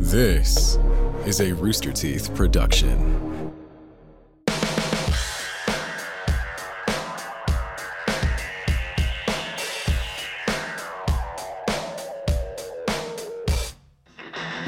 [0.00, 0.78] This
[1.26, 3.52] is a Rooster Teeth production.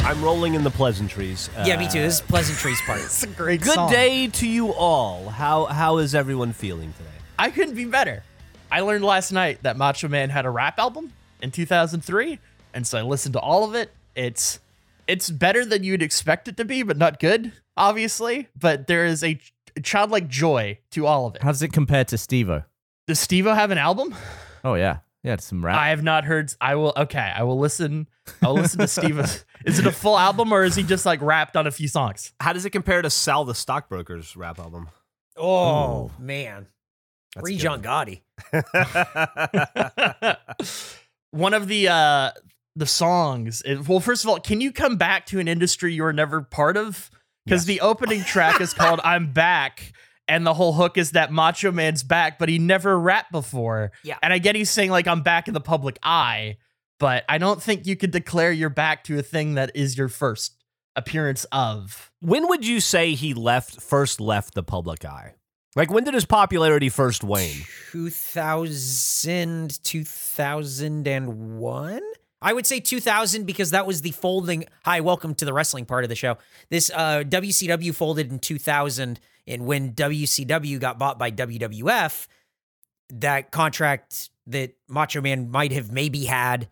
[0.04, 1.48] I'm rolling in the pleasantries.
[1.56, 2.00] Uh, yeah, me too.
[2.02, 3.00] This is pleasantries part.
[3.04, 3.90] It's a great Good song.
[3.90, 5.28] day to you all.
[5.28, 7.08] How how is everyone feeling today?
[7.38, 8.22] I couldn't be better.
[8.70, 12.38] I learned last night that Macho Man had a rap album in 2003,
[12.74, 13.90] and so I listened to all of it.
[14.14, 14.58] It's
[15.06, 18.48] it's better than you'd expect it to be, but not good, obviously.
[18.58, 21.42] But there is a ch- childlike joy to all of it.
[21.42, 22.62] How does it compare to Steve-O?
[23.06, 24.14] Does Steve-O have an album?
[24.64, 25.76] Oh yeah, yeah, it's some rap.
[25.76, 26.52] I have not heard.
[26.60, 26.92] I will.
[26.96, 28.06] Okay, I will listen.
[28.42, 29.18] I'll listen to Steve.
[29.66, 32.32] is it a full album or is he just like rapped on a few songs?
[32.40, 34.88] How does it compare to Sal the Stockbroker's rap album?
[35.36, 36.68] Oh man,
[37.34, 37.56] That's free.
[37.56, 38.20] John Gotti.
[41.32, 42.30] one of the uh
[42.76, 46.02] the songs it- well first of all can you come back to an industry you
[46.02, 47.10] were never part of
[47.44, 49.92] because the opening track is called i'm back
[50.28, 54.16] and the whole hook is that macho man's back but he never rapped before Yeah.
[54.22, 56.56] and i get he's saying like i'm back in the public eye
[56.98, 60.08] but i don't think you could declare you're back to a thing that is your
[60.08, 60.56] first
[60.96, 65.34] appearance of when would you say he left first left the public eye?
[65.74, 67.62] Like when did his popularity first wane?
[67.92, 72.00] 2000, 2001?
[72.42, 74.64] I would say 2000 because that was the folding.
[74.84, 76.38] Hi, welcome to the wrestling part of the show.
[76.70, 82.26] This uh, WCW folded in 2000, and when WCW got bought by WWF,
[83.10, 86.68] that contract that Macho Man might have maybe had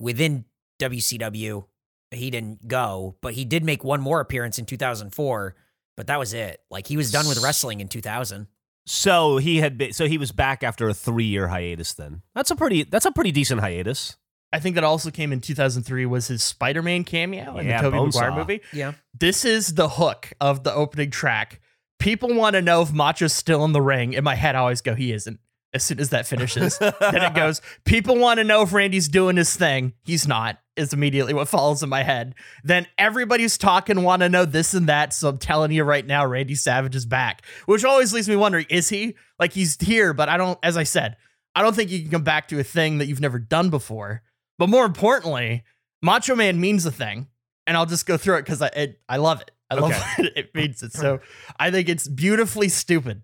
[0.00, 0.44] within
[0.80, 1.66] WCW,
[2.10, 5.54] he didn't go, but he did make one more appearance in 2004.
[5.96, 6.60] But that was it.
[6.68, 8.48] Like he was done with wrestling in 2000.
[8.86, 11.94] So he had been, so he was back after a three year hiatus.
[11.94, 14.16] Then that's a pretty that's a pretty decent hiatus.
[14.52, 17.96] I think that also came in 2003 was his spider-man cameo in Yeah, the Tobey
[17.98, 18.14] Bonesaw.
[18.20, 18.92] maguire movie Yeah.
[19.18, 21.60] This is the hook of the opening track.
[21.98, 24.12] People want to know if Macho's still in the ring.
[24.12, 25.38] In my head, I always go, he isn't.
[25.74, 29.36] As soon as that finishes, then it goes, people want to know if Randy's doing
[29.38, 29.94] his thing.
[30.04, 32.34] He's not, is immediately what follows in my head.
[32.62, 35.14] Then everybody's talking, want to know this and that.
[35.14, 38.66] So I'm telling you right now, Randy Savage is back, which always leaves me wondering,
[38.68, 39.14] is he?
[39.38, 41.16] Like he's here, but I don't, as I said,
[41.54, 44.22] I don't think you can come back to a thing that you've never done before.
[44.58, 45.64] But more importantly,
[46.02, 47.28] Macho Man means a thing
[47.66, 49.50] and I'll just go through it because I it, I love it.
[49.70, 50.24] I love Okay.
[50.24, 50.32] it.
[50.36, 50.92] It means it.
[50.92, 51.20] So
[51.58, 53.22] I think it's beautifully stupid.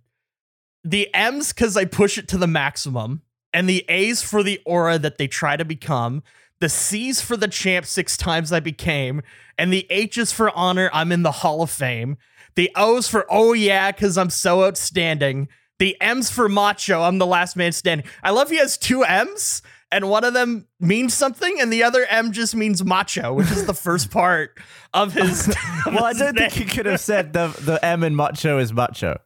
[0.85, 3.23] The M's because I push it to the maximum,
[3.53, 6.23] and the A's for the aura that they try to become.
[6.61, 9.23] The C's for the champ six times I became,
[9.59, 10.89] and the H's for honor.
[10.93, 12.17] I'm in the Hall of Fame.
[12.55, 15.49] The O's for oh yeah because I'm so outstanding.
[15.79, 17.03] The M's for macho.
[17.03, 18.07] I'm the last man standing.
[18.23, 22.05] I love he has two M's, and one of them means something, and the other
[22.11, 24.59] M just means macho, which is the first part
[24.95, 25.49] of his.
[25.87, 29.19] well, I don't think he could have said the the M in macho is macho.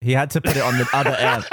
[0.00, 1.42] He had to put it on the other M.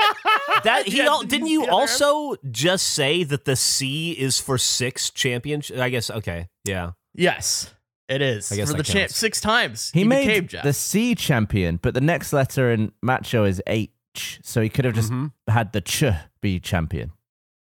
[0.66, 3.56] That he Yeah, did didn't you you see the other also just say that the
[3.56, 5.78] C is for six championship?
[5.79, 6.91] I guess okay, yeah.
[7.16, 7.73] Yes,
[8.09, 9.90] it is I guess for the champ six times.
[9.94, 10.63] He, made became Jeff.
[10.63, 14.94] the C champion, but the next letter in macho is H, so he could have
[14.94, 15.31] just Mhm.
[15.47, 16.03] had the Ch
[16.41, 17.11] be champion.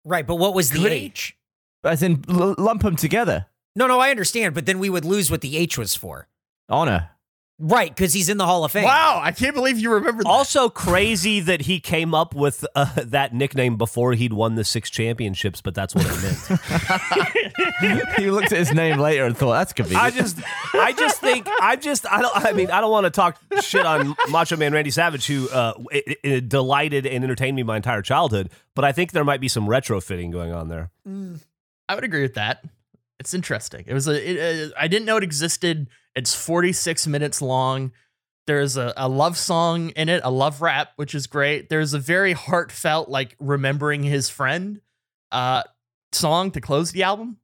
[0.03, 0.87] Right, but what was the?
[0.87, 1.35] H?
[1.83, 3.47] As in, l- lump them together.
[3.75, 6.27] No, no, I understand, but then we would lose what the H was for.
[6.69, 7.11] Honor.
[7.63, 8.85] Right, because he's in the Hall of Fame.
[8.85, 10.29] Wow, I can't believe you remember that.
[10.29, 14.89] Also crazy that he came up with uh, that nickname before he'd won the six
[14.89, 18.15] championships, but that's what it meant.
[18.17, 20.03] he looked at his name later and thought, that's convenient.
[20.03, 20.39] I just,
[20.73, 23.85] I just think, I just, I don't, I mean, I don't want to talk shit
[23.85, 28.01] on Macho Man Randy Savage, who uh, i i delighted and entertained me my entire
[28.01, 30.89] childhood, but I think there might be some retrofitting going on there.
[31.87, 32.65] I would agree with that.
[33.19, 33.83] It's interesting.
[33.85, 34.29] It was a.
[34.29, 35.89] It, uh, I didn't know it existed.
[36.15, 37.91] It's 46 minutes long.
[38.47, 41.69] There's a, a love song in it, a love rap, which is great.
[41.69, 44.81] There's a very heartfelt, like remembering his friend,
[45.31, 45.63] uh,
[46.11, 47.37] song to close the album.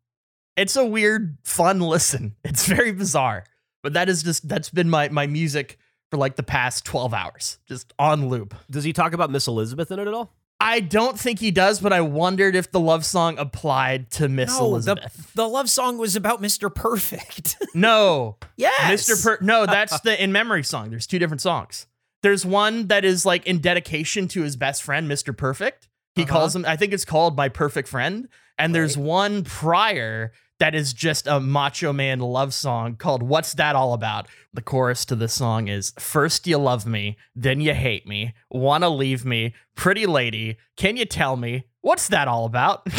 [0.55, 2.35] It's a weird, fun listen.
[2.43, 3.43] It's very bizarre,
[3.83, 5.77] but that is just that's been my my music
[6.09, 8.55] for like the past 12 hours, just on loop.
[8.71, 10.33] Does he talk about Miss Elizabeth in it at all?
[10.59, 14.57] I don't think he does, but I wondered if the love song applied to Miss
[14.57, 15.31] no, Elizabeth.
[15.35, 16.73] the love song was about Mr.
[16.73, 17.55] Perfect.
[17.75, 19.07] No, yes.
[19.07, 19.23] Mr.
[19.23, 19.37] Per.
[19.45, 20.89] No, that's the in memory song.
[20.89, 21.85] There's two different songs.
[22.23, 25.35] There's one that is like in dedication to his best friend, Mr.
[25.37, 25.87] Perfect.
[26.15, 26.31] He Uh-huh.
[26.31, 26.65] calls him.
[26.65, 28.27] I think it's called My Perfect Friend.
[28.57, 33.75] And there's one prior that is just a Macho Man love song called "What's That
[33.75, 38.07] All About." The chorus to the song is: First you love me, then you hate
[38.07, 40.57] me, wanna leave me, pretty lady.
[40.75, 42.87] Can you tell me what's that all about?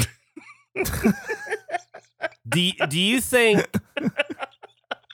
[2.49, 3.67] Do do you think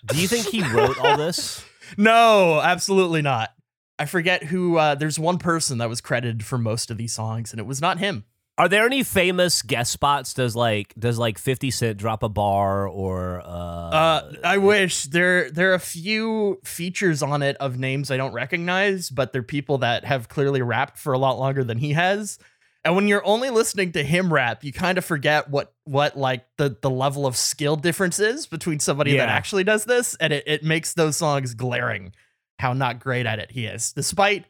[0.06, 1.64] Do you think he wrote all this?
[1.98, 3.50] No, absolutely not.
[3.98, 4.78] I forget who.
[4.78, 7.80] Uh, there's one person that was credited for most of these songs, and it was
[7.80, 8.24] not him.
[8.56, 10.32] Are there any famous guest spots?
[10.32, 15.50] Does like does like Fifty Cent drop a bar or uh, Uh, I wish there
[15.50, 19.78] there are a few features on it of names I don't recognize, but they're people
[19.78, 22.38] that have clearly rapped for a lot longer than he has.
[22.84, 26.46] And when you're only listening to him rap, you kind of forget what what like
[26.56, 30.44] the the level of skill difference is between somebody that actually does this, and it,
[30.46, 32.12] it makes those songs glaring
[32.60, 34.44] how not great at it he is, despite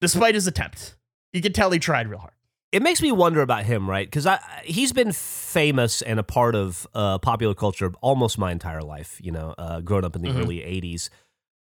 [0.00, 0.94] despite his attempt.
[1.32, 2.34] You can tell he tried real hard.
[2.72, 4.06] It makes me wonder about him, right?
[4.06, 8.82] Because I he's been famous and a part of uh, popular culture almost my entire
[8.82, 9.18] life.
[9.22, 10.40] You know, uh, growing up in the Mhm.
[10.40, 11.10] early '80s,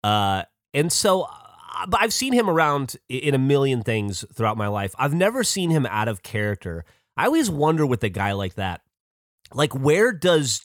[0.05, 0.43] uh,
[0.75, 1.23] and so.
[1.23, 1.29] uh,
[1.89, 4.95] But I've seen him around in a million things throughout my life.
[4.99, 6.87] I've never seen him out of character.
[7.19, 8.81] I always wonder with a guy like that,
[9.53, 10.65] like where does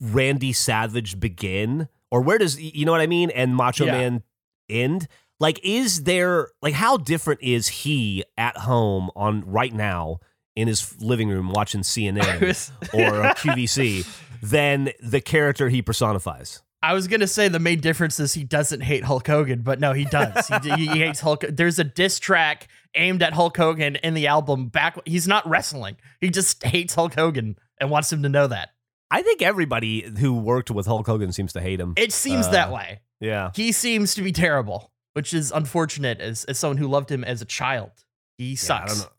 [0.00, 3.92] Randy Savage begin, or where does you know what I mean, and Macho Yeah.
[3.92, 4.22] Man
[4.70, 5.08] end?
[5.38, 10.18] Like, is there like how different is he at home on right now
[10.54, 14.06] in his living room watching CNN or uh, QVC
[14.42, 16.62] than the character he personifies?
[16.82, 19.92] I was gonna say the main difference is he doesn't hate Hulk Hogan, but no,
[19.92, 20.46] he does.
[20.62, 21.44] he, he hates Hulk.
[21.48, 24.68] There's a diss track aimed at Hulk Hogan in the album.
[24.68, 25.96] Back, he's not wrestling.
[26.20, 28.70] He just hates Hulk Hogan and wants him to know that.
[29.10, 31.94] I think everybody who worked with Hulk Hogan seems to hate him.
[31.96, 33.00] It seems Uh, that way.
[33.20, 33.50] yeah.
[33.54, 37.40] He seems to be terrible, which is unfortunate as as someone who loved him as
[37.40, 37.90] a child.
[38.38, 38.92] He Yeah, I sucks.
[39.00, 39.12] don't know.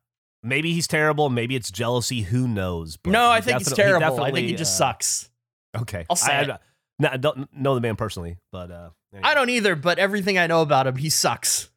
[0.44, 1.30] Maybe he's terrible.
[1.30, 2.22] Maybe it's jealousy.
[2.22, 2.96] Who knows?
[2.98, 4.24] But no, I think he's definitely- he terrible.
[4.24, 5.30] I think he just uh, sucks.
[5.76, 6.50] Okay, I'll say I, it.
[6.52, 6.60] I,
[7.00, 9.28] no, I don't know the man personally, but uh, anyway.
[9.30, 11.70] I don't either, but everything I know about him, he sucks.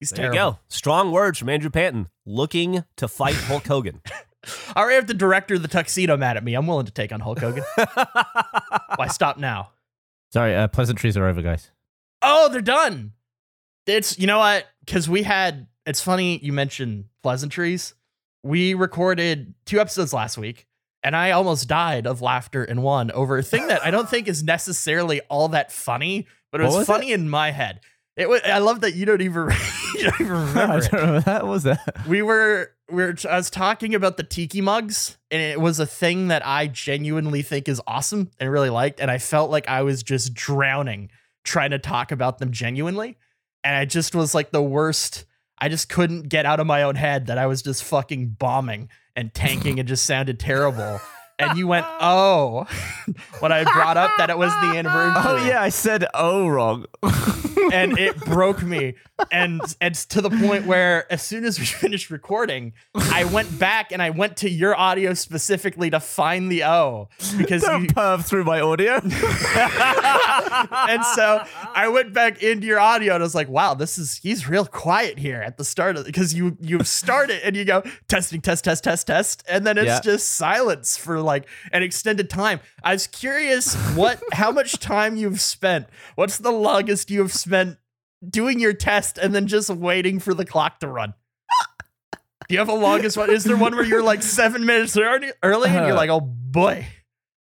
[0.00, 0.52] He's There you terrible.
[0.54, 0.58] go.
[0.68, 4.00] Strong words from Andrew Panton, looking to fight Hulk Hogan.
[4.74, 7.12] All right, if the director of the tuxedo mad at me, I'm willing to take
[7.12, 7.62] on Hulk Hogan.
[8.96, 9.70] Why stop now?
[10.32, 11.70] Sorry, uh, pleasantries are over, guys.
[12.22, 13.12] Oh, they're done.
[13.86, 14.66] It's you know what?
[14.84, 15.66] Because we had.
[15.86, 17.94] It's funny you mentioned pleasantries.
[18.42, 20.66] We recorded two episodes last week,
[21.02, 24.28] and I almost died of laughter in one over a thing that I don't think
[24.28, 27.80] is necessarily all that funny, but it was, was funny in my head.
[28.16, 28.40] It was.
[28.44, 29.48] I love that you don't even
[29.94, 30.54] you don't even I remember.
[30.54, 30.92] don't it.
[30.92, 31.42] remember that.
[31.42, 32.06] What was that?
[32.06, 33.14] We were we were.
[33.28, 37.42] I was talking about the tiki mugs, and it was a thing that I genuinely
[37.42, 41.10] think is awesome and really liked, and I felt like I was just drowning
[41.44, 43.16] trying to talk about them genuinely,
[43.64, 45.24] and I just was like the worst.
[45.58, 48.88] I just couldn't get out of my own head that I was just fucking bombing
[49.14, 49.78] and tanking.
[49.78, 51.00] and just sounded terrible.
[51.38, 52.66] And you went, oh,
[53.40, 56.48] when I brought up that it was the oh, anniversary Oh yeah, I said oh
[56.48, 56.86] wrong.
[57.72, 58.94] And it broke me.
[59.30, 63.92] And it's to the point where as soon as we finished recording, I went back
[63.92, 68.24] and I went to your audio specifically to find the O because Don't you, perv
[68.24, 68.94] through my audio.
[68.94, 69.12] and
[71.14, 74.48] so I went back into your audio and I was like, wow, this is he's
[74.48, 77.82] real quiet here at the start of because you you start it and you go
[78.08, 80.00] testing, test, test, test, test, and then it's Yeah.
[80.00, 82.60] just silence for like an extended time.
[82.82, 85.86] I was curious what how much time you've spent.
[86.14, 87.78] What's the longest you have spent
[88.28, 91.14] doing your test and then just waiting for the clock to run?
[92.48, 93.28] Do you have a longest one?
[93.30, 96.86] Is there one where you're like seven minutes early, early and you're like, oh boy.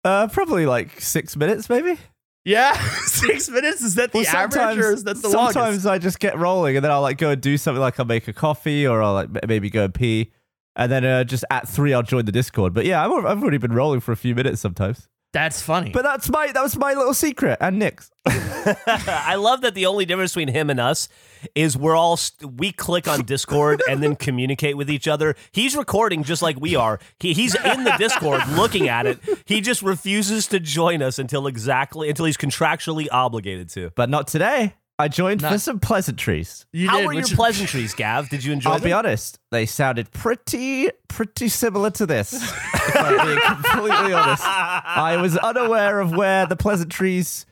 [0.04, 1.98] uh, probably like six minutes, maybe.
[2.44, 2.72] Yeah,
[3.06, 3.82] six minutes.
[3.82, 5.86] Is that the Well, average, or is that the sometimes longest?
[5.86, 8.28] I just get rolling, and then I'll like go and do something, like I'll make
[8.28, 10.30] a coffee, or I'll like maybe go and pee,
[10.76, 12.72] and then uh, just at three I'll join the Discord.
[12.72, 15.08] But yeah, I've, I've already been rolling for a few minutes sometimes.
[15.36, 15.90] That's funny.
[15.90, 18.10] But that's my that was my little secret, and Nick's.
[18.26, 21.10] I love that the only difference between him and us
[21.54, 25.36] is we're all st- we click on Discord and then communicate with each other.
[25.52, 27.00] He's recording just like we are.
[27.20, 29.18] He, he's in the Discord looking at it.
[29.44, 33.90] He just refuses to join us until exactly until he's contractually obligated to.
[33.94, 34.72] But not today.
[34.98, 36.64] I joined for some pleasantries.
[36.72, 38.30] you How did, were your pleasantries, Gav?
[38.30, 38.84] Did you enjoy I'll them?
[38.84, 42.32] be honest, they sounded pretty pretty similar to this.
[42.74, 44.42] if I'm being completely honest.
[44.44, 47.44] I was unaware of where the pleasantries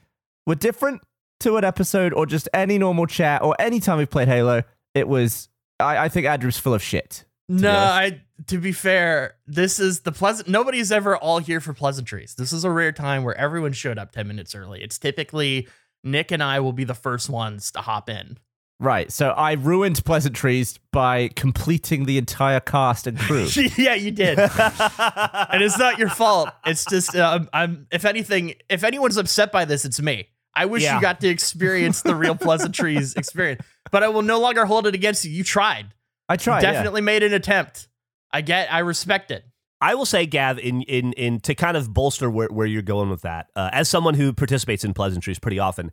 [0.46, 1.02] were different
[1.40, 4.62] to an episode or just any normal chat or any time we've played Halo.
[4.94, 5.48] It was
[5.80, 7.24] I, I think Andrew's full of shit.
[7.48, 7.70] No.
[7.70, 8.20] I.
[8.48, 10.48] To be fair, this is the pleasant.
[10.48, 12.34] Nobody's ever all here for pleasantries.
[12.34, 14.82] This is a rare time where everyone showed up ten minutes early.
[14.82, 15.68] It's typically
[16.04, 18.38] Nick and I will be the first ones to hop in.
[18.80, 19.10] Right.
[19.10, 23.46] So I ruined pleasantries by completing the entire cast and crew.
[23.76, 24.38] yeah, you did,
[24.98, 26.50] and it's not your fault.
[26.66, 27.86] It's just uh, I'm, I'm.
[27.92, 30.28] If anything, if anyone's upset by this, it's me.
[30.54, 30.96] I wish Yeah.
[30.96, 34.94] you got to experience the real pleasantries experience, but I will no longer hold it
[34.94, 35.30] against you.
[35.30, 35.86] You tried.
[36.28, 36.62] I tried.
[36.62, 36.72] yeah.
[36.72, 37.88] Definitely made an attempt.
[38.32, 38.72] I get.
[38.72, 39.44] I respect it.
[39.84, 43.10] I will say, Gav, in in in to kind of bolster where, where you're going
[43.10, 45.92] with that, uh, as someone who participates in pleasantries pretty often,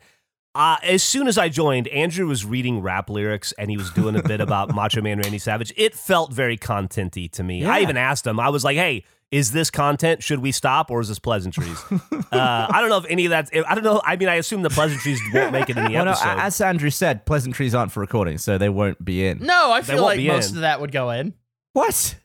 [0.55, 4.15] uh, as soon as I joined, Andrew was reading rap lyrics and he was doing
[4.15, 5.73] a bit about Macho Man Randy Savage.
[5.75, 7.65] It felt very contenty to me.
[7.65, 10.23] I even asked him, I was like, hey, is this content?
[10.23, 11.77] Should we stop or is this pleasantries?
[11.91, 11.97] uh,
[12.31, 14.01] I don't know if any of that, I don't know.
[14.05, 16.37] I mean, I assume the pleasantries won't make it in the Well, no, episode.
[16.39, 19.39] as Andrew said, pleasantries aren't for recording, so they won't be in.
[19.39, 20.57] No, I feel like most in.
[20.57, 21.33] of that would go in.
[21.73, 22.15] What?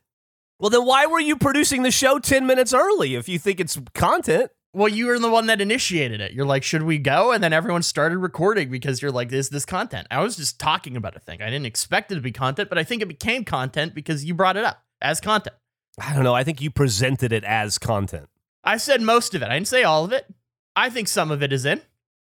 [0.59, 3.79] Well, then why were you producing the show 10 minutes early if you think it's
[3.95, 4.51] content?
[4.73, 6.33] Well, you were the one that initiated it.
[6.33, 7.33] You're like, should we go?
[7.33, 10.07] And then everyone started recording because you're like, is this content?
[10.11, 11.41] I was just talking about a thing.
[11.41, 14.35] I didn't expect it to be content, but I think it became content because you
[14.35, 15.57] brought it up as content.
[15.99, 16.35] I don't know.
[16.35, 18.29] I think you presented it as content.
[18.65, 19.47] I said most of it.
[19.47, 20.27] I didn't say all of it.
[20.75, 21.81] I think some of it is in.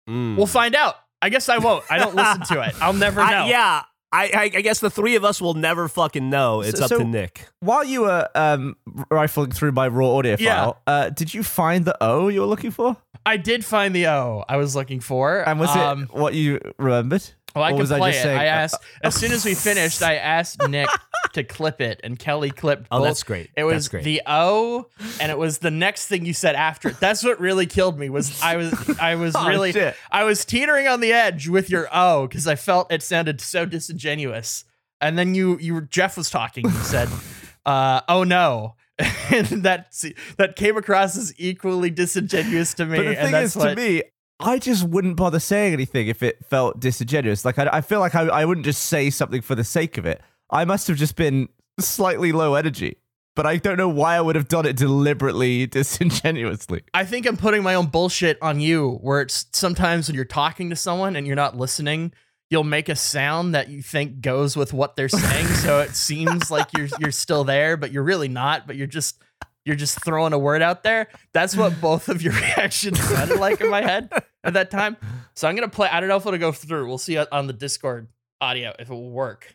[0.08, 0.36] Mm.
[0.36, 0.94] We'll find out.
[1.20, 1.84] I guess I won't.
[1.90, 2.74] I don't listen to it.
[2.80, 3.26] I'll never know.
[3.26, 3.82] I, yeah,
[4.14, 6.60] I, I, I guess the three of us will never fucking know.
[6.60, 7.48] It's So- up so- to Nick.
[7.60, 8.76] While you were um,
[9.10, 10.56] rifling through my raw audio Yeah.
[10.56, 12.96] file, uh, did you find the O you were looking for?
[13.26, 15.46] I did find the O I was looking for.
[15.48, 17.24] And was Um, it what you remembered?
[17.54, 18.22] Well, I Or can was I play just it.
[18.28, 20.02] saying- I asked as soon as we finished.
[20.02, 20.88] I asked Nick
[21.32, 22.86] to clip it, and Kelly clipped.
[22.90, 23.06] Oh, both.
[23.08, 23.50] that's great.
[23.56, 24.04] It was great.
[24.04, 24.86] the O,
[25.20, 27.00] and it was the next thing you said after it.
[27.00, 28.08] That's what really killed me.
[28.10, 29.96] Was I was I was Oh, really shit.
[30.10, 33.64] I was teetering on the edge with your O because I felt it sounded so
[33.66, 34.64] disingenuous.
[35.00, 36.64] And then you you Jeff was talking.
[36.64, 37.08] You said,
[37.66, 38.74] uh, "Oh no."
[39.32, 39.92] And that
[40.36, 42.98] that came across as equally disingenuous to me.
[42.98, 44.02] But the and thing that's is, what, to me,
[44.38, 47.44] I just wouldn't bother saying anything if it felt disingenuous.
[47.44, 50.06] Like I, I feel like I, I wouldn't just say something for the sake of
[50.06, 50.20] it.
[50.50, 51.48] I must have just been
[51.80, 52.98] slightly low energy,
[53.34, 55.66] but I don't know why I would have done it deliberately
[56.14, 56.82] disingenuously.
[56.92, 60.70] I think I'm putting my own bullshit on you where it's sometimes when you're talking
[60.70, 62.12] to someone and you're not listening,
[62.50, 65.46] you'll make a sound that you think goes with what they're saying.
[65.46, 69.20] so it seems like you're you're still there, but you're really not, but you're just
[69.64, 71.08] you're just throwing a word out there.
[71.32, 74.12] That's what both of your reactions sounded like in my head
[74.44, 74.96] at that time.
[75.34, 75.88] So I'm gonna play.
[75.88, 76.86] I don't know if it'll go through.
[76.86, 78.08] We'll see on the Discord
[78.40, 79.54] audio if it will work.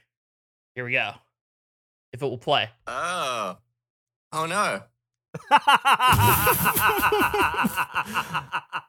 [0.79, 1.12] Here we go.
[2.13, 2.69] If it will play.
[2.88, 3.57] Oh.
[4.31, 4.81] Oh no.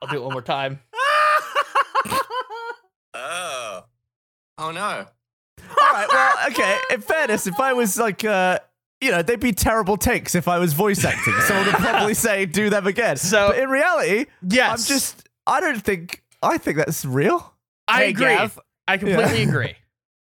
[0.01, 0.79] I'll do it one more time.
[3.13, 3.85] Oh.
[4.57, 4.81] Oh no.
[4.81, 5.05] All
[5.93, 6.79] right, well, okay.
[6.93, 8.61] In fairness, if I was like, uh,
[9.01, 11.35] you know, they'd be terrible takes if I was voice acting.
[11.41, 14.71] Someone would probably say, "Do them again." So- but in reality, Yes.
[14.71, 15.29] I'm just.
[15.45, 16.23] I don't think.
[16.41, 17.53] I think that's real.
[17.89, 18.27] I Hey, agree.
[18.27, 18.61] Gav.
[18.87, 19.75] I completely agree.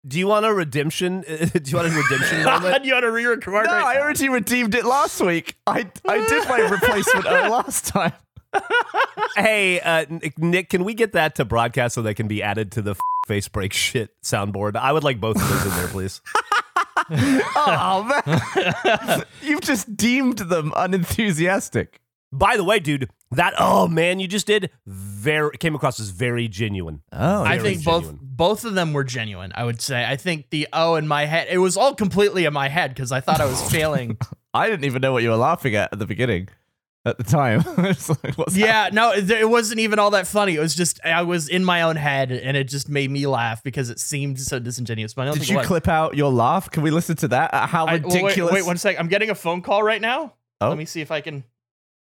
[0.08, 1.20] Do you want a redemption?
[1.26, 2.84] Do you want a redemption moment?
[2.84, 4.00] you want to re-record No, right I now?
[4.00, 5.56] already redeemed it last week.
[5.66, 8.12] I I did my replacement O last time.
[9.36, 12.72] hey, uh, Nick- Nick, can we get that to broadcast so they can be added
[12.72, 14.76] to the f- face break shit soundboard?
[14.76, 16.20] I would like both of those in there, please.
[17.10, 22.00] Oh man, you've just deemed them unenthusiastic.
[22.32, 26.48] By the way, dude, that oh man, you just did very came across as very
[26.48, 27.02] genuine.
[27.12, 28.18] Oh, I think both genuine.
[28.22, 29.52] both of them were genuine.
[29.54, 30.04] I would say.
[30.04, 33.12] I think the oh in my head, it was all completely in my head because
[33.12, 34.18] I thought I was failing.
[34.54, 36.48] I didn't even know what you were laughing at at the beginning.
[37.04, 40.56] At the time, like, what's yeah, no, it, it wasn't even all that funny.
[40.56, 43.62] It was just I was in my own head, and it just made me laugh
[43.62, 45.14] because it seemed so disingenuous.
[45.14, 45.66] But I don't Did you was.
[45.66, 46.70] clip out your laugh?
[46.70, 47.54] Can we listen to that?
[47.54, 48.52] Uh, How I- well, ridiculous!
[48.52, 48.98] wait, wait one sec.
[48.98, 50.34] I'm getting a phone call right now.
[50.60, 50.68] Oh.
[50.68, 51.44] Let me see if I can.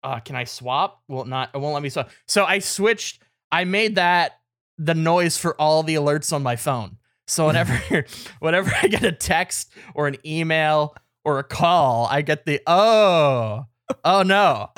[0.02, 1.02] Uh, can I swap?
[1.08, 1.50] Will it not?
[1.54, 2.10] It won't let me swap.
[2.26, 3.22] So I switched.
[3.50, 4.40] I made that
[4.78, 6.96] the noise for all the alerts on my phone.
[7.26, 8.04] So whenever
[8.40, 13.66] whenever I get a text or an email or a call, I get the oh
[14.04, 14.70] oh no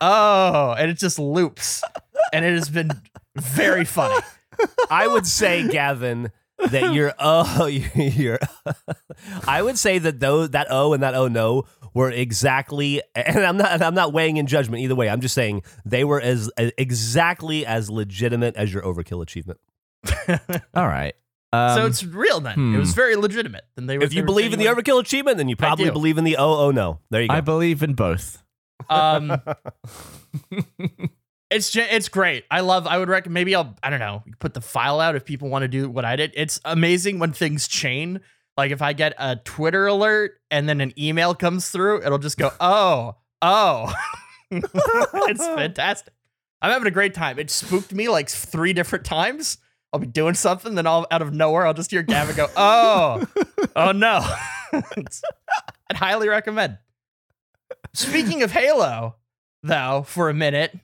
[0.00, 1.82] oh, and it just loops,
[2.32, 2.90] and it has been
[3.36, 4.22] very funny.
[4.90, 8.38] I would say, Gavin, that you're oh you're.
[9.46, 13.56] I would say that those that oh and that oh no were exactly, and I'm
[13.56, 15.08] not I'm not weighing in judgment either way.
[15.08, 19.60] I'm just saying they were as exactly as legitimate as your overkill achievement.
[20.74, 21.14] All right.
[21.52, 22.74] Um, so it's real then.
[22.74, 23.64] It was very legitimate.
[23.74, 24.04] Then they were.
[24.04, 24.84] If they you were believe in the genuine.
[24.84, 27.00] overkill achievement, then you probably believe in the oh oh no.
[27.10, 27.34] There you go.
[27.34, 28.42] I believe in both.
[28.88, 29.40] Um,
[31.50, 32.44] it's ju- it's great.
[32.50, 32.86] I love.
[32.86, 33.34] I would recommend.
[33.34, 33.74] Maybe I'll.
[33.82, 34.22] I don't know.
[34.38, 36.32] Put the file out if people want to do what I did.
[36.36, 38.20] It's amazing when things chain.
[38.60, 42.36] Like if I get a Twitter alert and then an email comes through, it'll just
[42.36, 43.90] go oh oh.
[44.50, 46.12] it's fantastic.
[46.60, 47.38] I'm having a great time.
[47.38, 49.56] It spooked me like three different times.
[49.94, 53.26] I'll be doing something, then all out of nowhere, I'll just hear Gavin go, "Oh,
[53.74, 54.20] oh no!"
[54.74, 56.76] I'd highly recommend.
[57.94, 59.16] Speaking of Halo,
[59.62, 60.78] though, for a minute,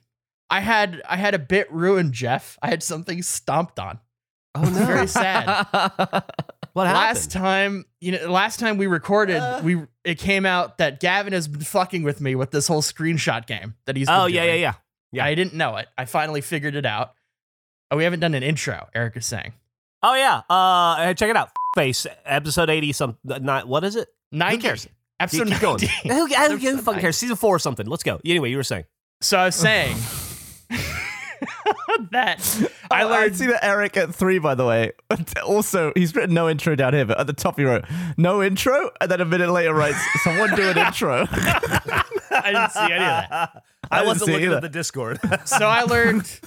[0.49, 2.57] I had I had a bit ruined, Jeff.
[2.59, 3.99] I had something stomped on.
[4.55, 4.83] oh no.
[4.83, 5.67] Very sad.
[6.77, 7.03] What happened?
[7.07, 9.61] last time, you know, last time we recorded, Uh.
[9.63, 13.47] we it came out that Gavin has been fucking with me with this whole screenshot
[13.47, 14.07] game that he's.
[14.07, 14.73] oh been yeah, yeah, yeah.
[15.11, 15.25] Yeah.
[15.25, 15.87] I didn't know it.
[15.97, 17.13] I finally figured it out.
[17.89, 18.87] Oh, we haven't done an intro.
[18.93, 19.53] Eric is saying
[20.03, 20.41] Oh yeah.
[20.49, 21.49] Uh, check it out.
[21.73, 22.91] Face episode eighty.
[22.91, 23.67] Some not.
[23.67, 24.07] What is it?
[24.31, 24.61] ninety.
[24.61, 24.87] cares?
[25.19, 25.79] Episode Keep going.
[25.79, 27.01] Who, who, who fucking 90.
[27.01, 27.17] cares?
[27.17, 27.87] Season four or something.
[27.87, 28.19] Let's go.
[28.23, 28.83] Anyway, you were saying.
[29.21, 29.95] So I was saying
[32.11, 33.35] that I Oh, learned.
[33.35, 34.91] see that Eric at three, by the way.
[35.45, 37.85] Also, he's written no intro down here, but at the top he wrote
[38.17, 41.25] no intro, and then a minute later writes someone do an intro.
[41.29, 43.63] I didn't see any of that.
[43.89, 44.55] I, didn't wasn't looking either.
[44.57, 45.19] at the Discord.
[45.45, 46.39] So I learned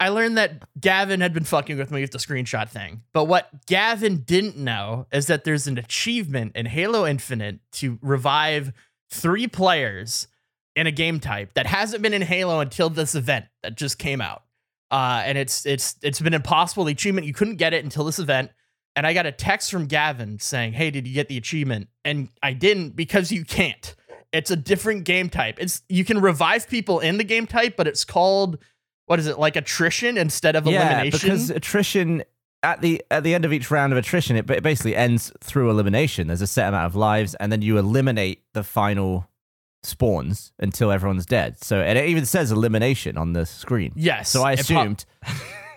[0.00, 3.02] I learned that Gavin had been fucking with me with the screenshot thing.
[3.12, 8.72] But what Gavin didn't know is that there's an achievement in Halo Infinite to revive
[9.10, 10.28] three players
[10.76, 14.20] in a game type that hasn't been in Halo until this event that just came
[14.22, 14.42] out.
[14.90, 16.84] Uh, and it's it's it's been impossible.
[16.84, 18.50] The achievement you couldn't get it until this event.
[18.96, 22.30] And I got a text from Gavin saying, "Hey, did you get the achievement?" And
[22.42, 23.94] I didn't because you can't.
[24.32, 25.56] It's a different game type.
[25.58, 28.58] It's you can revive people in the game type, but it's called
[29.06, 31.28] what is it like attrition instead of yeah, elimination?
[31.28, 32.22] because attrition
[32.62, 35.70] at the at the end of each round of attrition, it, it basically ends through
[35.70, 36.26] elimination.
[36.26, 39.28] There's a set amount of lives, and then you eliminate the final
[39.88, 41.62] spawns until everyone's dead.
[41.62, 43.92] So and it even says elimination on the screen.
[43.96, 44.30] yes.
[44.30, 45.04] So I assumed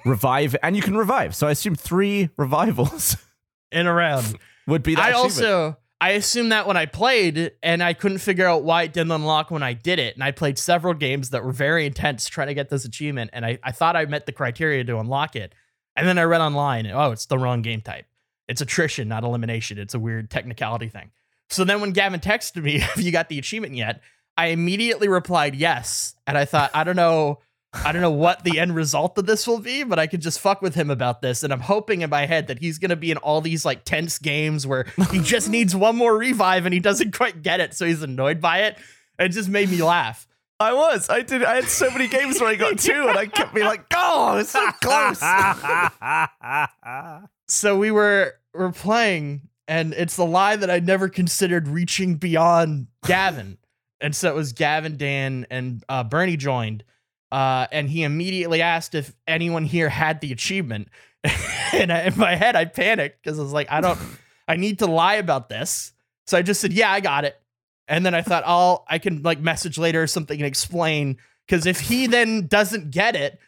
[0.05, 1.35] revive, and you can revive.
[1.35, 3.17] So I assumed three revivals
[3.71, 4.37] in a round.
[4.67, 5.31] would be that I achievement.
[5.31, 9.11] also I assumed that when I played, and I couldn't figure out why it didn't
[9.11, 10.15] unlock when I did it.
[10.15, 13.45] And I played several games that were very intense trying to get this achievement, and
[13.45, 15.53] I, I thought I met the criteria to unlock it.
[15.95, 18.05] And then I read online, oh, it's the wrong game type.
[18.47, 19.77] It's attrition, not elimination.
[19.77, 21.11] It's a weird technicality thing.
[21.51, 24.01] So then when Gavin texted me, have you got the achievement yet?
[24.37, 26.15] I immediately replied yes.
[26.25, 27.39] And I thought, I don't know.
[27.73, 30.41] I don't know what the end result of this will be, but I could just
[30.41, 31.41] fuck with him about this.
[31.41, 33.85] And I'm hoping in my head that he's going to be in all these like
[33.85, 37.73] tense games where he just needs one more revive and he doesn't quite get it.
[37.73, 38.77] So he's annoyed by it.
[39.17, 40.27] It just made me laugh.
[40.59, 41.09] I was.
[41.09, 41.43] I did.
[41.43, 44.37] I had so many games where I got two, and I kept being like, "Oh,
[44.37, 45.19] it's so close."
[47.47, 52.87] So we were we're playing, and it's the lie that I never considered reaching beyond
[53.05, 53.57] Gavin.
[54.01, 56.83] and so it was Gavin, Dan, and uh, Bernie joined.
[57.31, 60.89] Uh, and he immediately asked if anyone here had the achievement.
[61.73, 63.99] and I, in my head, I panicked because I was like, I don't,
[64.47, 65.93] I need to lie about this.
[66.27, 67.39] So I just said, Yeah, I got it.
[67.87, 71.17] And then I thought, I'll, I can like message later or something and explain.
[71.47, 73.39] Because if he then doesn't get it,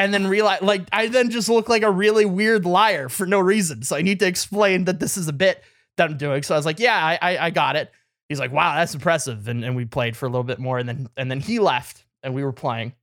[0.00, 3.38] and then realize, like, I then just look like a really weird liar for no
[3.38, 3.82] reason.
[3.82, 5.62] So I need to explain that this is a bit
[5.96, 6.42] that I'm doing.
[6.42, 7.92] So I was like, Yeah, I, I, I got it.
[8.28, 9.46] He's like, Wow, that's impressive.
[9.46, 12.04] And and we played for a little bit more, and then and then he left,
[12.22, 12.94] and we were playing.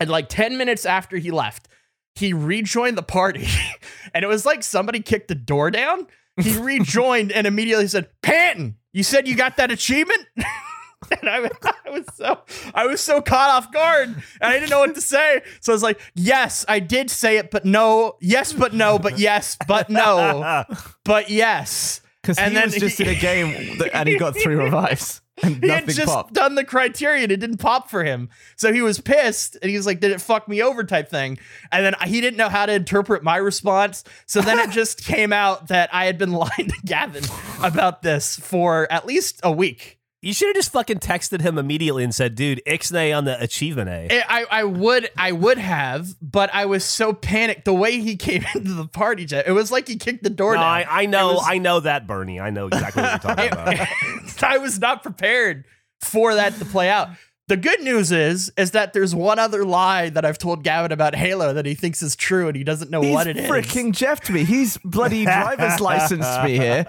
[0.00, 1.68] And like 10 minutes after he left,
[2.14, 3.46] he rejoined the party.
[4.14, 6.06] and it was like somebody kicked the door down.
[6.36, 10.26] He rejoined and immediately said, Panton, you said you got that achievement?
[11.20, 12.38] and I, was- I was so
[12.74, 15.42] I was so caught off guard and I didn't know what to say.
[15.60, 19.18] So I was like, yes, I did say it, but no, yes, but no, but
[19.18, 20.64] yes, but no,
[21.04, 22.00] but yes.
[22.22, 25.22] Because And he then was just he- in a game and he got three revives
[25.42, 26.34] and He had just popped.
[26.34, 28.28] done the criteria and it didn't pop for him.
[28.56, 31.38] So he was pissed and he was like, Did it fuck me over type thing?
[31.72, 34.04] And then he didn't know how to interpret my response.
[34.26, 37.24] So then it just came out that I had been lying to Gavin
[37.62, 39.96] about this for at least a week.
[40.22, 43.88] You should have just fucking texted him immediately and said, "Dude, Ixnay on the achievement
[43.88, 48.00] A." I, I I would I would have, but I was so panicked the way
[48.00, 49.24] he came into the party.
[49.24, 50.68] Jeff, It was like he kicked the door No, down.
[50.68, 52.38] I, I know, was- I know that, Bernie.
[52.38, 54.42] I know exactly what you're talking about.
[54.42, 55.64] I was not prepared
[56.02, 57.08] for that to play out.
[57.50, 61.16] The good news is, is that there's one other lie that I've told Gavin about
[61.16, 63.50] Halo that he thinks is true and he doesn't know He's what it is.
[63.50, 64.44] freaking Jeffed me.
[64.44, 66.86] He's bloody driver's licensed me here,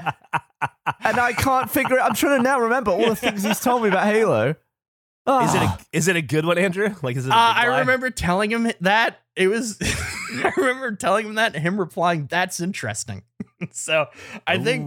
[1.04, 2.02] and I can't figure it.
[2.02, 4.50] I'm trying to now remember all the things he's told me about Halo.
[4.50, 5.78] Is it Ah.
[5.80, 6.94] a is it a good one, Andrew?
[7.02, 7.30] Like, is it?
[7.32, 9.78] A Uh, big I remember telling him that it was.
[10.44, 13.24] I remember telling him that and him replying, "That's interesting."
[13.72, 14.08] so
[14.46, 14.86] I think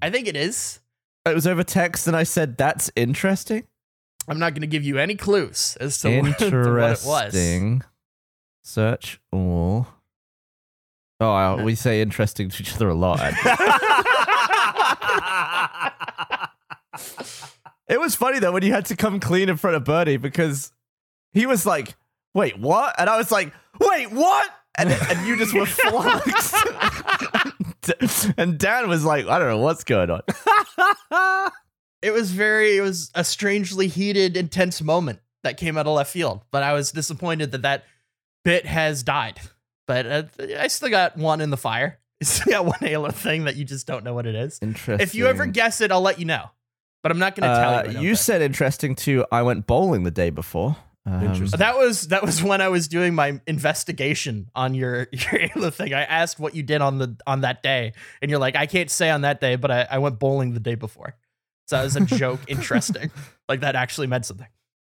[0.00, 0.80] I think it is.
[1.26, 3.64] it was over text, and I said, "That's interesting."
[4.28, 7.34] I'm not going to give you any clues as to, what- to what it was.
[7.34, 7.82] Interesting.
[8.64, 9.88] Search all.
[11.20, 13.20] Oh, I- we say interesting to each other a lot.
[17.88, 20.72] It was funny though when you had to come clean in front of Bernie because
[21.32, 21.94] he was like,
[22.32, 26.54] "Wait, what?" and I was like, "Wait, what?" and and you just were flummoxed.
[28.38, 30.22] and Dan was like, "I don't know what's going on."
[32.02, 36.12] It was very it was a strangely heated intense moment that came out of left
[36.12, 37.84] field but i was disappointed that that
[38.44, 39.40] bit has died
[39.86, 40.22] but uh,
[40.58, 43.84] i still got one in the fire It's got one Halo thing that you just
[43.84, 44.60] don't know what it is.
[44.62, 45.02] Interesting.
[45.02, 46.50] If you ever guess it, I'll let you know.
[47.02, 47.76] But I'm not going to tell you.
[47.76, 48.18] Uh, I don't you think.
[48.18, 49.26] said interesting too.
[49.32, 50.76] I went bowling the day before.
[51.04, 51.58] Um, Interesting.
[51.58, 55.92] that was that was when I was doing my investigation on your your Halo thing.
[55.94, 58.88] I asked what you did on the on that day, and you're like, I can't
[58.88, 61.16] say on that day, but I, I went bowling the day before.
[61.72, 62.40] So that was a joke.
[62.48, 63.10] interesting,
[63.48, 64.46] like that actually meant something.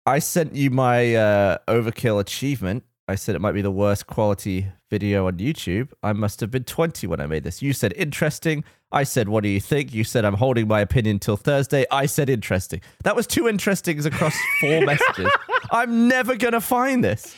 [0.06, 2.84] I sent you my uh, overkill achievement.
[3.08, 5.90] I said it might be the worst quality video on YouTube.
[6.04, 7.64] I must have been 20 when I made this.
[7.64, 8.64] You said interesting.
[8.92, 9.92] I said, what do you think?
[9.92, 11.86] You said, I'm holding my opinion till Thursday.
[11.90, 12.82] I said interesting.
[13.04, 15.32] That was two interestings across four messages.
[15.72, 17.36] I'm never going to find this.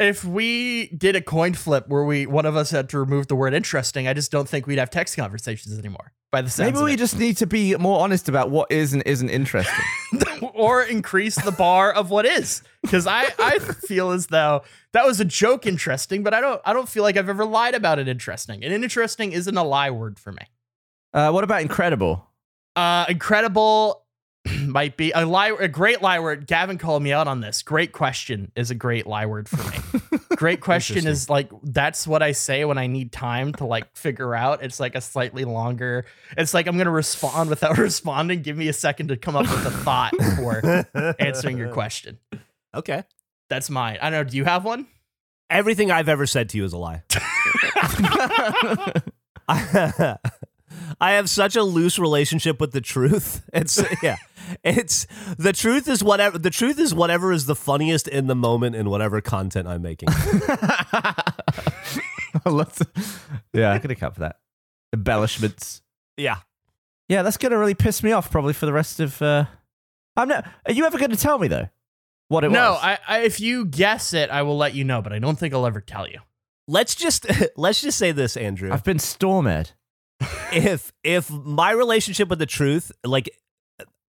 [0.00, 3.36] If we did a coin flip where we one of us had to remove the
[3.36, 6.12] word interesting, I just don't think we'd have text conversations anymore.
[6.32, 9.02] By the sounds Maybe we just need to be more honest about what is and
[9.04, 9.84] isn't interesting.
[10.54, 15.20] or increase the bar of what is because I, I feel as though that was
[15.20, 18.08] a joke interesting but i don't i don't feel like i've ever lied about it
[18.08, 20.42] interesting and interesting isn't a lie word for me
[21.12, 22.26] Uh, what about incredible?
[22.74, 24.02] uh incredible
[24.66, 27.92] might be a lie a great lie word gavin called me out on this great
[27.92, 32.32] question is a great lie word for me great question is like that's what i
[32.32, 36.04] say when i need time to like figure out it's like a slightly longer
[36.36, 39.66] it's like i'm gonna respond without responding give me a second to come up with
[39.66, 40.84] a thought before
[41.18, 42.18] answering your question
[42.74, 43.04] Okay.
[43.48, 43.98] That's mine.
[44.00, 44.30] I don't know.
[44.30, 44.86] Do you have one?
[45.48, 47.02] Everything I've ever said to you is a lie.
[51.00, 53.42] I have such a loose relationship with the truth.
[53.52, 54.16] It's yeah.
[54.64, 58.74] It's the truth is whatever the truth is whatever is the funniest in the moment
[58.76, 60.08] in whatever content I'm making.
[62.46, 62.82] Let's-
[63.52, 64.36] yeah, I could account for that.
[64.94, 65.82] Embellishments.
[66.16, 66.38] Yeah.
[67.08, 69.20] Yeah, that's gonna really piss me off probably for the rest of.
[69.20, 69.44] Uh...
[70.16, 70.46] I'm not.
[70.66, 71.68] Are you ever going to tell me though?
[72.28, 72.80] What it no, was?
[72.82, 75.52] I, I, if you guess it, I will let you know, but I don't think
[75.52, 76.20] I'll ever tell you.
[76.68, 77.26] Let's just
[77.56, 78.72] let's just say this, Andrew.
[78.72, 79.72] I've been stormed.
[80.52, 83.30] If if my relationship with the truth like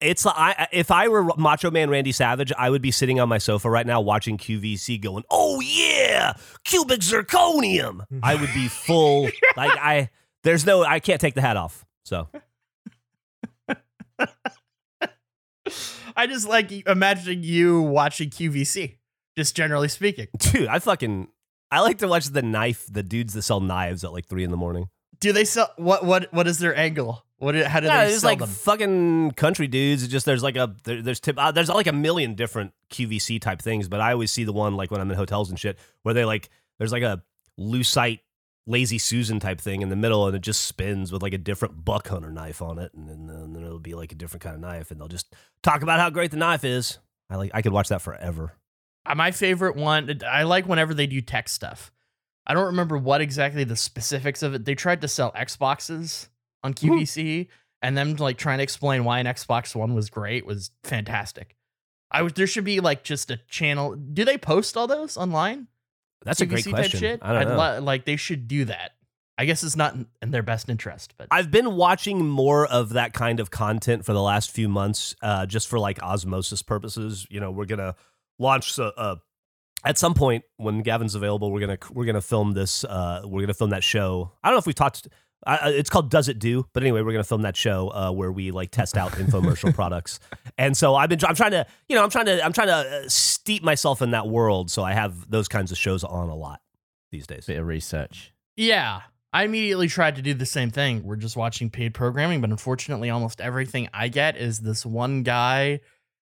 [0.02, 3.38] it's I if I were Macho Man Randy Savage, I would be sitting on my
[3.38, 9.24] sofa right now watching QVC going, "Oh yeah, cubic zirconium." I would be full
[9.58, 10.10] like I
[10.44, 11.86] there's no I can't take the hat off.
[12.04, 12.28] So,
[16.16, 18.98] I just like imagining you watching QVC,
[19.38, 20.28] just generally speaking.
[20.38, 21.30] dude, I fucking
[21.72, 24.52] I like to watch the knife, the dudes that sell knives at like 3 in
[24.52, 24.90] the morning.
[25.20, 26.04] Do they sell what?
[26.06, 26.34] What?
[26.34, 27.24] What is their angle?
[27.38, 27.56] What?
[27.56, 28.50] How do Yeah, they there's sell like them?
[28.50, 30.04] fucking country dudes.
[30.04, 33.42] It's just there's like a there, there's tip uh, there's like a million different QVC
[33.42, 35.78] type things, but I always see the one like when I'm in hotels and shit
[36.04, 36.50] where they like
[36.80, 37.24] there's like a
[37.60, 38.20] lucite
[38.68, 41.86] lazy Susan type thing in the middle, and it just spins with like a different
[41.86, 44.56] buck hunter knife on it, and then, and then it'll be like a different kind
[44.56, 46.98] of knife, and they'll just talk about how great the knife is.
[47.30, 48.54] I like I could watch that forever.
[49.06, 50.20] Uh, My favorite one.
[50.28, 51.92] I like whenever they do tech stuff.
[52.48, 54.66] I don't remember what exactly the specifics of it.
[54.66, 56.28] They tried to sell Xboxes
[56.64, 57.48] on QVC,
[57.82, 61.56] and them like trying to explain why an Xbox One was great was fantastic.
[62.12, 63.96] I was there should be like just a channel.
[63.96, 65.68] Do they post all those online?
[66.24, 67.00] That's a great question.
[67.00, 67.20] Shit?
[67.22, 67.76] I don't I'd know.
[67.76, 68.92] li- like they should do that.
[69.38, 72.90] I guess it's not in, in their best interest, but I've been watching more of
[72.90, 77.28] that kind of content for the last few months, uh, just for like osmosis purposes.
[77.30, 77.96] You know, we're gonna
[78.40, 79.22] launch a, a
[79.86, 81.52] at some point when Gavin's available.
[81.52, 82.84] We're gonna we're gonna film this.
[82.84, 84.32] Uh, we're gonna film that show.
[84.44, 85.08] I don't know if we talked.
[85.46, 86.66] Uh, it's called Does It Do?
[86.74, 90.20] But anyway, we're gonna film that show uh, where we like test out infomercial products.
[90.58, 92.74] And so I've been I'm trying to you know I'm trying to I'm trying to
[92.74, 94.72] uh, steep myself in that world.
[94.72, 96.62] So I have those kinds of shows on a lot
[97.12, 97.46] these days.
[97.46, 98.34] Bit of research.
[98.58, 99.02] yeah.
[99.34, 101.04] I immediately tried to do the same thing.
[101.04, 105.82] We're just watching paid programming, but unfortunately, almost everything I get is this one guy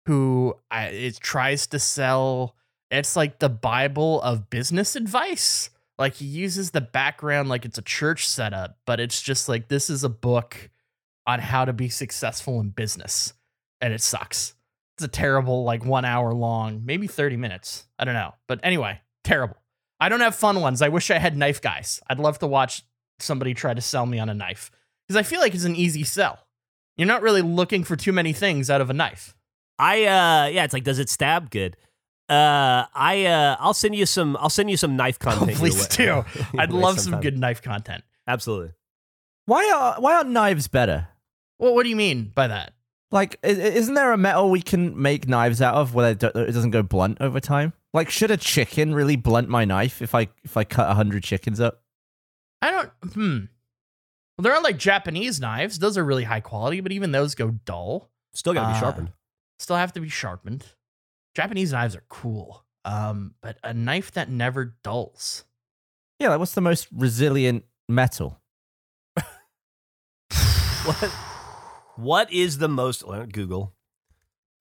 [0.08, 2.56] who I, it tries to sell.
[2.92, 5.70] It's like the Bible of business advice.
[5.98, 9.90] Like he uses the background like it's a church setup, but it's just like this
[9.90, 10.70] is a book
[11.26, 13.34] on how to be successful in business,
[13.82, 14.54] and it sucks.
[14.98, 17.86] It's a terrible like one hour long, maybe thirty minutes.
[17.98, 19.58] I don't know, but anyway, terrible.
[20.00, 20.82] I don't have fun ones.
[20.82, 22.02] I wish I had knife guys.
[22.10, 22.84] I'd love to watch
[23.20, 24.72] somebody try to sell me on a knife
[25.08, 26.40] because I feel like it's an easy sell.
[26.98, 29.36] You're not really looking for too many things out of a knife.
[29.80, 31.78] I uh yeah, it's like does it stab good?
[32.30, 35.50] Uh I uh I'll send you some I'll send you some knife content.
[35.52, 36.26] your Please way- do.
[36.58, 38.04] I'd love some good knife content.
[38.28, 38.72] Absolutely.
[39.46, 41.08] Why are why aren't knives better?
[41.60, 42.74] Well, what do you mean by that?
[43.12, 46.20] Like, i- i- isn't there a metal we can make knives out of where it
[46.20, 47.74] doesn't go blunt over time?
[47.94, 51.60] Like, should a chicken really blunt my knife if I if I cut hundred chickens
[51.60, 51.84] up?
[52.62, 52.90] I don't.
[53.14, 53.38] Hmm.
[54.38, 55.78] Well, there are like Japanese knives.
[55.80, 58.10] Those are really high quality, but even those go dull.
[58.34, 59.12] Still gotta be Uh, sharpened.
[59.60, 60.66] Still have to be sharpened.
[61.36, 62.64] Japanese knives are cool.
[62.86, 65.44] Um, but a knife that never dulls.
[66.20, 68.40] Yeah, like what's the most resilient metal?
[70.86, 71.12] what?
[71.98, 73.74] What is the most Google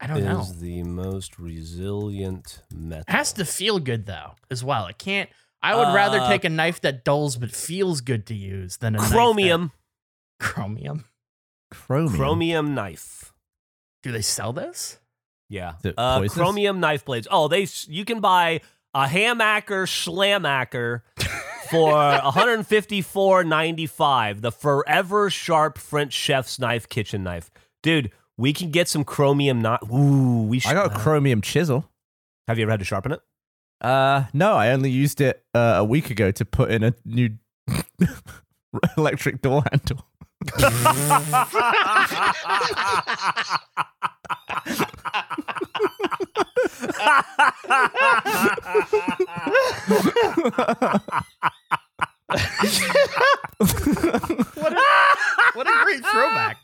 [0.00, 0.44] I don't is know.
[0.60, 3.04] the most resilient metal?
[3.08, 4.86] Has to feel good though, as well.
[4.86, 5.28] It can't.
[5.62, 8.94] I would rather Uh, take a knife that dulls but feels good to use than
[8.94, 9.72] a knife that- chromium.
[10.40, 11.04] chromium.
[11.70, 12.16] Chromium.
[12.16, 13.32] Chromium knife.
[14.02, 14.98] Do they sell this?
[15.54, 15.74] Yeah.
[15.96, 17.28] Uh, chromium knife blades.
[17.30, 18.60] Oh, they you can buy
[18.92, 21.02] a Hammacher Schlemmer
[21.70, 24.40] for 154.95.
[24.40, 27.52] The forever sharp French chef's knife kitchen knife.
[27.84, 30.72] Dude, we can get some chromium not Ooh, we should.
[30.72, 31.88] I got a chromium chisel.
[32.48, 33.20] Have you ever had to sharpen it?
[33.80, 37.30] Uh, no, I only used it uh, a week ago to put in a new
[38.96, 40.04] electric door handle.
[53.58, 54.80] What a,
[55.54, 56.56] what a great throwback.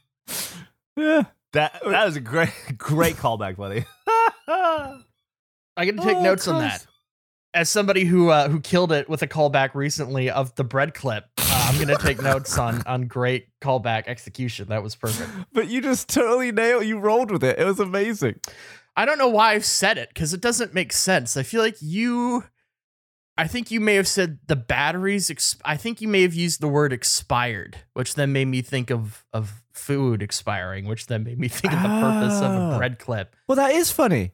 [0.96, 1.22] Yeah.
[1.52, 3.84] That that was a great great callback, buddy.
[4.48, 6.86] I get to take Oh, notes on that.
[7.52, 11.24] As somebody who uh, who killed it with a callback recently of the bread clip,
[11.38, 14.68] uh, I'm gonna take notes on on great callback execution.
[14.68, 15.28] That was perfect.
[15.52, 16.84] But you just totally nailed.
[16.86, 17.58] You rolled with it.
[17.58, 18.36] It was amazing.
[18.96, 21.36] I don't know why I've said it because it doesn't make sense.
[21.36, 22.44] I feel like you,
[23.38, 25.28] I think you may have said the batteries.
[25.30, 28.90] Ex- I think you may have used the word expired, which then made me think
[28.90, 32.74] of of food expiring, which then made me think of the purpose of Ah.
[32.74, 33.34] a bread clip.
[33.48, 34.32] Well, that is funny.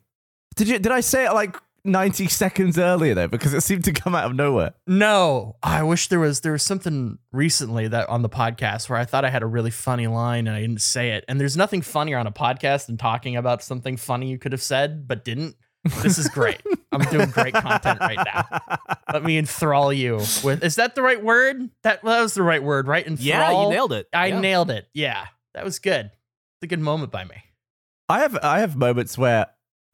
[0.56, 0.78] Did you?
[0.78, 3.28] Did I say it like 90 seconds earlier though?
[3.28, 4.74] Because it seemed to come out of nowhere.
[4.86, 9.04] No, I wish there was there was something recently that on the podcast where I
[9.04, 11.24] thought I had a really funny line and I didn't say it.
[11.28, 14.62] And there's nothing funnier on a podcast than talking about something funny you could have
[14.62, 15.56] said but didn't.
[16.02, 16.60] This is great.
[16.92, 18.58] I'm doing great content right now.
[19.12, 20.64] Let me enthrall you with.
[20.64, 21.70] Is that the right word?
[21.84, 23.06] That, that was the right word, right?
[23.06, 23.24] Enthrall.
[23.24, 24.08] yeah, you nailed it.
[24.12, 24.40] I Yeah.
[24.40, 24.88] nailed it.
[24.94, 26.06] Yeah, that was good.
[26.06, 27.36] It's a good moment by me.
[28.08, 29.46] I have I have moments where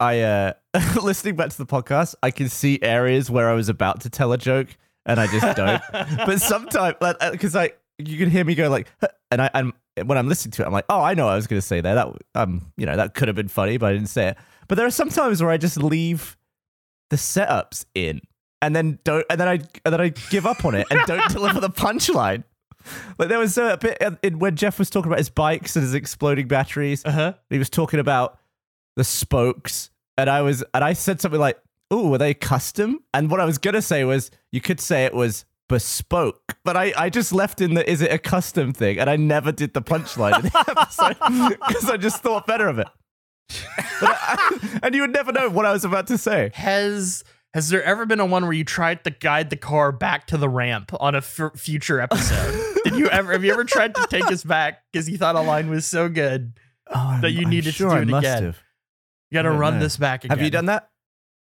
[0.03, 0.53] I uh
[1.01, 4.33] listening back to the podcast, I can see areas where I was about to tell
[4.33, 4.67] a joke
[5.05, 5.81] and I just don't.
[6.25, 6.95] but sometimes,
[7.31, 9.71] because I you can hear me go like, "Huh," and I and
[10.05, 11.65] when I'm listening to it, I'm like, oh, I know what I was going to
[11.65, 11.95] say there.
[11.95, 14.37] That um, you know, that could have been funny, but I didn't say it.
[14.67, 16.37] But there are some times where I just leave
[17.09, 18.21] the setups in
[18.61, 19.53] and then don't, and then I
[19.85, 22.43] and then I give up on it and don't deliver the punchline.
[23.17, 25.93] Like there was a bit in- when Jeff was talking about his bikes and his
[25.93, 27.05] exploding batteries.
[27.05, 27.33] Uh huh.
[27.49, 28.39] He was talking about
[28.95, 31.59] the spokes, and I was, and I said something like,
[31.91, 35.13] "Oh, were they custom?" And what I was gonna say was, you could say it
[35.13, 39.09] was bespoke, but I, I just left in the, "Is it a custom thing?" And
[39.09, 42.87] I never did the punchline in the episode because I just thought better of it.
[44.01, 46.51] I- and you would never know what I was about to say.
[46.53, 47.23] Has
[47.53, 50.37] has there ever been a one where you tried to guide the car back to
[50.37, 52.73] the ramp on a f- future episode?
[52.83, 53.31] Did you ever?
[53.31, 56.09] Have you ever tried to take us back because you thought a line was so
[56.09, 56.53] good?
[56.93, 58.43] Oh, That you I'm needed to sure do I it must again.
[58.43, 58.62] have.
[59.33, 59.79] You got to run know.
[59.79, 60.37] this back again.
[60.37, 60.89] Have you done that?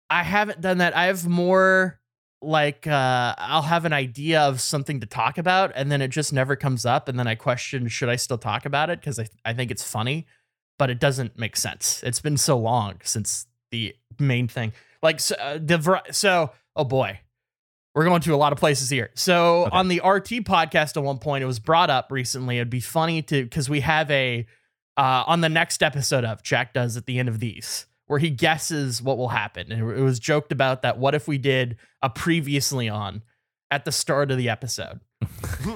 [0.08, 0.96] I haven't done that.
[0.96, 2.00] I have more
[2.40, 6.32] like uh, I'll have an idea of something to talk about, and then it just
[6.32, 9.26] never comes up, and then I question should I still talk about it because I
[9.44, 10.26] I think it's funny,
[10.78, 12.02] but it doesn't make sense.
[12.02, 14.72] It's been so long since the main thing.
[15.02, 17.20] Like so, uh, the so oh boy.
[17.94, 19.10] We're going to a lot of places here.
[19.14, 19.76] So Okay.
[19.76, 22.56] on the RT podcast at one point, it was brought up recently.
[22.56, 24.46] It'd be funny to because we have a
[24.96, 28.30] uh, on the next episode of Jack does at the end of these, where he
[28.30, 29.72] guesses what will happen.
[29.72, 33.22] And it was joked about that what if we did a previously on
[33.70, 35.00] at the start of the episode?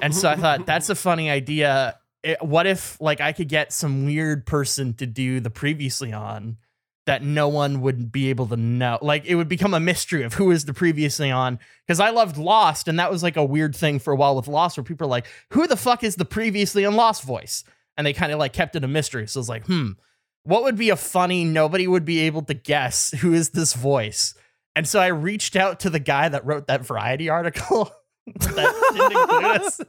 [0.02, 1.98] and so I thought that's a funny idea.
[2.22, 6.58] It- what if like I could get some weird person to do the previously on
[7.06, 8.98] that no one would be able to know?
[9.00, 11.58] Like it would become a mystery of who is the previously on.
[11.86, 14.48] Because I loved Lost, and that was like a weird thing for a while with
[14.48, 17.62] Lost, where people are like, "Who the fuck is the previously on Lost voice?"
[17.96, 19.26] And they kind of like kept it a mystery.
[19.26, 19.92] So it's like, hmm,
[20.44, 21.44] what would be a funny?
[21.44, 24.34] Nobody would be able to guess who is this voice.
[24.74, 27.90] And so I reached out to the guy that wrote that Variety article
[28.26, 29.80] that didn't include us.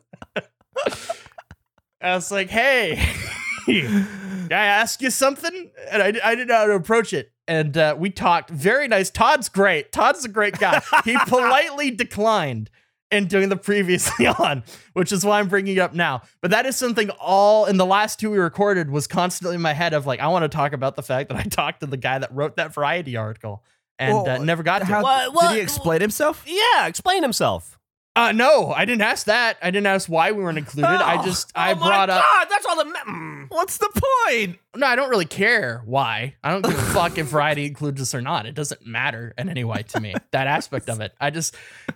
[2.01, 2.95] I was like, hey,
[3.65, 4.07] can
[4.51, 5.71] I ask you something?
[5.91, 7.31] And I, I didn't know how to approach it.
[7.47, 8.49] And uh, we talked.
[8.49, 9.09] Very nice.
[9.09, 9.91] Todd's great.
[9.91, 10.81] Todd's a great guy.
[11.05, 12.69] He politely declined
[13.11, 16.21] in doing the previously on, which is why I'm bringing it up now.
[16.41, 19.73] But that is something all in the last two we recorded was constantly in my
[19.73, 21.97] head of like, I want to talk about the fact that I talked to the
[21.97, 23.63] guy that wrote that Variety article
[23.99, 25.03] and uh, never got to How, it.
[25.03, 26.43] What- what- did he explain himself?
[26.45, 27.76] Yeah, explain himself.
[28.17, 29.57] Uh, no, I didn't ask that.
[29.61, 30.87] I didn't ask why we weren't included.
[30.89, 32.23] I Oh, just I oh my brought up.
[32.23, 32.85] God, that's all the.
[32.85, 33.45] Ma- mm.
[33.49, 33.89] What's the
[34.25, 34.57] point?
[34.75, 36.35] No, I don't really care why.
[36.43, 38.45] I don't give a fuck if Variety includes us or not.
[38.45, 40.15] It doesn't matter in any way to me.
[40.31, 41.13] That aspect of it.
[41.21, 41.55] I just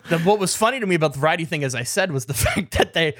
[0.10, 2.34] the what was funny to me about the Variety thing, as I said, was the
[2.46, 3.16] fact that they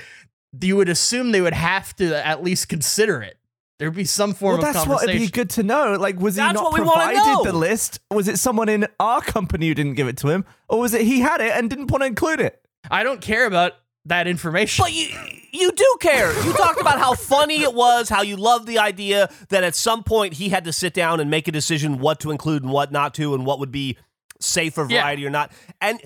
[0.62, 3.38] you would assume they would have to at least consider it.
[3.80, 5.22] There'd be some form Well, of that's what conversation.
[5.24, 5.94] it'd be good to know.
[6.00, 7.44] Like, was he That's not what we wanna provided know.
[7.46, 8.00] the list?
[8.12, 11.02] Was it someone in our company who didn't give it to him, or was it
[11.02, 12.60] he had it and didn't want to include it?
[12.90, 13.74] I don't care about
[14.06, 14.84] that information.
[14.84, 15.10] But you
[15.54, 16.32] you do care.
[16.46, 20.04] You talked about how funny it was, how you loved the idea that at some
[20.04, 22.92] point he had to sit down and make a decision what to include and what
[22.92, 23.98] not to, and what would be
[24.40, 25.02] safe for Yeah.
[25.02, 25.52] variety or not.
[25.82, 26.02] And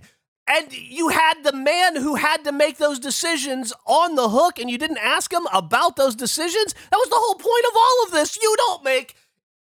[0.48, 4.70] and you had the man who had to make those decisions on the hook, and
[4.70, 6.74] you didn't ask him about those decisions.
[6.92, 8.38] That was the whole point of all of this.
[8.42, 9.16] You don't make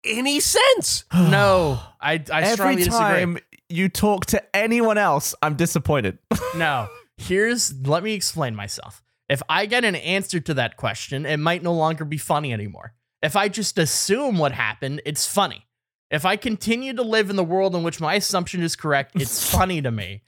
[0.04, 1.04] any sense.
[1.14, 3.58] no, I, I strongly Every time disagree.
[3.70, 6.18] you talk to anyone else, I'm disappointed.
[6.56, 9.02] No, here's let me explain myself.
[9.28, 12.94] If I get an answer to that question, it might no longer be funny anymore.
[13.22, 15.66] If I just assume what happened, it's funny.
[16.10, 19.50] If I continue to live in the world in which my assumption is correct, it's
[19.50, 20.22] funny to me.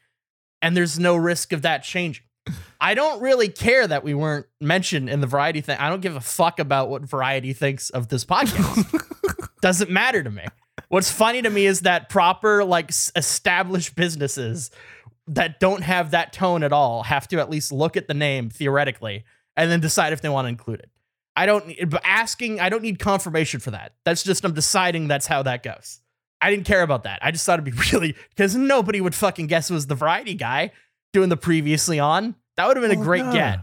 [0.62, 2.24] And there's no risk of that changing.
[2.80, 5.78] I don't really care that we weren't mentioned in the variety thing.
[5.78, 9.48] I don't give a fuck about what variety thinks of this podcast.
[9.60, 10.44] Doesn't matter to me.
[10.88, 14.70] What's funny to me is that proper, like, established businesses
[15.28, 18.48] that don't have that tone at all have to at least look at the name
[18.50, 19.24] theoretically
[19.56, 20.90] and then decide if they want to include it.
[21.34, 23.92] I don't asking, I don't need confirmation for that.
[24.04, 26.00] That's just I'm deciding that's how that goes.
[26.40, 27.18] I didn't care about that.
[27.22, 30.34] I just thought it'd be really because nobody would fucking guess it was the variety
[30.34, 30.70] guy
[31.12, 32.34] doing the previously on.
[32.56, 33.32] That would have been a Oh, great no.
[33.32, 33.58] get.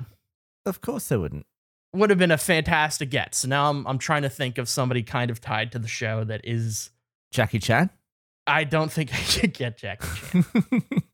[0.66, 1.46] of course they wouldn't.
[1.94, 3.36] Would have been a fantastic get.
[3.36, 6.24] So now I'm I'm trying to think of somebody kind of tied to the show
[6.26, 6.90] that is
[7.32, 7.90] Jackie Chan.
[8.46, 10.46] I don't think I could get Jackie Chan.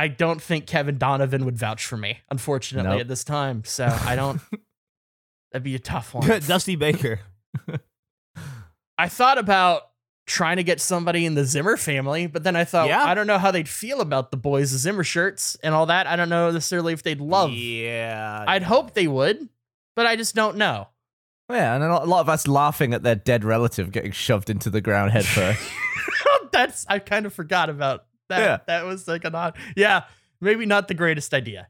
[0.00, 3.00] I don't think Kevin Donovan would vouch for me, unfortunately, Nope.
[3.02, 3.64] at this time.
[3.64, 4.40] So I don't.
[5.52, 6.26] that'd be a tough one.
[6.26, 7.20] Dusty Baker.
[8.98, 9.82] I thought about
[10.26, 13.02] trying to get somebody in the Zimmer family, but then I thought, Yeah.
[13.04, 16.06] I don't know how they'd feel about the boys' Zimmer shirts and all that.
[16.06, 17.50] I don't know necessarily if they'd love.
[17.52, 18.44] Yeah.
[18.46, 19.48] I'd hope they would,
[19.96, 20.88] but I just don't know.
[21.50, 24.50] Yeah, and a lot a lot of us laughing at their dead relative getting shoved
[24.50, 25.60] into the ground head first.
[26.52, 28.40] That's I kind of forgot about that.
[28.40, 28.58] Yeah.
[28.66, 29.56] That was like an odd.
[29.76, 30.04] Yeah,
[30.40, 31.68] maybe not the greatest idea.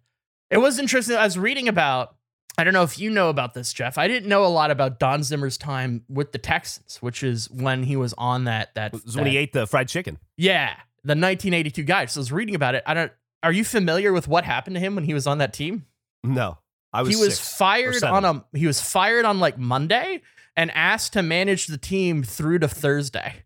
[0.51, 1.17] It was interesting.
[1.17, 2.17] I was reading about.
[2.59, 3.97] I don't know if you know about this, Jeff.
[3.97, 7.85] I didn't know a lot about Don Zimmer's time with the Texans, which is when
[7.85, 8.93] he was on that that.
[8.93, 10.19] Was when he ate the fried chicken.
[10.37, 10.71] Yeah,
[11.05, 12.07] the 1982 guy.
[12.07, 12.83] So I was reading about it.
[12.87, 13.13] I don't.
[13.43, 15.87] Are you familiar with what happened to him when he was on that team?
[16.23, 16.59] No.
[16.93, 20.23] I was he was fired on a he was fired on like Monday
[20.57, 23.45] and asked to manage the team through to Thursday.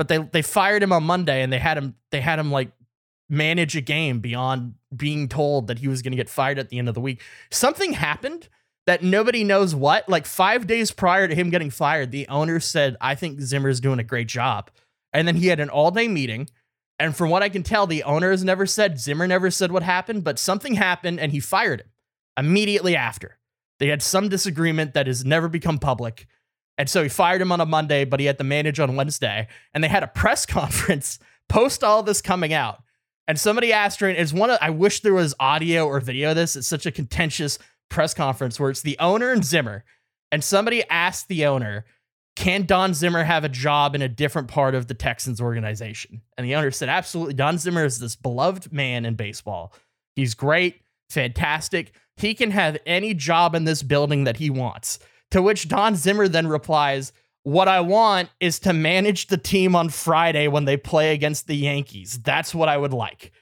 [0.00, 2.72] But they they fired him on Monday and they had him they had him like
[3.28, 6.78] manage a game beyond being told that he was going to get fired at the
[6.78, 7.20] end of the week.
[7.50, 8.48] Something happened
[8.86, 10.08] that nobody knows what.
[10.08, 13.98] Like 5 days prior to him getting fired, the owner said, "I think Zimmer's doing
[13.98, 14.70] a great job."
[15.12, 16.48] And then he had an all-day meeting
[16.98, 19.82] and from what I can tell, the owner has never said, Zimmer never said what
[19.82, 21.88] happened, but something happened and he fired him
[22.38, 23.38] immediately after.
[23.78, 26.26] They had some disagreement that has never become public.
[26.80, 29.48] And so he fired him on a Monday, but he had to manage on Wednesday.
[29.74, 32.82] And they had a press conference post all this coming out.
[33.28, 36.36] And somebody asked her, it's one of, I wish there was audio or video of
[36.36, 36.56] this.
[36.56, 37.58] It's such a contentious
[37.90, 39.84] press conference where it's the owner and Zimmer.
[40.32, 41.84] And somebody asked the owner,
[42.34, 46.22] can Don Zimmer have a job in a different part of the Texans organization?
[46.38, 47.34] And the owner said, absolutely.
[47.34, 49.74] Don Zimmer is this beloved man in baseball.
[50.16, 51.92] He's great, fantastic.
[52.16, 54.98] He can have any job in this building that he wants.
[55.32, 57.12] To which Don Zimmer then replies,
[57.42, 61.56] What I want is to manage the team on Friday when they play against the
[61.56, 62.20] Yankees.
[62.22, 63.32] That's what I would like.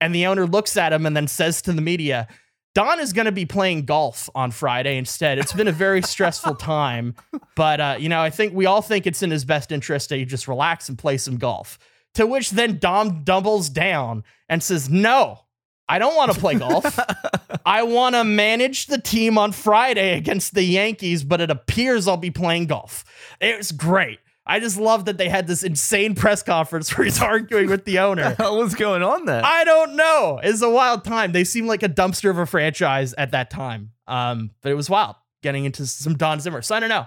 [0.00, 2.28] And the owner looks at him and then says to the media,
[2.74, 5.38] Don is going to be playing golf on Friday instead.
[5.38, 7.14] It's been a very stressful time,
[7.54, 10.24] but uh, you know, I think we all think it's in his best interest to
[10.24, 11.78] just relax and play some golf.
[12.14, 15.40] To which then Don doubles down and says, "No,
[15.88, 16.98] I don't want to play golf.
[17.66, 22.16] I want to manage the team on Friday against the Yankees, but it appears I'll
[22.16, 23.04] be playing golf."
[23.40, 24.18] It was great.
[24.46, 27.98] I just love that they had this insane press conference where he's arguing with the
[28.00, 28.34] owner.
[28.38, 29.42] What was going on there?
[29.44, 30.40] I don't know.
[30.42, 31.32] It's a wild time.
[31.32, 33.92] They seem like a dumpster of a franchise at that time.
[34.06, 36.60] Um, but it was wild getting into some Don Zimmer.
[36.62, 37.06] So I don't know.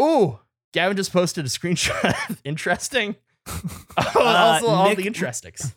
[0.00, 0.38] Ooh,
[0.72, 2.38] Gavin just posted a screenshot.
[2.44, 3.16] Interesting.
[3.46, 5.74] Oh, also, all Nick- the interestings.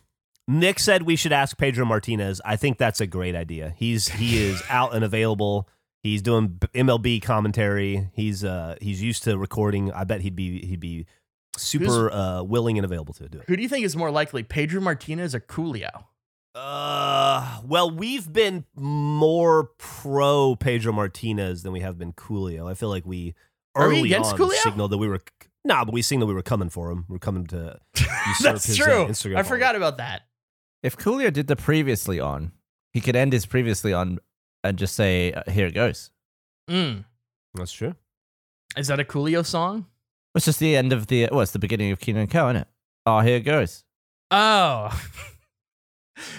[0.50, 2.40] Nick said we should ask Pedro Martinez.
[2.44, 3.72] I think that's a great idea.
[3.76, 5.68] He's he is out and available.
[6.02, 8.10] He's doing MLB commentary.
[8.14, 9.92] He's uh he's used to recording.
[9.92, 11.06] I bet he'd be he'd be
[11.56, 13.44] super uh willing and available to do it.
[13.46, 16.04] Who do you think is more likely, Pedro Martinez or Coolio?
[16.52, 22.68] Uh, well, we've been more pro Pedro Martinez than we have been Coolio.
[22.68, 23.34] I feel like we
[23.76, 24.54] we early against on Coolio?
[24.54, 25.20] signaled that we were
[25.64, 27.04] nah, but we signaled we were coming for him.
[27.08, 29.06] We're coming to usurp That's his, uh, true.
[29.06, 30.22] Instagram I forgot about that.
[30.82, 32.52] If Coolio did the previously on,
[32.92, 34.18] he could end his previously on
[34.64, 36.10] and just say, uh, "Here it goes."
[36.68, 37.04] Mm.
[37.54, 37.94] That's true.
[38.76, 39.86] Is that a Coolio song?
[40.34, 41.28] It's just the end of the.
[41.30, 42.68] Well, it's the beginning of Kenan and Kel, isn't it?
[43.06, 43.84] Oh, here it goes.
[44.30, 44.88] Oh.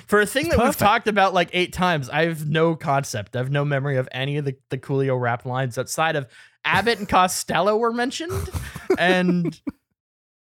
[0.06, 3.36] For a thing It's that we've talked about like eight times, I have no concept.
[3.36, 6.28] I have no memory of any of the, the Coolio rap lines outside of
[6.64, 8.50] Abbott and Costello were mentioned.
[9.00, 9.60] and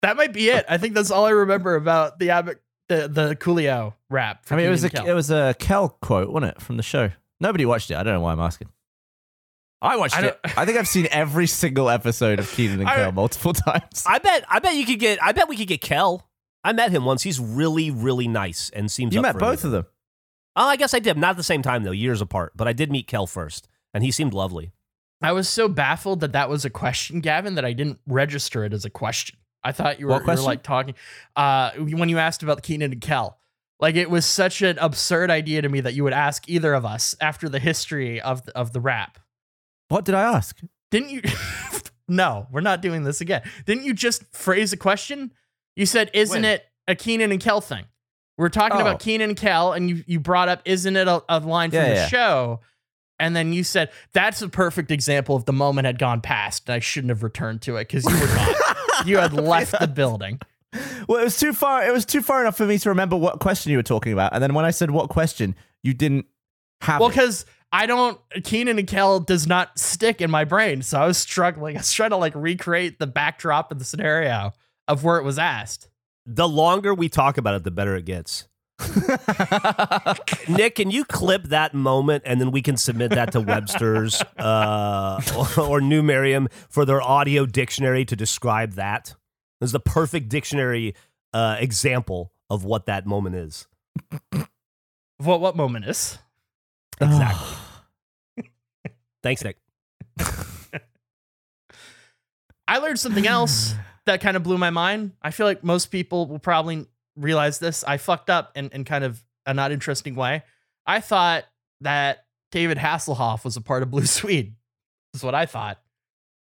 [0.01, 0.65] that might be it.
[0.67, 4.45] I think that's all I remember about the Abbott the, the Coolio rap.
[4.45, 5.07] for I mean, it was a Kel.
[5.07, 7.11] it was a Kel quote, wasn't it, from the show?
[7.39, 7.95] Nobody watched it.
[7.95, 8.69] I don't know why I'm asking.
[9.81, 10.39] I watched I it.
[10.57, 14.03] I think I've seen every single episode of Kenan and I- Kel multiple times.
[14.07, 14.43] I bet.
[14.49, 15.21] I bet you could get.
[15.21, 16.27] I bet we could get Kel.
[16.63, 17.21] I met him once.
[17.23, 19.13] He's really, really nice and seems.
[19.13, 19.67] you up met for both anything.
[19.67, 19.85] of them.
[20.55, 21.17] Oh, I guess I did.
[21.17, 22.53] Not at the same time though, years apart.
[22.55, 24.71] But I did meet Kel first, and he seemed lovely.
[25.21, 28.73] I was so baffled that that was a question, Gavin, that I didn't register it
[28.73, 29.37] as a question.
[29.67, 30.95] I thought you were, you were like talking
[31.35, 33.37] uh, when you asked about Kenan and Kel.
[33.79, 36.85] Like it was such an absurd idea to me that you would ask either of
[36.85, 39.19] us after the history of the, of the rap.
[39.89, 40.59] What did I ask?
[40.89, 41.21] Didn't you?
[42.07, 43.43] no, we're not doing this again.
[43.65, 45.31] Didn't you just phrase a question?
[45.75, 46.45] You said, "Isn't When?
[46.45, 47.85] it a Kenan and Kel thing?"
[48.37, 48.81] We're talking Oh.
[48.81, 51.77] about Kenan and Kel, and you you brought up, "Isn't it a, a line from
[51.81, 52.07] Yeah, the yeah.
[52.07, 52.61] show?"
[53.19, 56.73] And then you said, "That's a perfect example of the moment had gone past, and
[56.75, 58.55] I shouldn't have returned to it because you were gone.
[59.05, 60.39] you had left the building."
[61.07, 61.87] Well, it was too far.
[61.87, 64.33] It was too far enough for me to remember what question you were talking about.
[64.33, 66.25] And then when I said what question, you didn't
[66.81, 66.99] have.
[66.99, 71.07] Well, because I don't Kenan and Kel does not stick in my brain, so I
[71.07, 71.75] was struggling.
[71.75, 74.53] I was trying to like recreate the backdrop of the scenario
[74.87, 75.89] of where it was asked.
[76.25, 78.47] The longer we talk about it, the better it gets.
[80.47, 85.21] Nick, can you clip that moment and then we can submit that to Webster's uh,
[85.35, 89.15] or, or New Merriam for their audio dictionary to describe that?
[89.59, 90.95] This is the perfect dictionary
[91.33, 93.67] uh, example of what that moment is.
[95.17, 96.19] What what moment is?
[97.01, 97.57] Exactly.
[99.23, 99.57] Thanks, Nick.
[102.67, 103.73] I learned something else
[104.05, 105.13] that kind of blew my mind.
[105.21, 106.85] I feel like most people will probably
[107.17, 107.83] realize this.
[107.83, 110.43] I fucked up in, in kind of a not interesting way.
[110.85, 111.43] I thought
[111.81, 114.55] that David Hasselhoff was a part of Blue Swede.
[115.13, 115.79] Is what I thought.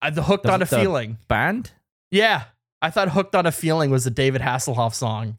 [0.02, 1.18] I the hooked Does on a feeling.
[1.28, 1.72] band.
[2.12, 2.44] Yeah,
[2.82, 5.38] I thought "Hooked on a Feeling" was a David Hasselhoff song,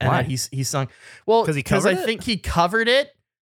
[0.00, 0.16] and Why?
[0.18, 0.88] that he's he sung
[1.26, 2.04] well 'Cause he I it?
[2.04, 3.12] think he covered it,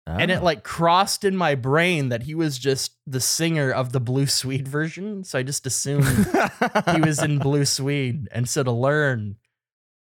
[0.07, 0.34] and Oh.
[0.34, 0.44] it ah.
[0.44, 4.68] like crossed in my brain that he was just the singer of the Blue Swede
[4.68, 5.24] version.
[5.24, 6.04] So I just assumed
[6.94, 9.36] he was in Blue Swede, and so to learn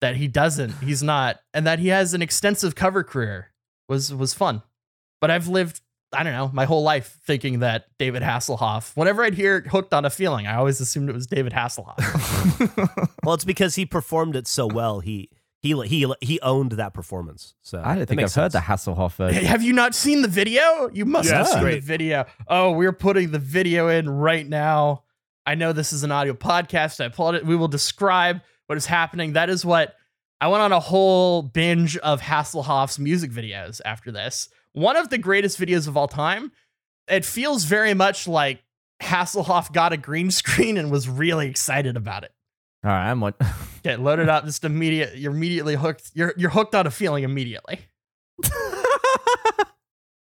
[0.01, 3.53] that he doesn't, he's not, and that he has an extensive cover career
[3.89, 4.63] was was fun.
[5.21, 5.81] But I've lived.
[6.11, 10.07] I don't know, my whole life thinking that David Hasselhoff, whenever I'd hear hooked on
[10.07, 11.99] a feeling, I always assumed it was David Hasselhoff.
[13.25, 15.01] Well, it's because he performed it so well.
[15.01, 15.29] He
[15.61, 17.55] he he he owned that performance.
[17.61, 18.61] So I don't think I've makes heard the.
[18.61, 19.45] Hasselhoff version.
[19.45, 20.89] have you not seen the video?
[20.95, 22.25] You must Yeah, have it's seen the video.
[22.47, 25.03] Oh, we're putting the video in right now.
[25.45, 27.03] I know this is an audio podcast.
[27.03, 27.45] I apologize.
[27.47, 29.33] We will describe what is happening.
[29.33, 29.95] That is what
[30.41, 34.49] I went on a whole binge of Hasselhoff's music videos after this.
[34.73, 36.53] One of the greatest videos of all time.
[37.09, 38.63] It feels very much like
[39.03, 42.33] Hasselhoff got a green screen and was really excited about it.
[42.85, 43.35] All right, I'm what?
[43.83, 45.19] Get loaded up, just immediate.
[45.19, 46.13] You're immediately hooked.
[46.15, 47.81] You're you're hooked on a feeling immediately.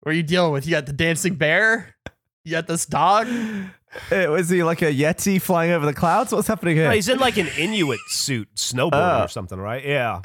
[0.03, 0.65] What are you dealing with?
[0.65, 1.95] You got the dancing bear.
[2.43, 3.25] You got this dog.
[4.11, 6.31] Eh, Was he like a yeti flying over the clouds?
[6.31, 6.87] What's happening here?
[6.87, 9.23] No, he's in like an Inuit suit, snowboarding Oh.
[9.23, 9.83] or something, right?
[9.85, 10.21] Yeah.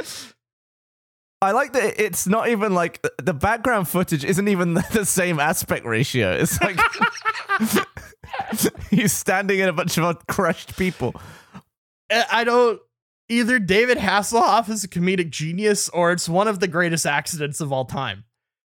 [1.40, 5.86] I like that it's not even like the background footage isn't even the same aspect
[5.86, 6.32] ratio.
[6.32, 6.78] It's like
[8.90, 11.14] he's standing in a bunch of crushed people.
[12.10, 12.80] I I don't.
[13.30, 17.70] Either David Hasselhoff is a comedic genius, or it's one of the greatest accidents of
[17.72, 18.24] all time.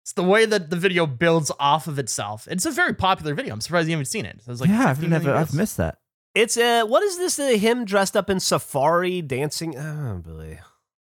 [0.08, 2.48] It's the way that the video builds off of itself.
[2.50, 3.52] It's a very popular video.
[3.52, 4.40] I'm surprised you haven't seen it.
[4.48, 5.98] I was like yeah, I've never, I've missed that.
[6.34, 7.38] It's uh, what is this?
[7.38, 9.76] Uh, him dressed up in safari dancing?
[9.76, 10.60] Oh boy,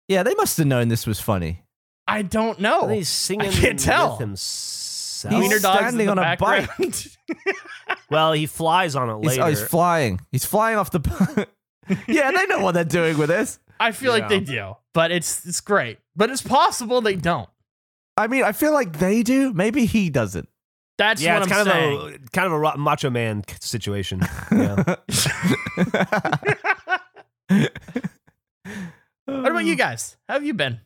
[0.09, 1.63] Yeah, they must have known this was funny.
[2.09, 2.81] I don't know.
[2.87, 3.47] And he's singing.
[3.47, 4.11] I can't tell.
[4.11, 5.33] with himself.
[5.33, 6.67] He's Wiener dogs standing in the on a bike.
[6.67, 7.07] background.
[8.11, 9.43] well, he flies on it He's, later.
[9.43, 10.19] oh, he's flying.
[10.33, 11.47] He's flying off the.
[12.05, 13.59] yeah, they know what they're doing with this.
[13.79, 14.27] I feel like Yeah.
[14.27, 15.99] they do, but it's it's great.
[16.17, 17.47] But it's possible they don't.
[18.19, 19.53] I mean, I feel like they do.
[19.53, 20.49] Maybe he doesn't.
[20.97, 21.97] That's yeah, what it's I'm kind saying.
[21.97, 24.19] of a kind of a ro- macho man situation.
[24.51, 24.83] Yeah.
[29.25, 30.17] what about you guys?
[30.27, 30.81] How have you been?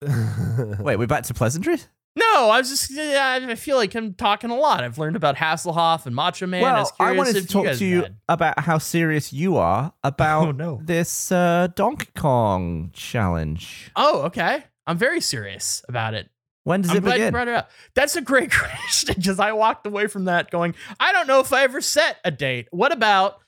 [0.80, 1.88] Wait, we're back to pleasantries.
[2.16, 2.90] No, I was just.
[2.98, 4.84] I feel like I'm talking a lot.
[4.84, 6.62] I've learned about Hasselhoff and Macho Man.
[6.62, 8.16] I, well, was I curious wanted if to talk guys to you had.
[8.28, 10.80] about how serious you are about Oh, no.
[10.82, 13.90] this uh, Donkey Kong challenge.
[13.96, 14.64] Oh, okay.
[14.86, 16.28] I'm very serious about it.
[16.64, 17.32] When does I'm it glad you begin?
[17.32, 17.70] brought it up.
[17.94, 21.52] That's a great question because I walked away from that going, I don't know if
[21.52, 22.68] I ever set a date.
[22.70, 23.40] What about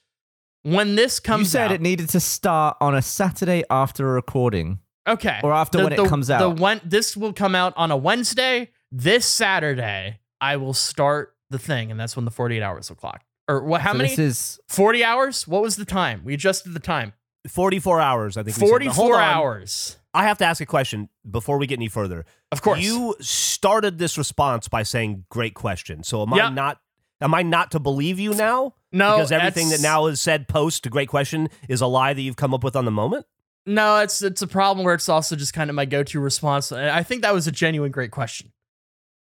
[0.62, 1.72] when this comes You said out?
[1.72, 4.80] it needed to start on a Saturday after a recording.
[5.06, 5.40] okay.
[5.42, 6.38] or after when it comes out.
[6.40, 6.60] The out.
[6.60, 8.70] when, this will come out on a Wednesday.
[8.90, 13.22] This Saturday, I will start the thing, and that's when the 48 hours will clock.
[13.48, 13.80] Or what?
[13.82, 14.10] How so many?
[14.10, 15.46] This is 40 hours?
[15.48, 16.22] What was the time?
[16.24, 17.12] We adjusted the time.
[17.48, 18.56] 44 hours, I think.
[18.56, 18.64] we said.
[18.66, 19.20] But 44 on.
[19.22, 19.98] hours.
[20.14, 22.24] I have to ask a question before we get any further.
[22.52, 22.80] Of course.
[22.80, 26.46] You started this response by saying "great question." So am Yeah.
[26.46, 26.80] I not?
[27.20, 28.74] Am I not to believe you now?
[28.92, 32.20] no, because everything that now is said post to "great question" is a lie that
[32.22, 33.26] you've come up with on the moment.
[33.66, 36.70] No, it's it's a problem where it's also just kind of my go-to response.
[36.70, 38.52] I think that was a genuine great question.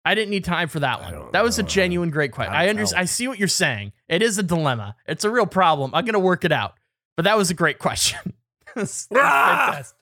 [0.05, 1.31] I didn't need time for that one.
[1.33, 2.53] That was a genuine great question.
[2.53, 2.97] I I don't under, know.
[2.97, 3.91] I see what you're saying.
[4.07, 4.95] It is a dilemma.
[5.07, 5.91] It's a real problem.
[5.93, 6.75] I'm gonna work it out.
[7.17, 8.33] But that was a great question.
[8.75, 9.65] That's- that's Ah!
[9.71, 9.97] fantastic.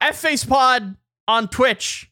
[0.00, 0.96] F Face Pod
[1.28, 2.10] on Twitch.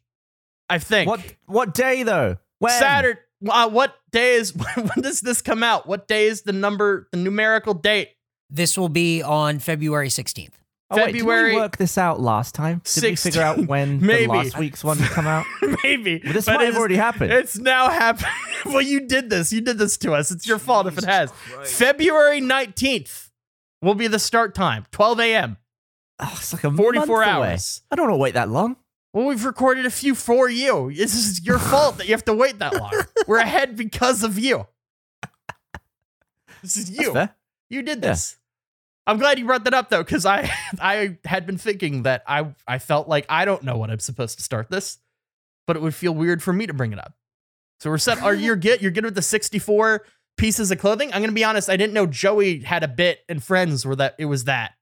[0.69, 1.21] I think what?
[1.47, 2.37] What day though?
[2.59, 2.73] When?
[2.79, 3.21] Saturday.
[3.49, 5.87] Uh, what day is when does this come out?
[5.87, 8.11] What day is the number, the numerical date?
[8.51, 10.51] This will be on February 16th.
[10.91, 12.81] Oh, wait, didn't February we work this out last time?
[12.85, 14.27] Did we figure out when Maybe.
[14.27, 15.45] the last week's one would come out?
[15.85, 17.31] Maybe Well, this But might have already happened.
[17.31, 18.27] It's now happened.
[18.65, 19.53] well, you did this.
[19.53, 20.31] You did this to us.
[20.31, 21.31] It's your fault if it has.
[21.65, 23.29] February 19th
[23.83, 25.57] will be the start time, 12 a.m.,
[26.21, 27.25] Oh, it's like a 44 month away.
[27.27, 27.83] hours.
[27.91, 28.77] I don't want to wait that long.
[29.13, 30.93] Well, we've recorded a few for you.
[30.95, 32.93] This is your fault that you have to wait that long.
[33.27, 34.67] We're ahead because of you.
[36.63, 37.15] This is you.
[37.71, 38.11] You did Yeah.
[38.11, 38.37] this.
[39.07, 40.51] I'm glad you brought that up though, because I
[40.81, 44.37] I had been thinking that I I felt like I don't know when I'm supposed
[44.39, 44.99] to start this,
[45.67, 47.15] but it would feel weird for me to bring it up.
[47.81, 48.21] So we're set.
[48.21, 48.83] Are you good?
[48.83, 50.05] You're good with the 64
[50.37, 51.13] pieces of clothing?
[51.15, 51.71] I'm gonna be honest.
[51.71, 54.73] I didn't know Joey had a bit in Friends where that it was that.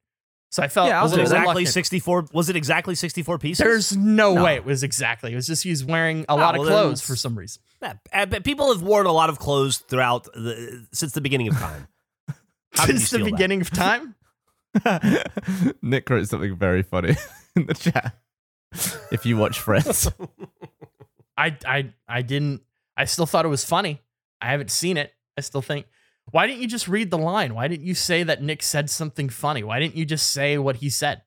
[0.57, 1.69] So I felt Yeah, Was it exactly reluctant.
[1.69, 2.29] sixty-four?
[2.33, 3.63] Was it exactly sixty-four pieces?
[3.63, 4.43] There's no, No.
[4.45, 5.31] way it was exactly.
[5.31, 7.61] It was just he's wearing a lot well, of then clothes for some reason.
[7.83, 11.49] Yeah, uh, but people have worn a lot of clothes throughout the since the beginning
[11.49, 11.89] of time.
[12.73, 13.33] How did you Since the steal that?
[13.33, 14.15] beginning of time.
[15.83, 17.17] Nick wrote something very funny
[17.57, 18.17] in the chat.
[19.13, 20.11] If you watch Friends,
[21.37, 22.63] I I I didn't.
[22.97, 24.01] I still thought it was funny.
[24.41, 25.13] I haven't seen it.
[25.37, 25.85] I still think.
[26.33, 27.55] Why didn't you just read the line?
[27.55, 29.63] Why didn't you say that Nick said something funny?
[29.63, 31.23] Why didn't you just say what he said?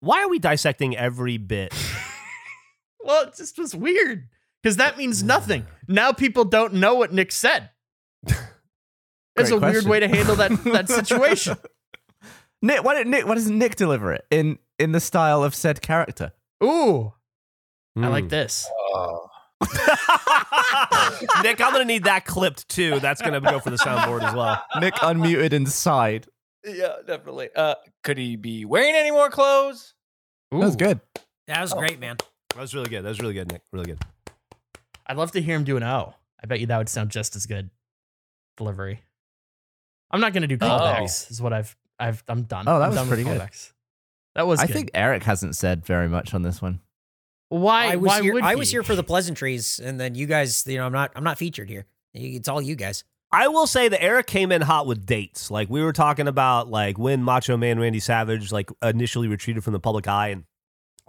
[0.00, 1.72] Why are we dissecting every bit?
[3.04, 4.28] Well, it just was weird
[4.62, 5.66] because that means nothing.
[5.88, 7.70] Now people don't know what Nick said.
[9.34, 11.56] It's Great a weird way to handle that that situation.
[12.62, 13.26] Nick, why didn't Nick?
[13.26, 16.32] Why doesn't Nick deliver it in in the style of said character?
[16.62, 17.12] Ooh,
[17.96, 18.08] I Hmm.
[18.10, 18.68] like this.
[21.42, 23.00] Nick, I'm gonna need that clipped too.
[23.00, 24.62] That's gonna go for the soundboard as well.
[24.80, 26.26] Nick unmuted inside.
[26.64, 27.48] Yeah, definitely.
[27.56, 27.74] Uh,
[28.04, 29.94] could he be wearing any more clothes?
[30.54, 30.58] Ooh.
[30.60, 31.00] That was good.
[31.48, 32.16] That was great, man.
[32.54, 33.02] That was really good.
[33.04, 33.62] That was really good, Nick.
[33.72, 33.98] Really good.
[35.06, 36.14] I'd love to hear him do an O.
[36.42, 37.70] I bet you that would sound just as good.
[38.56, 39.00] Delivery.
[40.10, 40.66] I'm not gonna do Oh.
[40.68, 41.30] callbacks.
[41.30, 42.66] Is what I've I've I'm done.
[42.68, 43.48] Oh, that I'm was done with pretty good.
[44.34, 44.60] That was.
[44.60, 44.72] I good.
[44.74, 46.80] think Eric hasn't said very much on this one.
[47.52, 48.34] Why I was why here.
[48.34, 50.66] would I was here for the pleasantries, and then you guys.
[50.66, 51.12] You know, I'm not.
[51.14, 51.86] I'm not featured here.
[52.14, 53.04] It's all you guys.
[53.30, 55.50] I will say that Eric came in hot with dates.
[55.50, 59.72] Like we were talking about, like when Macho Man Randy Savage like initially retreated from
[59.72, 60.44] the public eye, and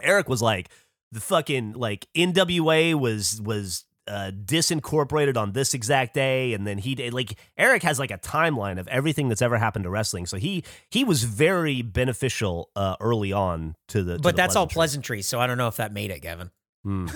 [0.02, 0.70] Eric was like,
[1.12, 6.94] the fucking like NWA was was uh, disincorporated on this exact day, and then he
[6.94, 10.26] did like Eric has like a timeline of everything that's ever happened to wrestling.
[10.26, 14.16] So he he was very beneficial uh, early on to the.
[14.16, 15.18] to But the that's all pleasantry.
[15.18, 16.50] pleasantries, so I don't know if that made it, Gavin.
[16.84, 17.06] Hmm.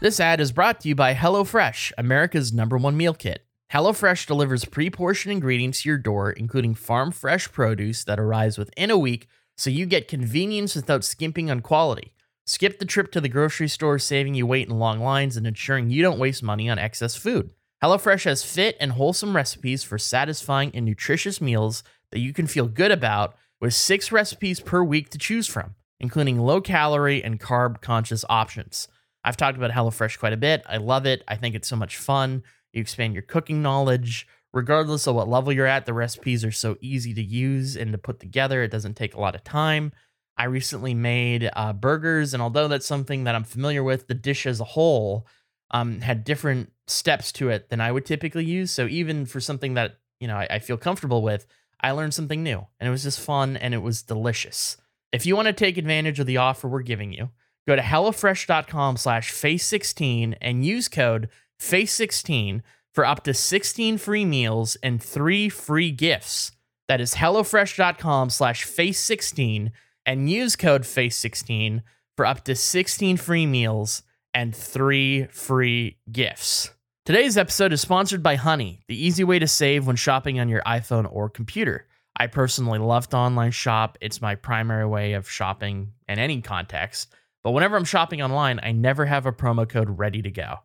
[0.00, 3.44] This ad is brought to you by HelloFresh, America's number one meal kit.
[3.72, 8.90] HelloFresh delivers pre portioned ingredients to your door, including farm fresh produce that arrives within
[8.90, 12.14] a week, so you get convenience without skimping on quality.
[12.46, 15.90] Skip the trip to the grocery store, saving you wait in long lines and ensuring
[15.90, 17.50] you don't waste money on excess food.
[17.84, 22.68] HelloFresh has fit and wholesome recipes for satisfying and nutritious meals that you can feel
[22.68, 27.82] good about, with six recipes per week to choose from, including low calorie and carb
[27.82, 28.88] conscious options.
[29.24, 30.62] I've talked about HelloFresh quite a bit.
[30.66, 31.22] I love it.
[31.28, 32.44] I think it's so much fun.
[32.72, 34.26] You expand your cooking knowledge.
[34.52, 37.98] Regardless of what level you're at, the recipes are so easy to use and to
[37.98, 38.62] put together.
[38.62, 39.92] It doesn't take a lot of time.
[40.38, 44.46] I recently made uh, burgers, and although that's something that I'm familiar with, the dish
[44.46, 45.26] as a whole
[45.70, 48.70] um, had different steps to it than I would typically use.
[48.70, 51.46] So even for something that you know I, I feel comfortable with,
[51.80, 54.76] I learned something new, and it was just fun and it was delicious.
[55.12, 57.30] If you want to take advantage of the offer we're giving you,
[57.66, 61.28] go to hellofresh.com slash face16 and use code
[61.60, 66.52] face16 for up to 16 free meals and three free gifts
[66.88, 69.70] That is HelloFresh.com slash face16
[70.06, 71.82] and use code face16
[72.16, 74.02] for up to 16 free meals
[74.32, 76.70] and three free gifts.
[77.04, 80.62] Today's episode is sponsored by Honey, the easy way to save when shopping on your
[80.62, 81.86] iPhone or computer.
[82.16, 83.96] I personally love to online shop.
[84.00, 87.12] It's my primary way of shopping in any context.
[87.42, 90.56] But whenever I'm shopping online, I never have a promo code ready to go.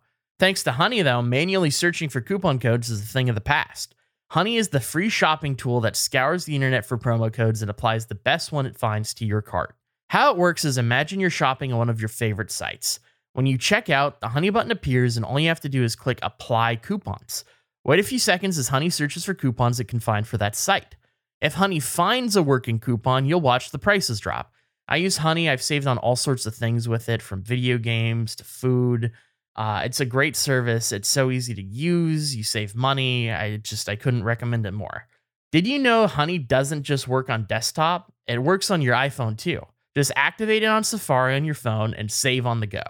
[0.43, 3.95] Thanks to Honey, though, manually searching for coupon codes is a thing of the past.
[4.31, 8.07] Honey is the free shopping tool that scours the internet for promo codes and applies
[8.07, 9.73] the best one it finds to your cart.
[10.09, 12.99] How it works is imagine you're shopping on one of your favorite sites.
[13.31, 15.95] When you check out, the Honey button appears, and all you have to do is
[15.95, 17.45] click Apply Coupons.
[17.85, 20.97] Wait a few seconds as Honey searches for coupons it can find for that site.
[21.39, 24.51] If Honey finds a working coupon, you'll watch the prices drop.
[24.89, 28.35] I use Honey, I've saved on all sorts of things with it, from video games
[28.35, 29.13] to food.
[29.55, 30.91] Uh, it's a great service.
[30.91, 32.35] It's so easy to use.
[32.35, 33.31] You save money.
[33.31, 35.07] I just I couldn't recommend it more.
[35.51, 38.11] Did you know Honey doesn't just work on desktop?
[38.27, 39.61] It works on your iPhone too.
[39.95, 42.81] Just activate it on Safari on your phone and save on the go.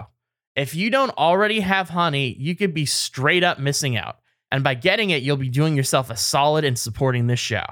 [0.55, 4.19] If you don't already have Honey, you could be straight up missing out.
[4.51, 7.65] And by getting it, you'll be doing yourself a solid in supporting this show.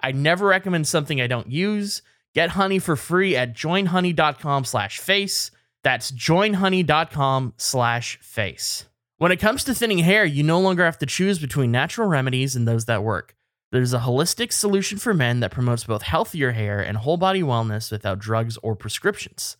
[0.00, 2.00] I never recommend something I don't use.
[2.34, 5.50] Get Honey for free at joinhoney.com slash face.
[5.84, 8.86] That's joinhoney.com slash face.
[9.18, 12.54] When it comes to thinning hair, you no longer have to choose between natural remedies
[12.54, 13.34] and those that work.
[13.70, 17.90] There's a holistic solution for men that promotes both healthier hair and whole body wellness
[17.90, 19.56] without drugs or prescriptions.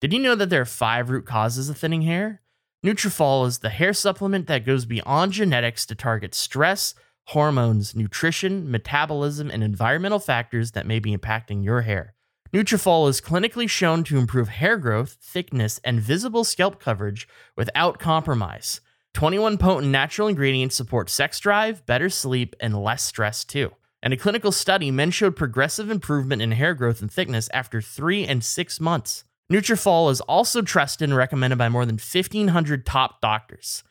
[0.00, 2.40] Did you know that there are five root causes of thinning hair?
[2.84, 6.94] Nutrafol is the hair supplement that goes beyond genetics to target stress,
[7.26, 12.14] hormones, nutrition, metabolism, and environmental factors that may be impacting your hair.
[12.52, 17.26] Nutrafol is clinically shown to improve hair growth, thickness, and visible scalp coverage
[17.56, 18.82] without compromise.
[19.14, 23.70] 21 potent natural ingredients support sex drive, better sleep, and less stress too.
[24.02, 28.26] In a clinical study, men showed progressive improvement in hair growth and thickness after 3
[28.26, 29.24] and 6 months.
[29.50, 33.82] Nutrafol is also trusted and recommended by more than 1500 top doctors.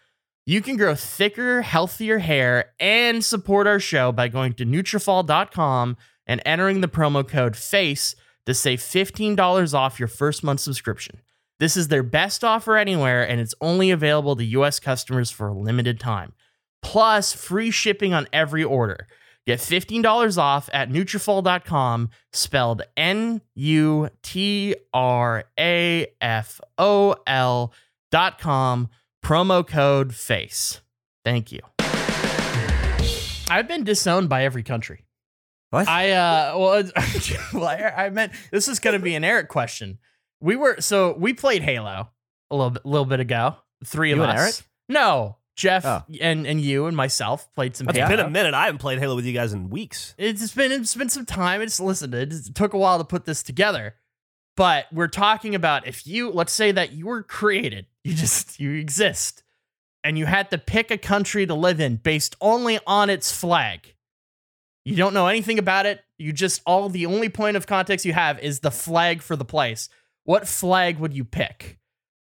[0.45, 5.97] You can grow thicker, healthier hair and support our show by going to Nutrafol.com
[6.28, 8.16] and entering the promo code FACE
[8.52, 11.22] to save $15 off your first month subscription.
[11.60, 15.54] This is their best offer anywhere, and it's only available to US customers for a
[15.54, 16.34] limited time.
[16.82, 19.08] Plus, free shipping on every order.
[19.47, 24.04] Get $15 off at Nutrafol.com, spelled N-U-T-R-A-F-O-L
[28.12, 28.89] dot com,
[29.24, 30.82] promo code FACE.
[31.24, 31.62] Thank you.
[33.49, 35.06] I've been disowned by every country.
[35.72, 35.88] What?
[35.88, 36.84] I uh well,
[37.54, 39.98] well I, I meant this is going to be an Eric question.
[40.40, 42.10] We were so we played Halo
[42.52, 43.56] a little bit, little bit ago.
[43.86, 44.30] Three of You us.
[44.30, 44.56] and Eric?
[44.90, 46.04] No, Jeff Oh.
[46.20, 48.10] and and you and myself played some It's Halo.
[48.10, 48.54] been a minute.
[48.54, 50.14] I haven't played Halo with you guys in weeks.
[50.18, 51.62] It's been it's been some time.
[51.62, 53.96] It's listen, it took a while to put this together.
[54.58, 58.74] But we're talking about if you let's say that you were created, you just you
[58.74, 59.44] exist,
[60.04, 63.96] and you had to pick a country to live in based only on its flag.
[64.86, 66.02] You don't know anything about it.
[66.18, 69.46] You just all the only point of context you have is the flag for the
[69.46, 69.90] place.
[70.24, 71.78] What flag would you pick?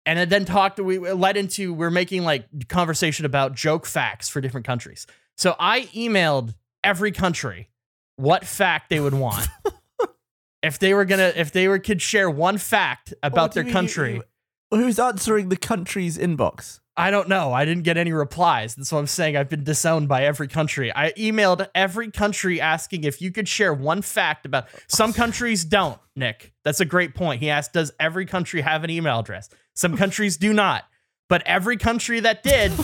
[0.07, 4.41] And it then talked we led into we're making like conversation about joke facts for
[4.43, 5.07] different countries.
[5.39, 7.69] So I emailed every country
[8.17, 9.49] what fact they would want.
[10.63, 13.73] if they were gonna if they were could share one fact about their you mean
[13.75, 14.15] you- country.
[14.15, 14.23] you-
[14.71, 16.81] Who's answering the country's inbox?
[16.97, 17.53] I don't know.
[17.53, 18.77] I didn't get any replies.
[18.77, 19.37] That's what I'm saying.
[19.37, 20.93] I've been disowned by every country.
[20.95, 25.99] I emailed every country asking if you could share one fact about some countries don't,
[26.15, 26.53] Nick.
[26.63, 27.41] That's a great point.
[27.41, 29.49] He asked, Does every country have an email address?
[29.75, 30.85] Some countries do not.
[31.29, 32.71] But every country that did,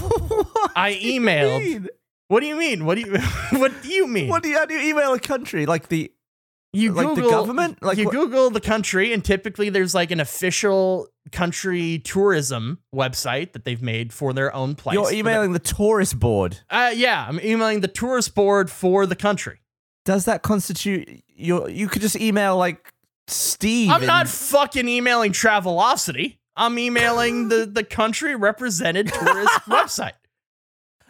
[0.75, 1.89] I emailed.
[2.29, 2.85] What do you mean?
[2.85, 3.19] What do you
[3.59, 4.29] what do you mean?
[4.29, 5.67] What do you, how do you email a country?
[5.67, 6.13] Like the
[6.73, 7.83] you like the Google, government?
[7.83, 13.53] Like you what- Google the country, and typically there's like an official country tourism website
[13.53, 14.95] that they've made for their own place.
[14.95, 16.59] you're emailing the tourist board.
[16.71, 19.61] Uh, yeah, I'm emailing the tourist board for the country.
[20.05, 21.69] Does that constitute your?
[21.69, 22.93] You could just email like
[23.29, 23.91] Steve.
[23.91, 26.39] I'm in- not fucking emailing Travelocity.
[26.57, 30.13] I'm emailing the the country represented tourist website.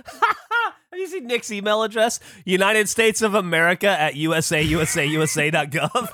[0.93, 2.19] Have you seen Nick's email address?
[2.45, 6.09] United States of America at USA, USA, USA.gov.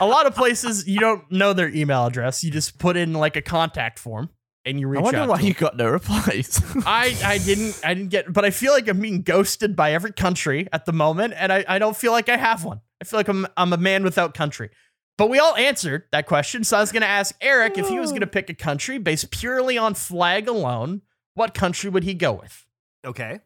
[0.00, 2.42] A lot of places you don't know their email address.
[2.42, 4.30] You just put in like a contact form
[4.64, 5.02] and you reach out.
[5.02, 5.28] I wonder out.
[5.28, 5.48] why to them.
[5.48, 6.58] you got no replies.
[6.86, 10.12] I, I didn't I didn't get but I feel like I'm being ghosted by every
[10.12, 12.80] country at the moment and I, I don't feel like I have one.
[13.02, 14.70] I feel like I'm I'm a man without country.
[15.18, 16.64] But we all answered that question.
[16.64, 19.76] So I was gonna ask Eric if he was gonna pick a country based purely
[19.76, 21.02] on flag alone,
[21.34, 22.66] what country would he go with?
[23.06, 23.40] Okay.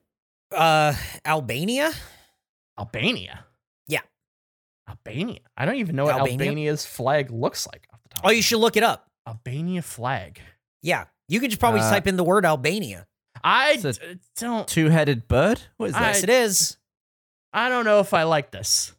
[0.54, 0.94] Uh,
[1.26, 1.92] Albania.
[2.78, 3.44] Albania.
[3.88, 4.00] Yeah.
[4.88, 5.40] Albania.
[5.56, 6.48] I don't even know what Albania?
[6.48, 8.24] Albania's flag looks like off the top.
[8.24, 9.08] Oh, of you my should look it up.
[9.26, 10.40] Albania flag.
[10.82, 11.04] Yeah.
[11.28, 13.06] You could just probably Uh, type in the word Albania.
[13.42, 14.66] I It's a- d- don't.
[14.68, 15.60] Two-headed bird.
[15.76, 16.06] What is I- that?
[16.14, 16.76] Yes, it is.
[17.52, 18.93] I don't know if I like this.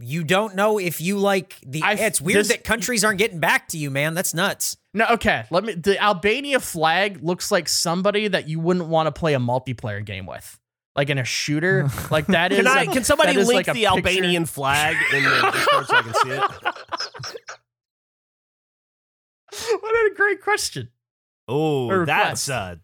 [0.00, 1.82] You don't know if you like the.
[1.82, 4.14] I- it's weird this- that countries aren't getting back to you, man.
[4.14, 4.76] That's nuts.
[4.94, 5.44] No, okay.
[5.50, 5.74] Let me.
[5.74, 10.26] The Albania flag looks like somebody that you wouldn't want to play a multiplayer game
[10.26, 10.58] with,
[10.96, 11.88] like in a shooter.
[12.10, 12.58] Like that is.
[12.58, 12.82] Can I?
[12.84, 16.14] a- Can somebody link like the picture- Albanian flag in the Discord so I can
[16.14, 16.40] see it?
[19.80, 20.88] what a great question.
[21.48, 22.50] Oh, that's request.
[22.50, 22.76] uh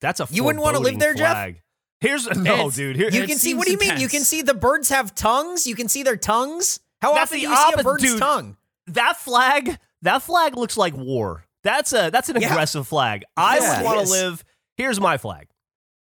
[0.00, 1.61] that's a You wouldn't wanna live foreboding there, Jeff?
[2.02, 2.10] Flag.
[2.10, 2.96] Here's no, It's- dude.
[2.96, 3.54] Here, You can see.
[3.54, 3.98] What do you mean?
[3.98, 5.66] You can see the birds have tongues.
[5.66, 6.80] You can see their tongues.
[7.00, 8.18] How That's often the do you see a bird's dude.
[8.20, 8.56] tongue?
[8.88, 9.78] that flag.
[10.02, 11.44] That flag looks like war.
[11.62, 12.50] That's a that's an Yeah.
[12.50, 13.24] aggressive flag.
[13.36, 14.44] I Yeah, would want to live.
[14.76, 15.46] Here's my flag.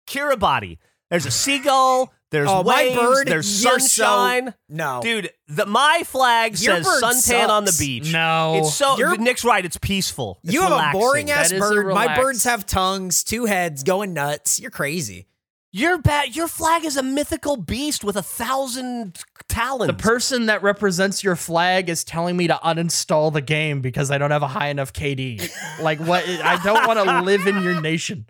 [0.06, 0.78] Kiribati.
[1.10, 2.12] There's a seagull.
[2.30, 2.96] There's Oh, my waves.
[2.96, 4.54] bird, There's you're so- sunshine.
[4.68, 8.12] No, Dude, the my flag Your says bird suntan on the beach.
[8.12, 8.54] No.
[8.58, 9.64] It's so You're- Nick's right.
[9.64, 10.38] It's peaceful.
[10.44, 11.92] It's you have a boring ass That is a bird.
[11.92, 14.60] My birds have tongues, two heads, going nuts.
[14.60, 15.26] You're crazy.
[15.72, 16.34] Your bat.
[16.34, 19.94] Your flag is a mythical beast with a thousand talents.
[19.94, 24.18] The person that represents your flag is telling me to uninstall the game because I
[24.18, 25.48] don't have a high enough KD.
[25.80, 26.28] like what?
[26.28, 28.26] I don't want to live in your nation.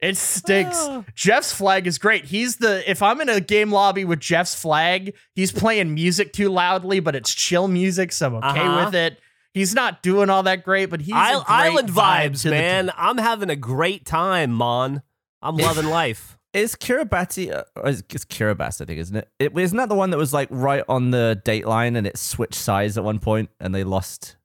[0.00, 0.84] It stinks.
[1.14, 2.24] Jeff's flag is great.
[2.24, 6.48] He's the if I'm in a game lobby with Jeff's flag, he's playing music too
[6.48, 8.84] loudly, but it's chill music, so I'm okay Uh-huh.
[8.86, 9.20] with it.
[9.54, 12.90] He's not doing all that great, but he's a great island vibes, man.
[12.96, 15.02] I'm having a great time, Mon.
[15.42, 16.38] I'm loving life.
[16.52, 17.52] Is Kiribati?
[17.52, 19.28] Uh, or is- it's Kiribati, I think, isn't it?
[19.38, 19.56] it?
[19.56, 22.54] Isn't that the one that was like right on the date line and it switched
[22.54, 24.36] sides at one point and they lost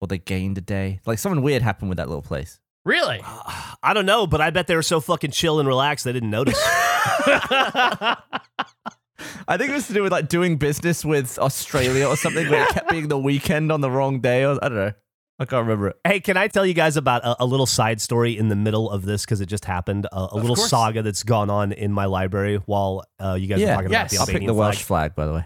[0.00, 1.00] or they gained a day?
[1.06, 2.58] Like something weird happened with that little place.
[2.84, 3.20] Really?
[3.24, 6.30] I don't know, but I bet they were so fucking chill and relaxed they didn't
[6.30, 6.58] notice.
[9.46, 12.64] I think it was to do with like doing business with Australia or something, where
[12.64, 14.44] it kept being the weekend on the wrong day.
[14.44, 14.92] Or, I don't know.
[15.42, 15.96] I can't remember it.
[16.06, 18.90] hey, can I tell you guys about a, a little side story in the middle
[18.90, 20.06] of this because it just happened?
[20.12, 20.70] A, a little course.
[20.70, 24.12] saga that's gone on in my library while uh, you guys Yeah, were talking yes.
[24.12, 24.56] about I'll the pick the flag.
[24.56, 25.44] Welsh flag, by the way.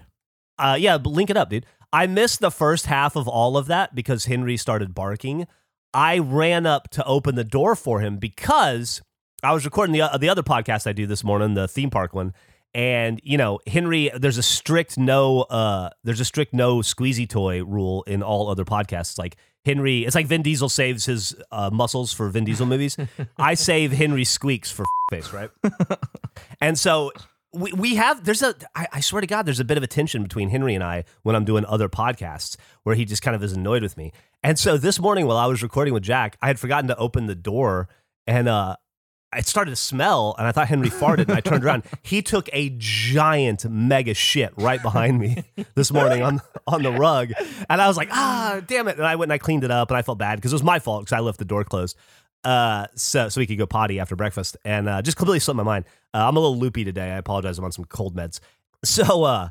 [0.58, 1.66] Uh, yeah, but link it up, dude.
[1.92, 5.46] I missed the first half of all of that because Henry started barking.
[5.94, 9.00] I ran up to open the door for him because
[9.42, 12.12] I was recording the uh, the other podcast I do this morning, the theme park
[12.12, 12.34] one,
[12.74, 14.10] and you know Henry.
[14.14, 15.42] There's a strict no.
[15.42, 19.18] Uh, there's a strict no squeezy toy rule in all other podcasts.
[19.18, 22.96] Like Henry, it's like Vin Diesel saves his uh, muscles for Vin Diesel movies.
[23.38, 25.50] I save Henry squeaks for face, right?
[26.60, 27.12] and so
[27.52, 29.86] we, we have there's a I, I swear to God there's a bit of a
[29.86, 33.42] tension between Henry and I when I'm doing other podcasts where he just kind of
[33.42, 34.12] is annoyed with me.
[34.42, 37.26] And so this morning while I was recording with Jack, I had forgotten to open
[37.26, 37.88] the door
[38.26, 38.76] and uh
[39.34, 41.84] it started to smell and I thought Henry farted and I turned around.
[42.02, 45.42] He took a giant mega shit right behind me
[45.74, 47.32] this morning on on the rug.
[47.68, 48.96] And I was like, ah, damn it.
[48.96, 50.62] And I went and I cleaned it up and I felt bad because it was
[50.62, 51.96] my fault because I left the door closed.
[52.44, 55.62] Uh, so so we could go potty after breakfast and uh, just completely slipped my
[55.64, 55.84] mind.
[56.14, 57.10] Uh, I'm a little loopy today.
[57.12, 57.58] I apologize.
[57.58, 58.40] I'm on some cold meds.
[58.84, 59.48] So uh,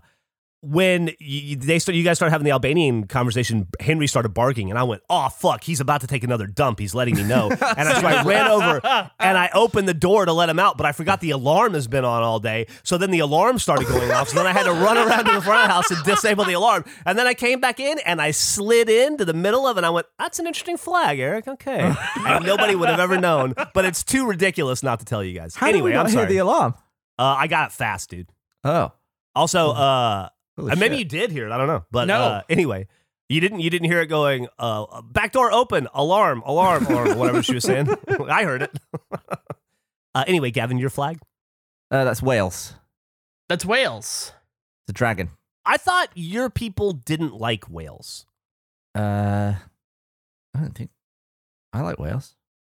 [0.66, 3.68] when you, they start, you guys started having the Albanian conversation.
[3.80, 6.95] Henry started barking, and I went, "Oh fuck, he's about to take another dump." He's
[6.95, 7.59] letting me know, and
[7.89, 8.82] I, so I ran over
[9.20, 11.88] and I opened the door to let him out, but I forgot the alarm has
[11.88, 12.68] been on all day.
[12.84, 14.30] So then the alarm started going off.
[14.30, 16.45] So then I had to run around to the front of the house and disable
[16.45, 19.78] the alarm, and then I came back in and I slid into the middle of,
[19.78, 21.80] it and I went, "That's an interesting flag, Eric." Okay,
[22.26, 25.55] and nobody would have ever known, but it's too ridiculous not to tell you guys.
[25.55, 26.74] How anyway, did we not I'm hear the alarm?
[27.20, 28.28] uh, I got it fast, dude.
[28.63, 28.91] Oh,
[29.36, 30.99] Also, uh, holy maybe shit.
[30.99, 31.51] you did hear it.
[31.51, 31.85] I don't know.
[31.91, 32.21] But No.
[32.21, 32.87] uh, anyway,
[33.29, 33.59] you didn't.
[33.59, 34.47] You didn't hear it going.
[34.59, 35.87] Uh, back door open.
[35.93, 36.43] Alarm.
[36.45, 36.87] Alarm.
[36.87, 37.89] Or whatever she was saying.
[38.29, 38.77] I heard it.
[40.15, 41.19] uh, anyway, Gavin, your flag.
[41.91, 42.73] Uh, that's Wales.
[43.49, 44.31] That's Wales.
[44.87, 45.31] The dragon.
[45.65, 48.25] I thought your people didn't like Wales.
[48.93, 49.55] Uh,
[50.53, 50.91] I don't think
[51.73, 52.35] I like Wales.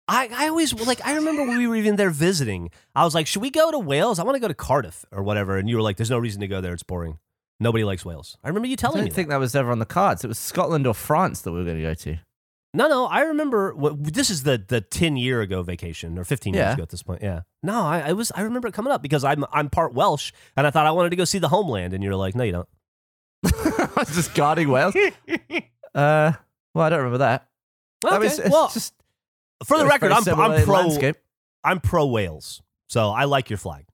[0.09, 2.71] I, I always like I remember when we were even there visiting.
[2.95, 4.21] I was like, should we go to Wales?
[4.21, 5.59] I want to go to Cardiff or whatever.
[5.59, 6.73] And you were like, there's no reason to go there.
[6.73, 7.19] It's boring.
[7.59, 8.37] Nobody likes Wales.
[8.45, 9.01] I remember you telling me.
[9.01, 9.09] I me.
[9.11, 9.15] that.
[9.15, 10.25] think that was ever on the cards.
[10.25, 12.19] It was Scotland or France that we were going to go to.
[12.75, 13.75] No, no, I remember.
[13.75, 16.67] What, this is the the ten year ago vacation or fifteen Yeah.
[16.69, 17.23] years ago at this point.
[17.23, 17.41] Yeah.
[17.63, 18.31] No, I, I was.
[18.35, 21.11] I remember it coming up because I'm I'm part Welsh and I thought I wanted
[21.11, 22.69] to go see the homeland, and you're like, no, you don't.
[23.47, 24.95] I was just guarding Wales.
[25.95, 26.33] Uh,
[26.75, 27.49] well, I don't remember that.
[28.05, 28.17] Okay.
[28.17, 28.93] it's- it's well, just
[29.65, 31.17] for the record, I'm I'm pro landscape.
[31.65, 33.86] I'm pro Wales, so I like your flag.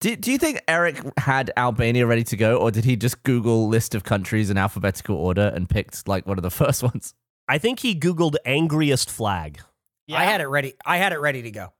[0.00, 3.68] Do, do you think Eric had Albania ready to go, or did he just Google
[3.68, 7.14] list of countries in alphabetical order and picked like one of the first ones?
[7.48, 9.60] I think he googled angriest flag.
[10.06, 10.18] Yeah.
[10.18, 10.74] I had it ready.
[10.86, 11.72] I had it ready to go.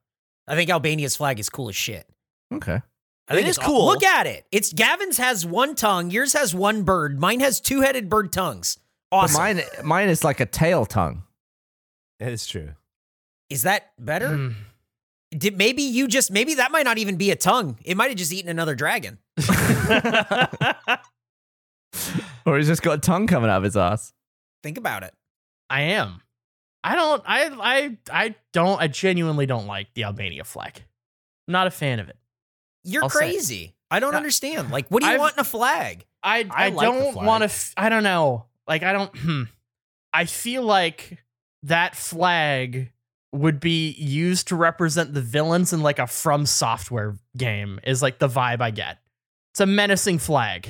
[0.47, 2.07] I think Albania's flag is cool as shit.
[2.53, 2.81] Okay.
[3.27, 3.85] I think It it's is cool.
[3.85, 4.45] Look at it.
[4.51, 8.77] It's Gavin's has one tongue, yours has one bird, mine has two headed bird tongues.
[9.09, 9.41] But Awesome.
[9.41, 11.23] mine, mine is like a tail tongue.
[12.19, 12.71] It is true.
[13.49, 14.27] Is that better?
[14.29, 14.55] Mm.
[15.37, 17.77] Did maybe you just maybe that might not even be a tongue.
[17.85, 19.17] It might have just eaten another dragon.
[22.45, 24.13] Or he's just got a tongue coming out of his ass.
[24.63, 25.13] Think about it.
[25.69, 26.21] I am.
[26.83, 27.21] I don't.
[27.25, 27.49] I.
[27.61, 27.97] I.
[28.11, 28.81] I don't.
[28.81, 30.83] I genuinely don't like the Albania flag.
[31.47, 32.17] I'm not a fan of it.
[32.83, 33.33] You're I'll say it.
[33.33, 33.75] crazy.
[33.91, 34.71] I don't understand.
[34.71, 36.05] Like, what do you I've- want in a flag?
[36.23, 36.39] I.
[36.49, 37.45] I I, like don't want to.
[37.45, 38.45] F- I don't know.
[38.67, 39.15] Like I don't.
[39.15, 39.43] Hmm.
[40.11, 41.23] I feel like
[41.63, 42.91] that flag
[43.31, 47.79] would be used to represent the villains in like a From Software game.
[47.83, 48.99] Is like the vibe I get.
[49.53, 50.69] It's a menacing flag.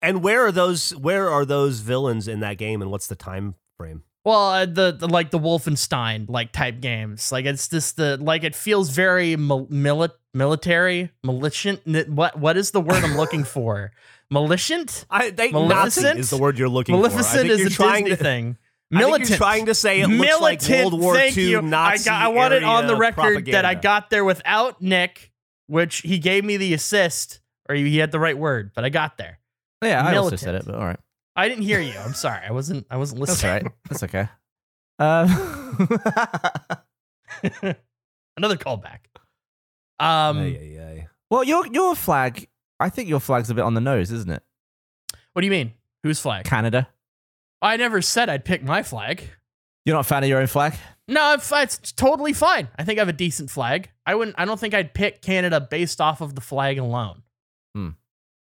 [0.00, 0.94] And where are those?
[0.94, 2.82] Where are those villains in that game?
[2.82, 4.04] And what's the time frame?
[4.24, 8.44] Well, uh, the, the like the Wolfenstein like type games, like it's just the like
[8.44, 12.08] it feels very mil- mili- military, militant.
[12.10, 13.92] What what is the word I'm looking for?
[14.30, 15.06] Militiant.
[15.10, 16.18] I think Maleficent?
[16.18, 17.48] Is the word you're looking Maleficent for.
[17.48, 18.58] Think is a Disney to, thing.
[18.90, 19.28] I think Militant.
[19.28, 21.62] you're trying to say it looks like Militant, World War thank II you.
[21.62, 24.80] Nazi I, got, I want it on the area record that I got there without
[24.80, 25.30] Nick,
[25.66, 29.18] which he gave me the assist, or he had the right word, but I got
[29.18, 29.40] there.
[29.84, 30.98] Yeah, I also said it, but all right.
[31.36, 31.92] I didn't hear you.
[31.98, 32.44] I'm sorry.
[32.46, 32.86] I wasn't.
[32.90, 33.70] I wasn't listening.
[33.88, 34.18] That's listening.
[34.20, 34.28] all right.
[34.28, 34.28] That's okay.
[37.44, 37.74] Uh,
[38.36, 38.98] Another callback.
[40.00, 41.08] Um, Ay, ay, ay.
[41.30, 42.48] well, your your flag,
[42.80, 44.42] I think your flag's a bit on the nose, isn't it?
[45.34, 45.72] what do you mean?
[46.02, 46.46] Whose flag?
[46.46, 46.88] Canada.
[47.60, 49.28] I never said I'd pick my flag.
[49.84, 50.74] You're not a fan of your own flag?
[51.08, 52.68] No, it's, it's totally fine.
[52.78, 53.90] I think I have a decent flag.
[54.04, 54.38] I wouldn't.
[54.38, 57.22] I don't think I'd pick Canada based off of the flag alone.
[57.74, 57.90] Hmm.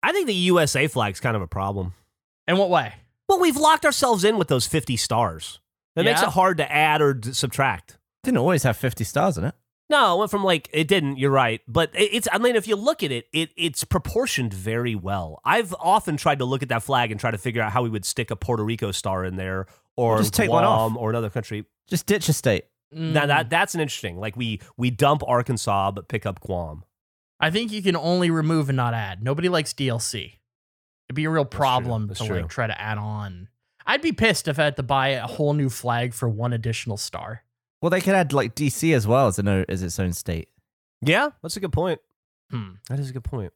[0.03, 1.95] I think the USA flag's kind of a problem.
[2.47, 2.95] In what way?
[3.29, 5.61] Well, we've locked ourselves in with those 50 stars.
[5.97, 7.99] That makes it hard to add or subtract.
[8.23, 9.55] Didn't always have 50 stars in it.
[9.91, 11.19] No, it went from like it didn't.
[11.19, 12.27] You're right, but it's.
[12.33, 15.41] I mean, if you look at it, it it's proportioned very well.
[15.45, 17.91] I've often tried to look at that flag and try to figure out how we
[17.91, 19.67] would stick a Puerto Rico star in there,
[19.97, 20.93] or Just take one off.
[20.93, 21.67] Guam or another country.
[21.87, 22.65] Just ditch a state.
[22.91, 24.17] Now Mm, that that's an interesting.
[24.19, 26.85] Like we we dump Arkansas but pick up Guam.
[27.41, 29.23] I think you can only remove and not add.
[29.23, 30.39] Nobody likes DLC.
[31.09, 31.59] It'd be a real true.
[31.59, 32.37] problem That's to true.
[32.41, 33.49] like try to add on.
[33.87, 36.97] I'd be pissed if I had to buy a whole new flag for one additional
[36.97, 37.44] star.
[37.85, 40.49] Well, they could add like DC as well as, an, as its own state.
[41.03, 42.01] Yeah, that's a good point.
[42.51, 42.77] Hmm.
[42.89, 43.53] That is a good point.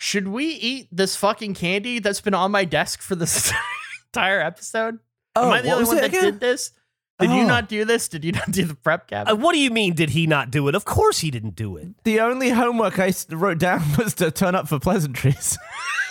[0.00, 3.52] Should we eat this fucking candy that's been on my desk for this
[4.14, 5.00] entire episode?
[5.36, 6.22] Am I the Oh, only one that again?
[6.22, 6.70] did this?
[7.18, 7.46] Did you Oh.
[7.46, 8.08] not do this?
[8.08, 9.32] Did you not do the prep, Gavin?
[9.32, 9.94] Uh, what do you mean?
[9.94, 10.74] Did he not do it?
[10.76, 11.88] Of course he didn't do it.
[12.04, 15.58] The only homework I wrote down was to turn up for pleasantries.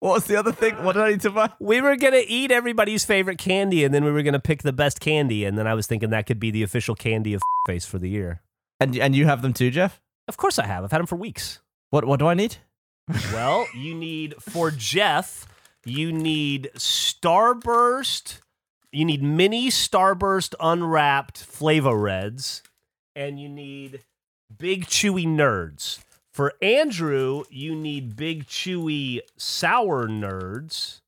[0.04, 0.76] what was the other thing?
[0.84, 1.50] What did I need to buy?
[1.62, 5.00] We were gonna eat everybody's favorite candy, and then we were gonna pick the best
[5.00, 8.00] candy, and then I was thinking that could be the official candy of face for
[8.00, 8.42] the year.
[8.82, 10.02] And and you have them too, Jeff?
[10.28, 10.84] Of course I have.
[10.84, 11.62] I've had them for weeks.
[11.90, 12.58] What what do I need?
[13.32, 15.48] Well, you need for Jeff,
[15.86, 18.40] you need Starburst,
[18.92, 22.62] you need mini Starburst unwrapped Flavor Reds,
[23.16, 24.02] and you need
[24.58, 26.04] Big Chewy Nerds.
[26.34, 31.02] For Andrew, you need Big Chewy Sour Nerds,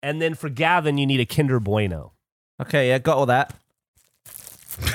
[0.00, 2.12] and then for Gavin, you need a Kinder Bueno.
[2.62, 3.52] Okay, yeah, got all that.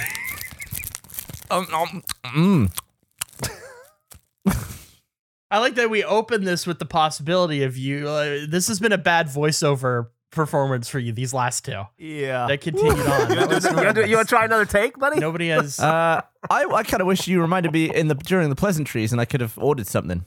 [1.51, 2.71] um, um, mm.
[5.51, 8.07] I like that we open this with the possibility of you.
[8.07, 11.83] Uh, this has been a bad voiceover performance for you these last two.
[11.97, 12.45] Yeah.
[12.47, 13.29] That continued on.
[14.09, 15.19] you want to try another take, buddy?
[15.19, 15.79] Nobody has.
[15.79, 19.19] Uh, I I kind of wish you reminded me in the during the pleasantries, and
[19.19, 20.25] I could have ordered something.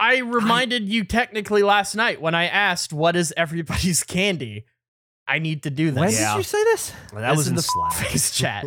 [0.00, 4.64] I reminded you technically last night when I asked, "What is everybody's candy?"
[5.26, 6.00] I need to do this.
[6.00, 6.32] When Yeah.
[6.32, 6.92] did you say this?
[7.12, 7.92] That This was in the Slack.
[7.94, 8.64] face chat.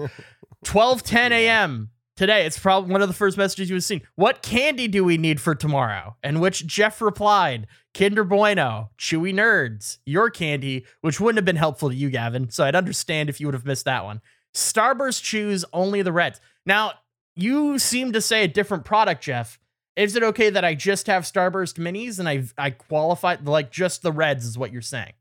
[0.64, 1.89] 12 10 a.m.
[2.16, 2.45] today.
[2.45, 4.01] It's probably one of the first messages you have seen.
[4.16, 6.18] What candy do we need for tomorrow?
[6.22, 11.89] And which Jeff replied, Kinder Bueno, Chewy Nerds, your candy, which wouldn't have been helpful
[11.89, 12.49] to you, Gavin.
[12.49, 14.21] So I'd understand if you would have missed that one.
[14.53, 16.39] Starburst choose only the reds.
[16.65, 16.93] Now,
[17.35, 19.59] you seem to say a different product, Jeff.
[19.95, 24.03] Is it okay that I just have Starburst minis and I I qualify like just
[24.03, 25.13] the reds is what you're saying?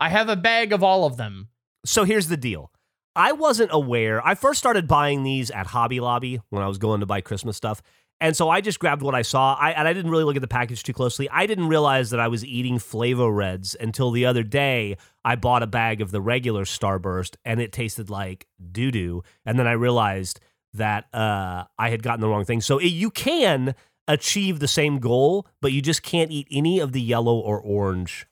[0.00, 1.48] I have a bag of all of them.
[1.84, 2.72] So here's the deal.
[3.14, 4.24] I wasn't aware.
[4.26, 7.56] I first started buying these at Hobby Lobby when I was going to buy Christmas
[7.56, 7.80] stuff.
[8.20, 9.54] And so I just grabbed what I saw.
[9.60, 11.28] I, and I didn't really look at the package too closely.
[11.28, 14.96] I didn't realize that I was eating FaveReds until the other day.
[15.24, 19.22] I bought a bag of the regular Starburst and it tasted like doo doo.
[19.44, 20.40] And then I realized
[20.72, 22.60] that uh, I had gotten the wrong thing.
[22.62, 23.74] So it, you can
[24.08, 28.26] achieve the same goal, but you just can't eat any of the yellow or orange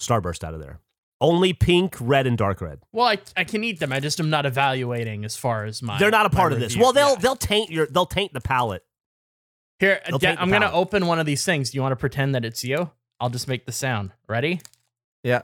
[0.00, 0.80] Starburst out of there.
[1.20, 2.78] Only pink, red, and dark red.
[2.92, 3.92] Well, I, I can eat them.
[3.92, 5.98] I just am not evaluating as far as my.
[5.98, 6.76] They're not a part of this.
[6.76, 7.20] Well, they'll Yeah.
[7.20, 8.84] they'll taint your they'll taint the palate.
[9.78, 11.70] Here, They'll Da- I'm gonna open one of these things.
[11.70, 12.90] Do you want to pretend that it's you?
[13.20, 14.12] I'll just make the sound.
[14.28, 14.60] Ready?
[15.22, 15.42] Yeah.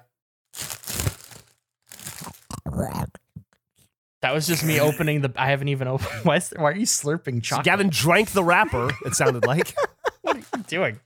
[4.22, 5.32] That was just me opening the.
[5.36, 6.08] I haven't even opened.
[6.24, 7.66] Why, is, why are you slurping chocolate?
[7.66, 8.90] Gavin drank the wrapper.
[9.04, 9.74] It sounded like
[10.22, 11.00] what are you doing?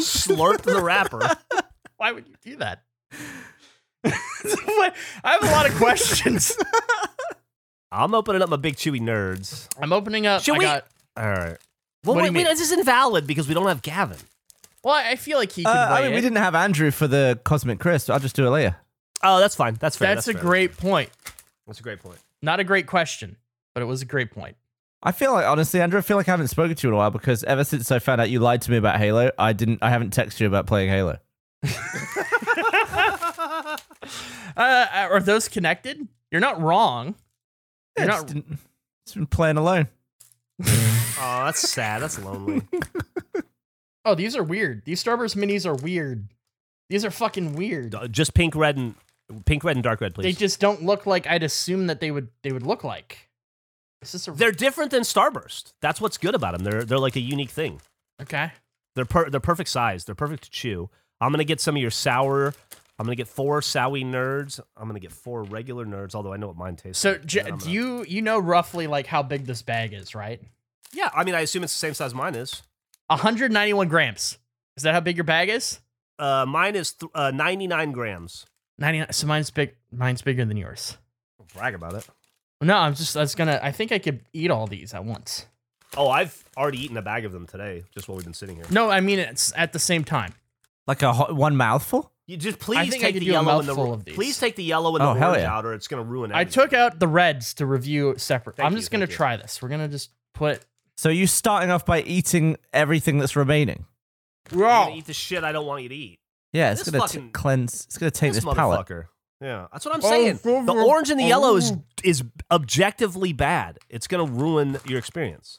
[0.00, 1.20] slurped the wrapper.
[1.96, 2.82] Why would you do that?
[4.02, 6.56] What- I have a lot of questions.
[7.92, 9.68] I'm opening up my big chewy nerds.
[9.80, 10.42] I'm opening up.
[10.42, 10.86] Should I we- got.
[11.16, 11.56] All right.
[12.04, 12.44] Well, What do wait, you wait, mean?
[12.46, 14.16] this is invalid because we don't have Gavin.
[14.82, 17.06] Well, I feel like he Uh, could I weigh mean, we didn't have Andrew for
[17.06, 18.10] the Cosmic Crisp.
[18.10, 18.76] I'll just do it later.
[19.22, 19.76] Oh, that's fine.
[19.78, 20.14] That's fair.
[20.14, 20.42] That's, a fair.
[20.42, 21.10] great point.
[21.66, 22.18] That's a great point.
[22.42, 23.36] Not a great question,
[23.74, 24.56] but it was a great point.
[25.04, 26.98] I feel like honestly, Andrew, I feel like I haven't spoken to you in a
[26.98, 29.78] while because ever since I found out you lied to me about Halo, I didn't.
[29.82, 31.18] I haven't texted you about playing Halo.
[34.54, 36.06] Uh, are those connected?
[36.30, 37.14] You're not wrong.
[37.96, 38.22] You're Yeah, not.
[38.22, 38.58] just didn't-
[39.14, 39.88] been playing alone.
[41.22, 42.02] Oh, that's sad.
[42.02, 42.62] That's lonely.
[44.04, 44.84] Oh, these are weird.
[44.84, 46.26] These Starburst minis are weird.
[46.90, 47.94] These are fucking weird.
[48.10, 48.96] Just pink, red, and
[49.44, 50.24] pink, red, and dark red, please.
[50.24, 52.26] They just don't look like I'd assume that they would.
[52.42, 53.28] They would look like.
[54.02, 55.72] Is this a They're different than Starburst.
[55.80, 56.64] That's what's good about them.
[56.64, 57.80] They're they're like a unique thing.
[58.20, 58.50] okay?
[58.96, 60.04] They're per- they're perfect size.
[60.04, 60.90] They're perfect to chew.
[61.20, 62.54] I'm gonna get some of your sour.
[62.98, 64.58] I'm gonna get four sowy nerds.
[64.76, 66.16] I'm gonna get four regular nerds.
[66.16, 67.00] Although I know what mine tastes.
[67.00, 67.24] So, like.
[67.24, 70.42] J- do you you know roughly like how big this bag is, right?
[70.94, 72.62] Yeah, I mean, I assume it's the same size mine is.
[73.08, 74.38] 191 grams.
[74.76, 75.80] Is that how big your bag is?
[76.18, 78.46] Uh, mine is th- uh, 99 grams.
[78.78, 79.12] 99.
[79.12, 79.74] So mine's big.
[79.90, 80.96] Mine's bigger than yours.
[81.38, 82.06] Don't brag about it.
[82.60, 83.12] No, I'm just.
[83.14, 83.58] That's gonna.
[83.62, 85.46] I think I could eat all these at once.
[85.96, 88.64] Oh, I've already eaten a bag of them today, just while we've been sitting here.
[88.70, 90.32] No, I mean it's at the same time.
[90.86, 92.10] Like a hot, one mouthful.
[92.26, 94.04] You just please think I take could the do a yellow and the mouthful of
[94.04, 94.14] these.
[94.14, 95.54] please take the yellow and Oh, the hell orange yeah.
[95.54, 96.32] out, or it's gonna ruin.
[96.32, 98.56] I took out the reds to review separate.
[98.56, 99.16] Thank I'm you, just gonna thank you.
[99.16, 99.60] try this.
[99.60, 100.64] We're gonna just put.
[101.02, 103.86] So you starting off by eating everything that's remaining.
[104.52, 106.20] I'm gonna eat the shit I don't want you to eat.
[106.52, 107.86] Yeah, it's This gonna t- fucking- cleanse.
[107.86, 108.86] It's gonna taint this this, palate.
[108.86, 109.06] motherfucker.
[109.40, 110.36] Yeah, that's what I'm Oh, saying.
[110.38, 110.86] so the good.
[110.86, 111.72] orange and the yellow is
[112.04, 112.22] is
[112.52, 113.80] objectively bad.
[113.88, 115.58] It's gonna ruin your experience.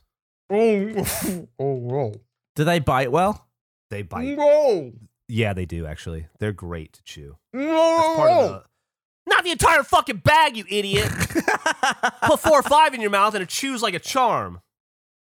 [0.50, 2.14] Oh, oh,
[2.56, 3.46] Do they bite well?
[3.90, 4.38] They bite.
[4.38, 4.94] no,
[5.28, 6.28] Yeah, they do actually.
[6.40, 7.36] They're great to chew.
[7.52, 8.64] no, That's part of the.
[9.28, 11.10] Not the entire fucking bag, you idiot.
[12.24, 14.62] Put four or five in your mouth and it chews like a charm.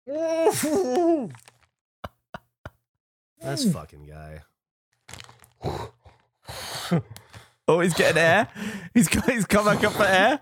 [0.08, 1.30] The.
[3.39, 3.74] This mm.
[3.74, 4.41] fucking guy.
[7.70, 8.47] Oh, he's getting air.
[8.93, 9.30] He's got.
[9.30, 10.39] He's come back up for air.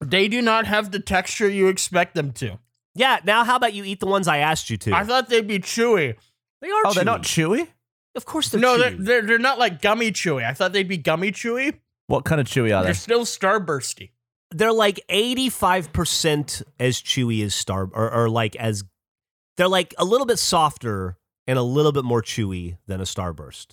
[0.00, 2.58] They do not have the texture you expect them to.
[2.96, 4.92] Yeah, now how about you eat the ones I asked you to?
[4.92, 6.16] I thought they'd be chewy.
[6.60, 7.68] they are Oh, they're not chewy.
[8.14, 10.44] Of course they're no, they're, they're they're not like gummy chewy.
[10.44, 11.78] I thought they'd be gummy chewy.
[12.08, 12.88] What kind of chewy are they?
[12.88, 14.10] They're still starbursty.
[14.54, 18.84] They're like 85% as chewy as star or, or like as
[19.56, 23.68] they're like a little bit softer and a little bit more chewy than a starburst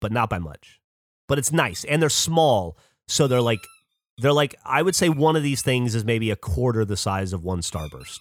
[0.00, 0.80] but not by much
[1.28, 2.76] but it's nice and they're small
[3.08, 3.60] so they're like
[4.18, 7.32] they're like i would say one of these things is maybe a quarter the size
[7.32, 8.18] of one starburst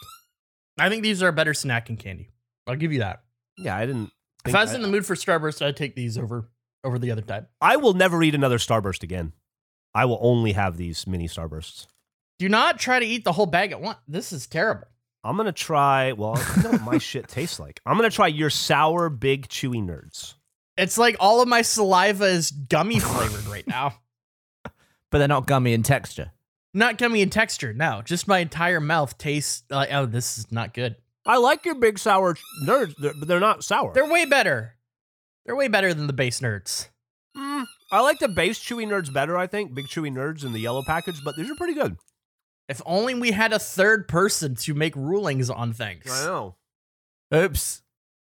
[0.77, 2.31] I think these are a better snacking candy.
[2.67, 3.23] I'll give you that.
[3.57, 4.11] yeah i didn't
[4.45, 6.49] If I was I, in the mood for starburst, I'd take these over
[6.83, 7.49] over the other type.
[7.61, 9.31] I will never eat another starburst again
[9.95, 11.87] i will only have these mini starbursts
[12.37, 13.97] Do not try to eat the whole bag at once.
[14.07, 14.87] This is terrible.
[15.23, 18.49] i'm gonna try well i know what my shit tastes like i'm gonna try your
[18.51, 20.35] sour big chewy nerds
[20.77, 23.95] It's like all of my saliva is gummy flavored right now.
[25.11, 26.31] But they're not gummy in texture.
[26.73, 28.01] Not gummy in texture, no.
[28.03, 30.97] Just my entire mouth tastes like, oh, this is not good.
[31.25, 32.35] I like your big sour
[32.67, 33.93] nerds, they're- but they're not sour.
[33.93, 34.75] They're way better.
[35.45, 36.89] They're way better than the base nerds.
[37.37, 39.37] Mm, I like the base chewy nerds better.
[39.37, 41.97] I think big chewy nerds in the yellow package, but these are pretty good.
[42.67, 46.05] If only we had a third person to make rulings on things.
[46.09, 46.55] I know.
[47.33, 47.81] Oops.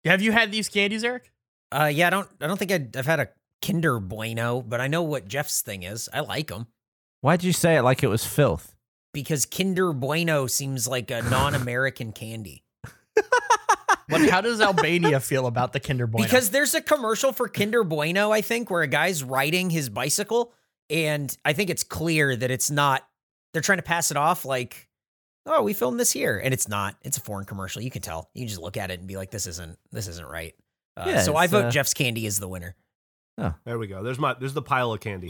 [0.04, 1.32] Have you had these candies, Eric?
[1.72, 2.30] Uh, yeah, I don't.
[2.42, 3.30] I don't think I'd, I've had a
[3.66, 6.08] Kinder Bueno, but I know what Jeff's thing is.
[6.14, 6.68] I like them
[7.22, 8.74] Why'd you say it like it was filth?
[9.14, 12.64] because Kinder Bueno seems like a non-American candy.
[14.10, 16.26] Like, how does Albania feel about the Kinder Bueno?
[16.26, 20.54] Because there's a commercial for Kinder Bueno, I think, where a guy's riding his bicycle,
[20.90, 23.06] and I think it's clear that it's not.
[23.54, 24.88] They're trying to pass it off like,
[25.46, 26.96] "Oh, we filmed this here," and it's not.
[27.04, 27.82] It's a foreign commercial.
[27.82, 28.30] You can tell.
[28.34, 29.78] You can just look at it and be like, "This isn't.
[29.92, 30.56] This isn't right."
[30.96, 32.76] Uh, Yeah, so I vote uh, Jeff's Candy is the winner.
[33.38, 33.54] Oh.
[33.66, 34.04] There we go.
[34.04, 35.30] There's my there's the pile of candy.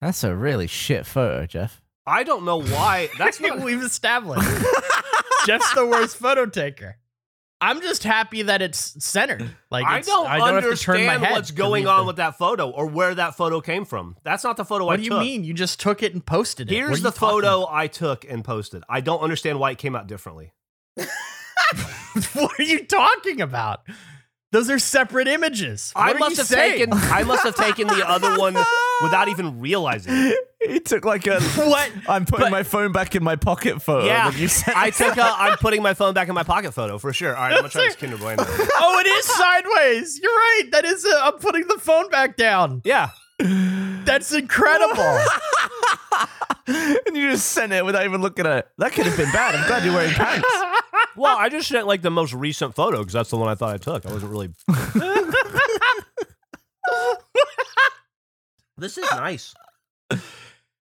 [0.00, 1.80] That's a really shit photo, Jeff.
[2.06, 3.08] I don't know why.
[3.18, 4.42] That's what we've established.
[5.46, 6.96] Jeff's the worst photo taker.
[7.64, 9.48] I'm just happy that it's centered.
[9.70, 12.36] Like I don't, I don't have to turn my understand what's going on with that
[12.36, 14.16] photo or where that photo came from.
[14.22, 15.10] That's not the photo I took.
[15.10, 15.44] What do you mean?
[15.44, 16.74] You just took it and posted it.
[16.74, 18.84] Here's the photo I took and posted.
[18.86, 20.52] I don't understand why it came out differently.
[22.34, 23.80] what are you talking about?
[24.52, 25.90] Those are separate images.
[25.94, 26.90] What I must have saying?
[26.90, 26.92] taken.
[26.92, 28.54] I must have taken the other one
[29.02, 30.12] without even realizing.
[30.14, 30.38] it.
[30.64, 31.92] He took like a What?
[32.08, 34.06] I'm putting But- my phone back in my pocket photo.
[34.06, 35.14] Yeah, that you sent I took.
[35.18, 37.36] A, I'm putting my phone back in my pocket photo for sure.
[37.36, 38.42] All right, I'm gonna try this Kinder Bueno.
[38.46, 40.18] oh, it is sideways.
[40.22, 40.62] You're right.
[40.72, 41.04] That is.
[41.06, 42.80] i I'm putting the phone back down.
[42.82, 45.18] Yeah, That's incredible.
[46.66, 48.68] and you just sent it without even looking at it.
[48.78, 49.54] That could have been bad.
[49.54, 50.48] I'm glad you're wearing pants.
[51.14, 53.74] Well, I just sent like the most recent photo because that's the one I thought
[53.74, 54.06] I took.
[54.06, 54.48] I wasn't really.
[58.78, 59.54] This is nice.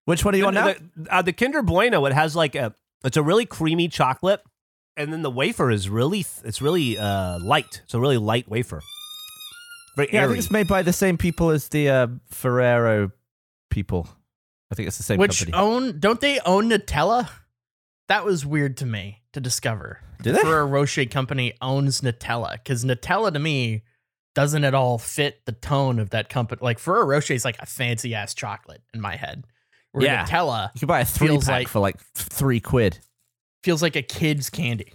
[0.05, 0.73] Which one do you want now?
[0.95, 2.75] The, uh, the Kinder Bueno, it has like a.
[3.05, 4.41] It's a really creamy chocolate,
[4.97, 6.23] and then the wafer is really.
[6.23, 7.81] th- It's really uh, light.
[7.83, 8.81] It's a really light wafer.
[9.95, 13.11] Very Yeah, I think it's made by the same people as the uh, Ferrero
[13.69, 14.09] people.
[14.71, 15.57] I think it's the same Which company.
[15.57, 15.99] own?
[15.99, 17.29] Don't they own Nutella?
[18.09, 19.99] That was weird to me to discover.
[20.21, 20.39] Do they?
[20.41, 23.83] Ferrero Rocher company owns Nutella because Nutella to me
[24.35, 26.59] doesn't at all fit the tone of that company.
[26.61, 29.45] Like Ferrero Rocher is like a fancy ass chocolate in my head.
[29.91, 30.25] Where Yeah.
[30.25, 32.99] Nutella you could buy a three pack like- for like three quid.
[33.63, 34.93] feels like a kid's candy.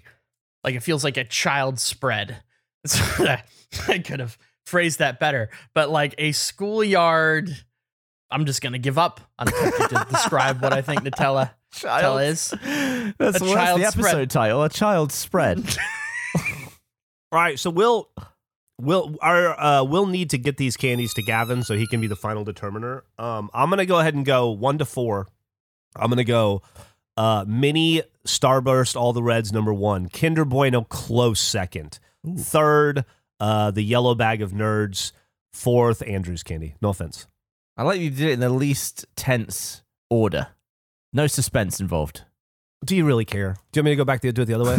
[0.64, 2.42] Like it feels like a child's spread.
[3.18, 3.42] I
[4.04, 4.36] could have
[4.66, 7.50] phrased that better, but like a schoolyard.
[8.30, 12.48] I'm just gonna give up on attempting to describe what I think Nutella Nutella is.
[13.18, 14.30] That's, A well, that's child's the episode spread.
[14.30, 14.62] title.
[14.64, 15.76] A child's spread.
[17.32, 17.58] right.
[17.58, 18.08] so we'll
[18.80, 22.06] we'll our uh, we'll need to get these candies to Gavin so he can be
[22.06, 23.04] the final determiner.
[23.18, 25.26] Um, I'm gonna go ahead and go one to four.
[25.96, 26.62] I'm gonna go
[27.16, 31.98] uh, mini Starburst, all the reds number one, Kinder Bueno close second,
[32.36, 33.04] third
[33.40, 35.12] uh, the yellow bag of nerds,
[35.52, 36.74] fourth Andrew's candy.
[36.80, 37.26] No offense.
[37.76, 40.48] I like you did it in the least tense order.
[41.12, 42.24] No suspense involved.
[42.84, 43.56] Do you really care?
[43.72, 44.76] Do you want me to go back to do it the other way?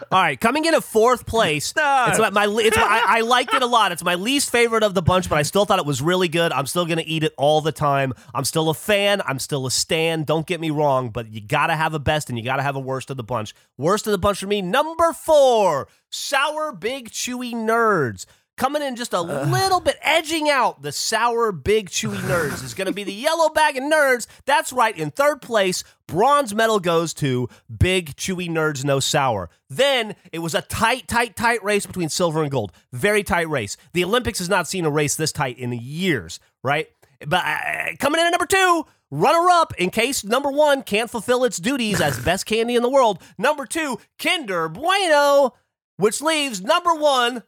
[0.10, 1.76] All right, coming in at fourth place.
[1.76, 2.06] No.
[2.08, 3.92] It's my, it's my, I, I liked it a lot.
[3.92, 6.52] It's my least favorite of the bunch, but I still thought it was really good.
[6.52, 8.14] I'm still gonna eat it all the time.
[8.34, 9.20] I'm still a fan.
[9.26, 10.24] I'm still a stan.
[10.24, 12.80] Don't get me wrong, but you gotta have a best and you gotta have a
[12.80, 13.54] worst of the bunch.
[13.76, 18.24] Worst of the bunch for me, number four, sour big chewy nerds.
[18.56, 22.86] Coming in just a little bit, edging out the sour big chewy nerds is going
[22.86, 24.26] to be the yellow bag of nerds.
[24.46, 24.96] That's right.
[24.96, 29.50] In third place, bronze medal goes to big chewy nerds, no sour.
[29.68, 32.72] Then it was a tight, tight, tight race between silver and gold.
[32.92, 33.76] Very tight race.
[33.92, 36.88] The Olympics has not seen a race this tight in years, right?
[37.26, 41.44] But uh, coming in at number two, runner up in case number one can't fulfill
[41.44, 43.22] its duties as best candy in the world.
[43.36, 45.52] Number two, Kinder Bueno,
[45.98, 47.42] which leaves number one,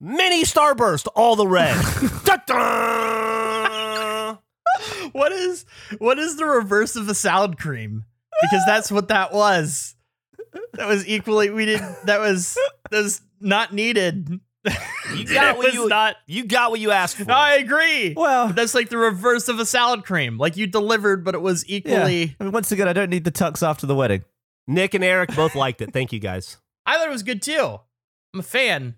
[0.00, 1.76] Mini Starburst, all the red.
[5.12, 5.64] What is
[5.98, 8.04] what is the reverse of a salad cream?
[8.42, 9.96] Because that's what that was.
[10.74, 12.56] That was equally we didn't that was
[12.90, 14.40] that was not needed.
[15.14, 17.30] You got It what you not you got what you asked for.
[17.30, 18.14] I agree.
[18.14, 20.38] Well, That's like the reverse of a salad cream.
[20.38, 21.76] Like you delivered, but it was yeah.
[21.78, 22.36] equally.
[22.38, 24.24] I mean, once again, I don't need the tux after the wedding.
[24.66, 25.92] Nick and Eric both liked it.
[25.92, 26.58] Thank you guys.
[26.84, 27.78] I thought it was good too.
[28.34, 28.96] I'm a fan,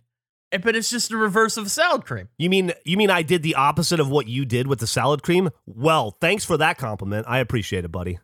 [0.53, 2.29] Eh, but it's just the reverse of salad cream.
[2.39, 5.23] You mean you mean I did the opposite of what you did with the salad
[5.23, 5.51] cream?
[5.67, 7.27] Well, thanks for that compliment.
[7.29, 8.19] I appreciate it, buddy.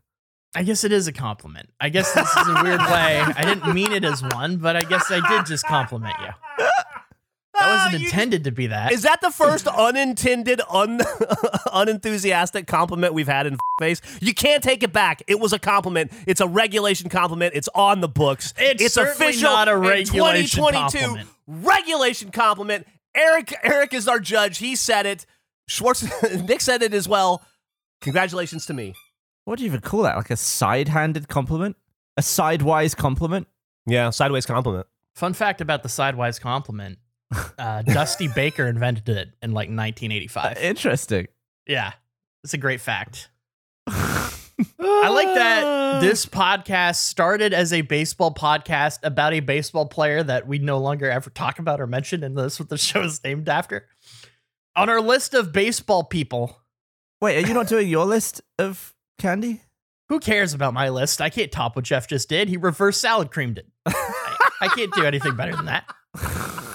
[0.55, 1.69] I guess it is a compliment.
[1.81, 3.21] I guess this is a weird way.
[3.21, 6.67] I didn't mean it as one, but I guess I did just compliment you.
[7.59, 8.93] That wasn't Ah, you- intended to be that.
[8.93, 11.01] Is that the first unintended, un-
[11.73, 14.01] unenthusiastic compliment we've had in face?
[14.21, 15.23] You can't take it back.
[15.27, 16.13] It was a compliment.
[16.27, 17.55] It's a regulation compliment.
[17.55, 18.55] It's on the books.
[18.59, 19.51] It's certainly official.
[19.51, 21.29] not a in regulation 2022 compliment.
[21.47, 22.87] regulation compliment.
[23.15, 24.59] Eric, Eric is our judge.
[24.59, 25.27] He said it.
[25.69, 26.05] Schwartz,
[26.43, 27.43] Nick said it as well.
[28.03, 28.95] Congratulations to me.
[29.45, 30.17] What do you even call that?
[30.17, 31.77] Like a side-handed compliment?
[32.17, 33.47] A sidewise compliment?
[33.87, 34.87] Yeah, sideways compliment.
[35.15, 36.99] Fun fact about the sidewise compliment:
[37.59, 40.59] uh, Dusty Baker invented it in like 1985.
[40.59, 41.29] Interesting.
[41.67, 41.93] Yeah,
[42.45, 43.31] it's a great fact.
[43.89, 50.47] I like that this podcast started as a baseball podcast about a baseball player that
[50.47, 53.49] we no longer ever talk about or mention, and that's what the show is named
[53.49, 53.87] after.
[54.75, 56.63] On our list of baseball people,
[57.21, 59.63] Wait, are you not doing your list of candy?
[60.09, 61.21] who cares about my list?
[61.21, 62.49] I can't top what Jeff just did.
[62.49, 63.67] He reverse salad creamed it.
[63.87, 66.75] I, I can't do anything better than that.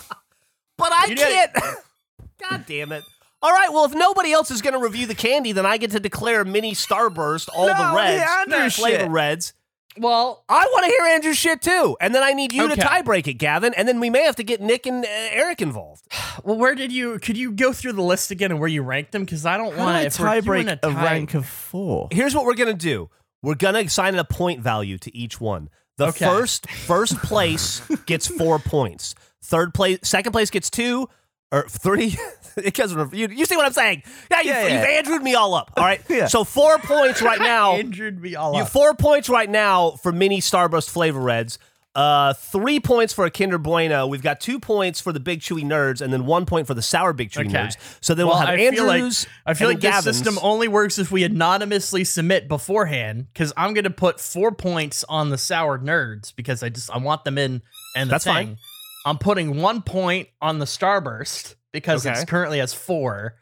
[0.81, 1.51] But I can't.
[2.49, 3.03] God damn it.
[3.43, 5.91] All right, well, if nobody else is going to review the candy, then I get
[5.91, 9.09] to declare mini Starburst, all No, the the reds, Andrew flavor shit.
[9.11, 9.53] reds.
[9.97, 11.97] Well, I want to hear Andrew's shit too.
[11.99, 12.81] And then I need you to Okay.
[12.81, 13.73] tie break it, Gavin.
[13.75, 16.05] And then we may have to get Nick and uh, Eric involved.
[16.43, 17.19] well, where did you?
[17.19, 19.25] Could you go through the list again and where you ranked them?
[19.25, 20.15] Because I don't How want do to.
[20.23, 22.07] I tie break a, a rank of four?
[22.11, 23.09] Here's what we're going to do
[23.43, 25.69] we're going to assign a point value to each one.
[25.97, 26.25] The Okay.
[26.25, 29.13] first first place gets four points.
[29.43, 31.09] Third place, second place gets two
[31.51, 32.17] or three.
[32.53, 34.03] Because you, you see what I'm saying?
[34.29, 34.73] Yeah, you, Yeah, yeah.
[34.81, 35.71] you've Andrewed me all up.
[35.77, 36.01] All right.
[36.09, 36.27] Yeah.
[36.27, 37.77] So four points right now.
[37.77, 38.69] Injured me all You up.
[38.69, 41.59] four points right now for mini Starburst flavor reds.
[41.95, 44.05] Uh, three points for a Kinder Bueno.
[44.05, 46.81] We've got two points for the Big Chewy Nerds, and then one point for the
[46.81, 47.53] Sour Big Chewy Okay.
[47.53, 47.77] Nerds.
[48.01, 49.27] So then well, we'll have I feel like Andrews.
[49.45, 50.17] I feel like this Gavin's.
[50.17, 53.27] system only works if we anonymously submit beforehand.
[53.33, 57.23] Because I'm gonna put four points on the sour nerds because I just I want
[57.23, 57.61] them in
[57.95, 58.33] and the That's thing.
[58.33, 58.57] fine.
[59.05, 62.13] I'm putting one point on the starburst because Okay.
[62.19, 63.35] it's currently has four.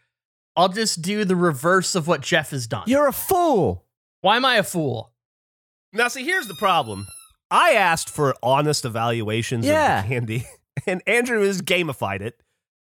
[0.56, 2.84] I'll just do the reverse of what Jeff has done.
[2.88, 3.86] You're a fool.
[4.22, 5.14] Why am I a fool?
[5.94, 7.08] Now, see, here's the problem.
[7.52, 10.00] I asked for honest evaluations Yeah.
[10.00, 10.46] of the candy,
[10.88, 12.40] and Andrew has gamified it.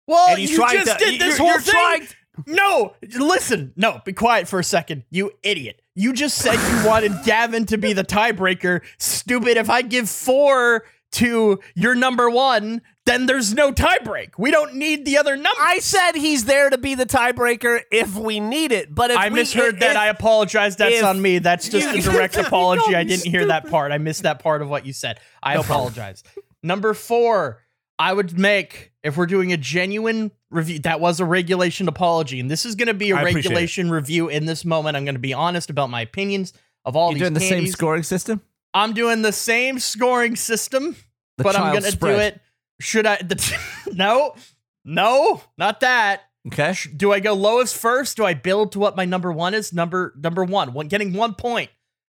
[0.07, 1.05] Well, you trying just to.
[1.05, 1.73] did this you're- whole you're thing.
[1.73, 2.07] trying-
[2.47, 3.71] No, listen.
[3.77, 5.03] No, be quiet for a second.
[5.09, 5.81] You idiot.
[5.95, 8.81] You just said you wanted Gavin to be the tiebreaker.
[8.97, 9.55] Stupid.
[9.55, 10.83] If I give four
[11.15, 14.31] to your number one, then there's no tiebreak.
[14.37, 15.59] We don't need the other number.
[15.59, 19.29] I said he's there to be the tiebreaker if we need it, but if I
[19.29, 19.95] we, misheard if, that.
[19.95, 20.75] I apologize.
[20.75, 21.39] That's on me.
[21.39, 22.95] That's just a direct apology.
[22.95, 23.91] I didn't hear that part.
[23.91, 25.19] I missed that part of what you said.
[25.41, 26.23] I No apologize.
[26.63, 27.61] Number four,
[27.99, 30.79] I would make if we're doing a genuine review.
[30.79, 34.29] That was a regulation apology, and this is going to be a I regulation review.
[34.29, 37.21] In this moment, I'm going to be honest about my opinions of all You're these
[37.21, 38.41] doing the same scoring system.
[38.73, 40.97] I'm doing the same scoring system,
[41.37, 42.41] The but I'm going to do it.
[42.79, 43.17] Should I?
[43.17, 43.57] The,
[43.93, 44.35] no,
[44.83, 46.23] no, not that.
[46.47, 46.73] Okay.
[46.95, 48.17] Do I go lowest first?
[48.17, 49.73] Do I build to what my number one is?
[49.73, 51.69] Number number one, one getting one point.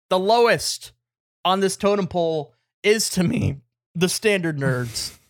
[0.10, 0.92] The lowest
[1.44, 2.54] on this totem pole
[2.84, 3.58] is to me
[3.96, 5.18] the standard nerds.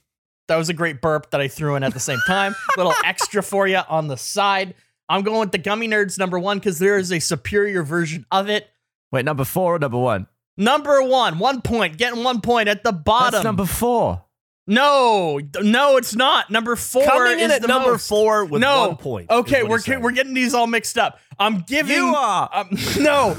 [0.48, 2.54] That was a great burp that I threw in at the same time.
[2.78, 4.74] Little extra for you on the side.
[5.08, 8.50] I'm going with the gummy nerds number one because there is a superior version of
[8.50, 8.68] it.
[9.14, 10.28] Wait, number four or number one?
[10.62, 13.32] Number one, one point, getting one point at the bottom.
[13.32, 14.24] That's number four.
[14.68, 16.52] no, no, it's not.
[16.52, 18.08] Number four coming in is at the number most.
[18.08, 18.90] four with no.
[18.90, 19.32] one point.
[19.32, 21.20] Okay, we're we're getting these all mixed up.
[21.40, 22.48] I'm giving You are.
[22.54, 22.70] um,
[23.00, 23.36] no,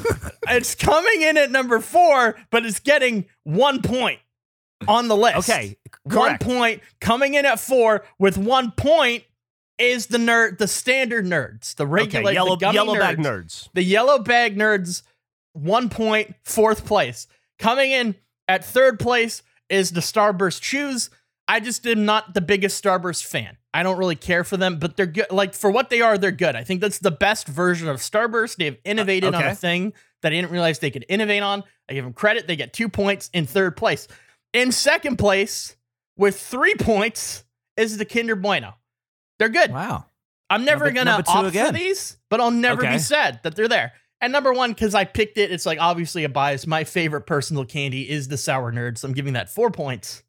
[0.48, 4.18] it's coming in at number four, but it's getting one point
[4.88, 5.48] on the list.
[5.48, 5.76] okay.
[6.02, 9.22] one point coming in at four with one point
[9.78, 13.68] is the nerd, the standard nerds, the regular Okay, yellow the yellow nerds, bag nerds.
[13.74, 15.02] the yellow bag nerds.
[15.52, 17.26] One point, fourth place.
[17.58, 18.14] Coming in
[18.48, 21.10] at third place is the Starburst Chews.
[21.48, 23.56] I just am not the biggest Starburst fan.
[23.74, 25.30] I don't really care for them, but they're good.
[25.30, 26.56] Like for what they are, they're good.
[26.56, 28.56] I think that's the best version of Starburst.
[28.56, 29.52] They've innovated on okay.
[29.52, 29.92] a thing
[30.22, 31.64] that I didn't realize they could innovate on.
[31.88, 32.46] I give them credit.
[32.46, 34.08] They get two points in third place.
[34.52, 35.76] In second place,
[36.16, 37.44] with three points,
[37.76, 38.74] is the Kinder Bueno.
[39.38, 39.72] They're good.
[39.72, 40.04] Wow.
[40.50, 42.92] I'm never Number- gonna number opt for these, but I'll never Okay.
[42.92, 43.94] be sad that they're there.
[44.22, 46.64] And number one, because I picked it, it's like obviously a bias.
[46.64, 50.22] My favorite personal candy is the sour nerd, so I'm giving that four points.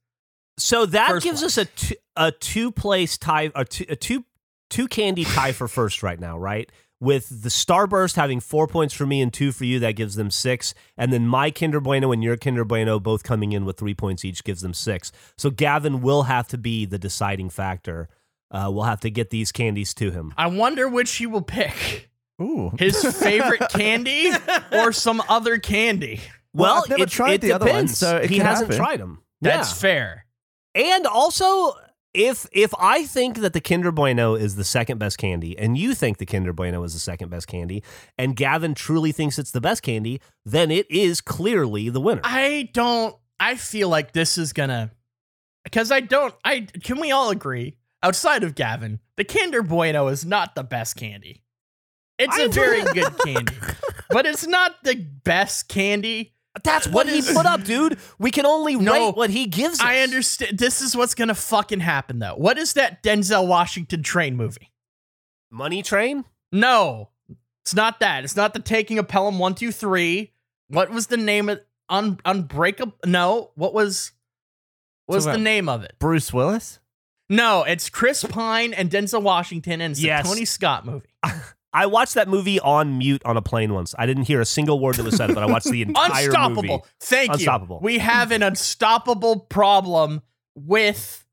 [0.58, 4.26] So that First gives us a two, a two place tie, a two, a two
[4.72, 6.72] two candy tie for first right now, right?
[7.00, 10.32] With the Starburst having four points for me and two for you, that gives them
[10.32, 10.74] six.
[10.98, 14.26] And then my Kinder Bueno and your Kinder Bueno both coming in with three points
[14.26, 15.12] each gives them six.
[15.38, 18.10] So Gavin will have to be the deciding factor.
[18.50, 20.34] Uh, we'll have to get these candies to him.
[20.38, 22.10] I wonder which he will pick:
[22.42, 22.72] Ooh.
[22.80, 24.32] his favorite candy
[24.72, 26.22] or some other candy.
[26.54, 27.98] Well, Well, I've never it, tried it the other one, depends.
[27.98, 28.78] so it he hasn't happen.
[28.86, 29.24] tried them.
[29.42, 29.76] That's Yeah.
[29.76, 30.26] fair.
[30.76, 31.74] And also,
[32.14, 35.94] if if I think that the Kinder Bueno is the second best candy, and you
[35.96, 37.84] think the Kinder Bueno is the second best candy,
[38.18, 42.22] and Gavin truly thinks it's the best candy, then it is clearly the winner.
[42.24, 43.16] I don't.
[43.40, 44.92] I feel like this is gonna
[45.64, 46.34] because I don't.
[46.46, 50.96] I can we all agree outside of Gavin, the Kinder Bueno is not the best
[50.96, 51.42] candy.
[52.24, 53.56] It's a I- very good candy,
[54.10, 56.34] but it's not the best candy.
[56.64, 57.98] That's what, What he is- put up, dude.
[58.20, 59.86] We can only No, rate what he gives us.
[59.86, 60.58] I understand.
[60.60, 62.36] This is what's gonna fucking happen though.
[62.36, 64.72] What is that Denzel Washington train movie?
[65.52, 66.26] Money Train.
[66.52, 67.10] No,
[67.64, 68.24] it's not that.
[68.24, 70.34] It's not the Taking of Pelham One Two Three.
[70.68, 72.94] What was the name of Un Unbreakable?
[73.06, 74.12] No, what was
[75.08, 75.96] what was So the name of it?
[76.00, 76.80] Bruce Willis?
[77.30, 80.26] No, it's Chris Pine and Denzel Washington, and it's Yes.
[80.26, 81.10] a Tony Scott movie.
[81.74, 83.96] I watched that movie on mute on a plane once.
[83.98, 86.26] I didn't hear a single word that was said, but I watched the entire movie.
[86.28, 86.62] Unstoppable.
[86.64, 86.84] movie.
[87.00, 87.80] Thank Unstoppable.
[87.82, 87.86] you.
[87.86, 90.22] We have an unstoppable problem
[90.56, 91.26] with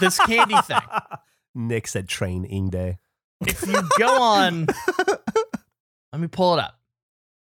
[0.00, 0.78] this candy thing.
[1.54, 2.98] Nick said training day.
[3.40, 4.66] If you go on,
[6.12, 6.78] let me pull it up.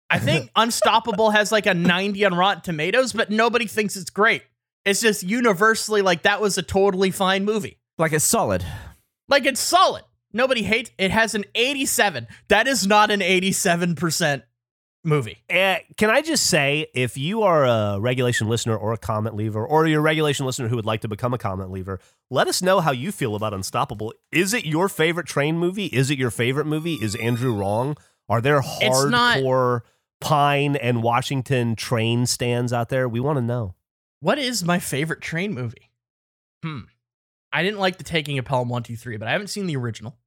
[0.10, 4.44] I think Unstoppable has like a 90 on Rotten Tomatoes, but nobody thinks it's great.
[4.86, 7.80] It's just universally like that was a totally fine movie.
[7.98, 8.64] Like it's solid.
[9.28, 10.04] Like it's solid.
[10.34, 11.12] Nobody hates it.
[11.12, 12.28] Has an 87.
[12.48, 14.44] That is not an 87%
[15.04, 15.44] movie.
[15.50, 19.66] Uh, can I just say, if you are a regulation listener or a comment leaver,
[19.66, 22.00] or you're a regulation listener who would like to become a comment leaver,
[22.30, 24.14] let us know how you feel about Unstoppable.
[24.32, 25.88] Is it your favorite train movie?
[25.88, 26.96] Is it your favorite movie?
[26.96, 27.98] Is Andrew wrong?
[28.30, 29.82] Are there hardcore
[30.22, 33.08] Pine and Washington train stands out there?
[33.10, 33.76] We want to know.
[34.22, 35.92] What is my favorite train movie?
[36.64, 36.80] Hmm.
[37.52, 40.18] I didn't like the Taking of Pelham 123, but I haven't seen the original.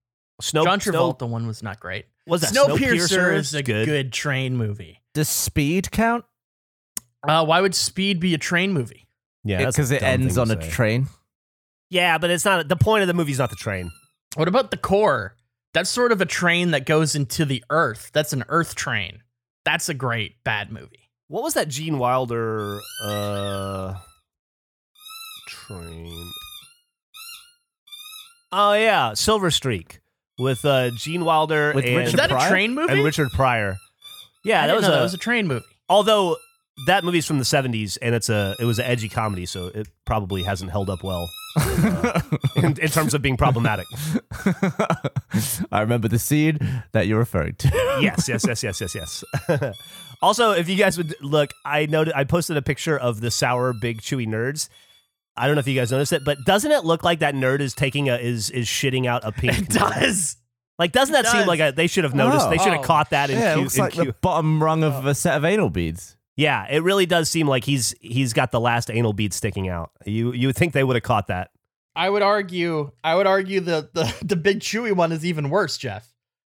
[0.40, 2.06] Snow, John Snow- Travolta one was not great.
[2.26, 3.86] was that Snowpiercer is a good.
[3.86, 4.12] good.
[4.12, 5.00] train movie.
[5.14, 6.24] Does speed count?
[7.26, 9.08] Uh, why would Speed be a train movie?
[9.44, 10.68] Yeah, Because it dumb ends on a say.
[10.70, 11.06] train.
[11.88, 13.90] Yeah, but it's not the point of the movie is not the train.
[14.34, 15.34] What about the core?
[15.72, 18.10] That's sort of a train that goes into the earth.
[18.12, 19.22] That's an earth train.
[19.64, 21.10] That's a great bad movie.
[21.28, 23.94] What was that Gene Wilder uh
[25.48, 26.30] train?
[28.52, 30.00] Oh yeah, Silver Streak
[30.38, 32.46] with uh Gene Wilder With and, Is Richard that Pryor?
[32.46, 32.92] a train movie?
[32.92, 33.76] and Richard Pryor.
[34.44, 35.64] Yeah, I that didn't was know a, that was a train movie.
[35.88, 36.36] although
[36.86, 39.88] that movie's from the 70s and it's a it was an edgy comedy, so it
[40.04, 41.26] probably hasn't held up well
[41.58, 42.20] uh,
[42.56, 43.86] in, in terms of being problematic.
[45.72, 46.58] I remember the scene
[46.92, 47.68] that you're referring to.
[48.02, 49.24] yes, yes, yes, yes, yes, yes.
[50.22, 53.72] also, if you guys would look, I noted I posted a picture of the sour
[53.72, 54.68] big chewy nerds.
[55.36, 57.60] I don't know if you guys noticed it, but doesn't it look like that nerd
[57.60, 59.58] is taking a is is shitting out a pink?
[59.58, 60.00] It nerd?
[60.00, 60.36] does.
[60.78, 61.48] Like, doesn't that It seem does.
[61.48, 62.46] like a, they should have noticed?
[62.46, 62.50] Oh.
[62.50, 62.84] they should have Oh.
[62.84, 64.04] caught that in yeah, it looks in like Q.
[64.04, 66.16] the bottom rung of a set of anal beads.
[66.36, 69.90] yeah, it really does seem like he's he's got the last anal bead sticking out.
[70.04, 71.50] You you would think they would have caught that.
[71.94, 72.90] I would argue.
[73.02, 76.12] I would argue the the the big chewy one is even worse, Jeff.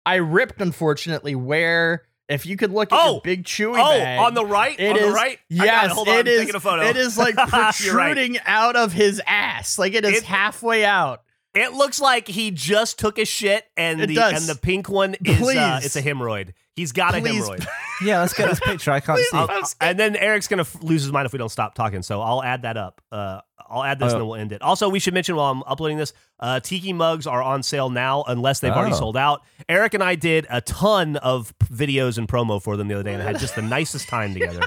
[0.07, 3.21] I ripped, unfortunately, where if you could look at Oh!
[3.23, 5.39] big chewy Oh, bag, on the right, It on is the right.
[5.53, 5.91] I got Yes, it.
[5.93, 6.19] hold on.
[6.19, 6.83] it is- taking a photo.
[6.83, 7.75] It is like You're right.
[8.15, 9.79] protruding out of his ass.
[9.79, 11.23] Like it is It- halfway out.
[11.55, 14.33] It looks like he just took a shit, and It the does.
[14.43, 16.53] and the pink one is uh, it's a hemorrhoid.
[16.77, 17.43] He's got a Please.
[17.49, 17.67] hemorrhoid.
[18.03, 18.91] Yeah, let's get this picture.
[18.91, 19.47] I can't Please see.
[19.47, 19.85] post it.
[19.87, 22.03] And then Eric's gonna f- lose his mind if we don't stop talking.
[22.03, 23.01] So I'll add that up.
[23.11, 23.41] Uh,
[23.71, 24.17] I'll add this Oh.
[24.17, 24.61] and then we'll end it.
[24.61, 28.23] Also, we should mention while I'm uploading this, uh, Tiki mugs are on sale now
[28.29, 28.99] unless they've already Oh.
[28.99, 29.41] sold out.
[29.67, 33.03] Eric and I did a ton of p- videos and promo for them the other
[33.05, 34.61] day and had just the nicest time together.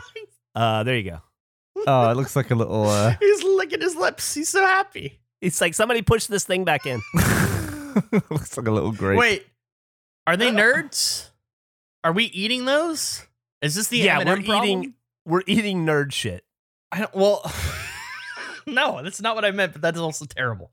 [0.56, 1.22] Uh, there you go.
[1.86, 2.88] Oh, it looks like a little.
[2.90, 4.34] Uh, He's licking his lips.
[4.34, 5.20] He's so happy.
[5.40, 7.00] It's like somebody pushed this thing back in.
[8.32, 9.20] looks like a little grape.
[9.20, 9.46] Wait,
[10.26, 11.29] are they nerds?
[12.04, 13.26] Are we eating those?
[13.62, 14.64] Is this the yeah, M&M we're problem?
[14.70, 14.94] eating
[15.26, 16.44] we're eating nerd shit.
[16.92, 17.52] I don't, well,
[18.66, 19.74] no, that's not what I meant.
[19.74, 20.72] But that is also terrible.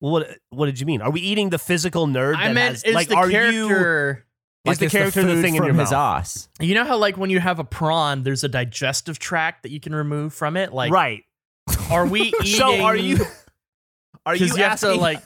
[0.00, 1.00] Well, what what did you mean?
[1.00, 2.36] Are we eating the physical nerd?
[2.36, 4.26] I that meant has- is like the are you character.
[4.66, 6.20] is the character the, food thing in your his mouth?
[6.20, 6.48] ass?
[6.60, 9.80] You know how like when you have a prawn, there's a digestive tract that you
[9.80, 10.72] can remove from it.
[10.72, 11.24] Like, right.
[11.90, 12.46] are we eating?
[12.46, 13.24] So are you
[14.26, 15.22] are you, Because you, have to like.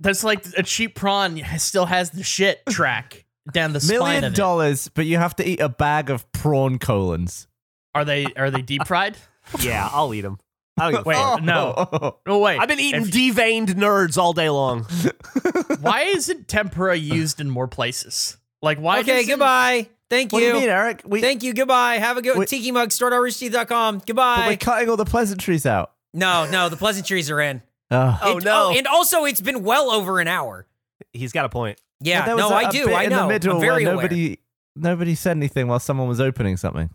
[0.00, 4.32] That's like a cheap prawn still has the shit track down the spine Million of
[4.32, 4.36] it.
[4.36, 7.46] dollars, but you have to eat a bag of prawn colons.
[7.94, 9.16] Are they are they deep fried?
[9.60, 10.38] Yeah, I'll eat them.
[10.78, 11.42] I don't Wait, fuck.
[11.42, 12.16] no.
[12.26, 14.84] Oh wait, I've been eating If- deveined nerds all day long.
[15.80, 18.38] why isn't tempura used in more places?
[18.62, 19.00] Like why?
[19.00, 19.88] Okay, goodbye.
[20.10, 20.36] Thank you.
[20.36, 20.54] What do you.
[20.54, 21.02] you mean, Eric?
[21.04, 21.52] We, Thank you.
[21.54, 21.96] Goodbye.
[21.98, 22.90] Have a good We- Tiki Mug.
[22.92, 23.98] Store.roosterteeth.com.
[23.98, 24.56] but we're Goodbye.
[24.56, 25.92] cutting all the pleasantries out.
[26.12, 27.62] No, no, the pleasantries are in.
[27.90, 28.18] Oh.
[28.22, 30.66] Oh It- no, oh, and also, it's been well over an hour.
[31.12, 31.78] he's got a point.
[32.04, 32.86] Yeah, But there was no, a- I a do.
[32.86, 33.22] bit I in know.
[33.22, 34.02] the middle I'm very where aware.
[34.02, 34.38] nobody
[34.76, 36.90] nobody said anything while someone was opening something.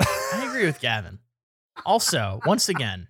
[0.00, 1.18] I agree with Gavin.
[1.84, 3.06] Also, once again,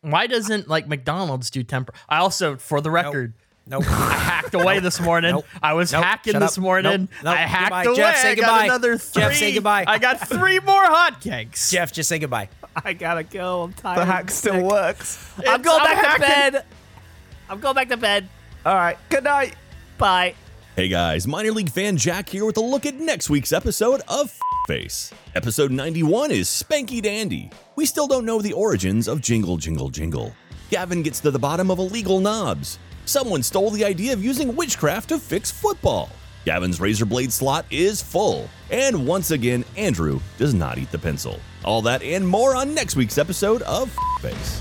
[0.00, 1.96] why doesn't like McDonald's do tempura?
[2.08, 3.34] I also, for the record,
[3.64, 3.84] Nope.
[3.88, 5.36] I hacked away this morning.
[5.36, 5.46] Nope.
[5.62, 6.02] I was Nope.
[6.02, 6.62] hacking Shut this up.
[6.64, 7.02] morning.
[7.02, 7.10] Nope.
[7.22, 7.34] Nope.
[7.34, 7.84] I hacked Goodbye.
[7.84, 7.96] away.
[7.96, 8.64] Jeff, say I got goodbye.
[8.64, 9.22] another three.
[9.22, 9.84] Jeff, say goodbye.
[9.86, 11.70] I got three more hotcakes.
[11.70, 12.48] Jeff, just say goodbye.
[12.84, 13.62] I gotta go.
[13.62, 13.98] I'm tired.
[14.00, 15.32] The hack still works.
[15.46, 16.64] I'm going I'm back to bed.
[17.48, 18.28] I'm going back to bed.
[18.66, 18.98] All right.
[19.10, 19.54] Good night.
[20.02, 20.34] Bye.
[20.74, 24.36] Hey guys, minor league fan Jack here with a look at next week's episode of
[24.66, 25.12] Face.
[25.36, 27.52] Episode 91 is Spanky Dandy.
[27.76, 30.34] We still don't know the origins of Jingle Jingle Jingle.
[30.70, 32.80] Gavin gets to the bottom of illegal knobs.
[33.04, 36.08] Someone stole the idea of using witchcraft to fix football.
[36.44, 38.50] Gavin's razor blade slot is full.
[38.72, 41.38] And once again, Andrew does not eat the pencil.
[41.64, 44.60] All that and more on next week's episode of Face.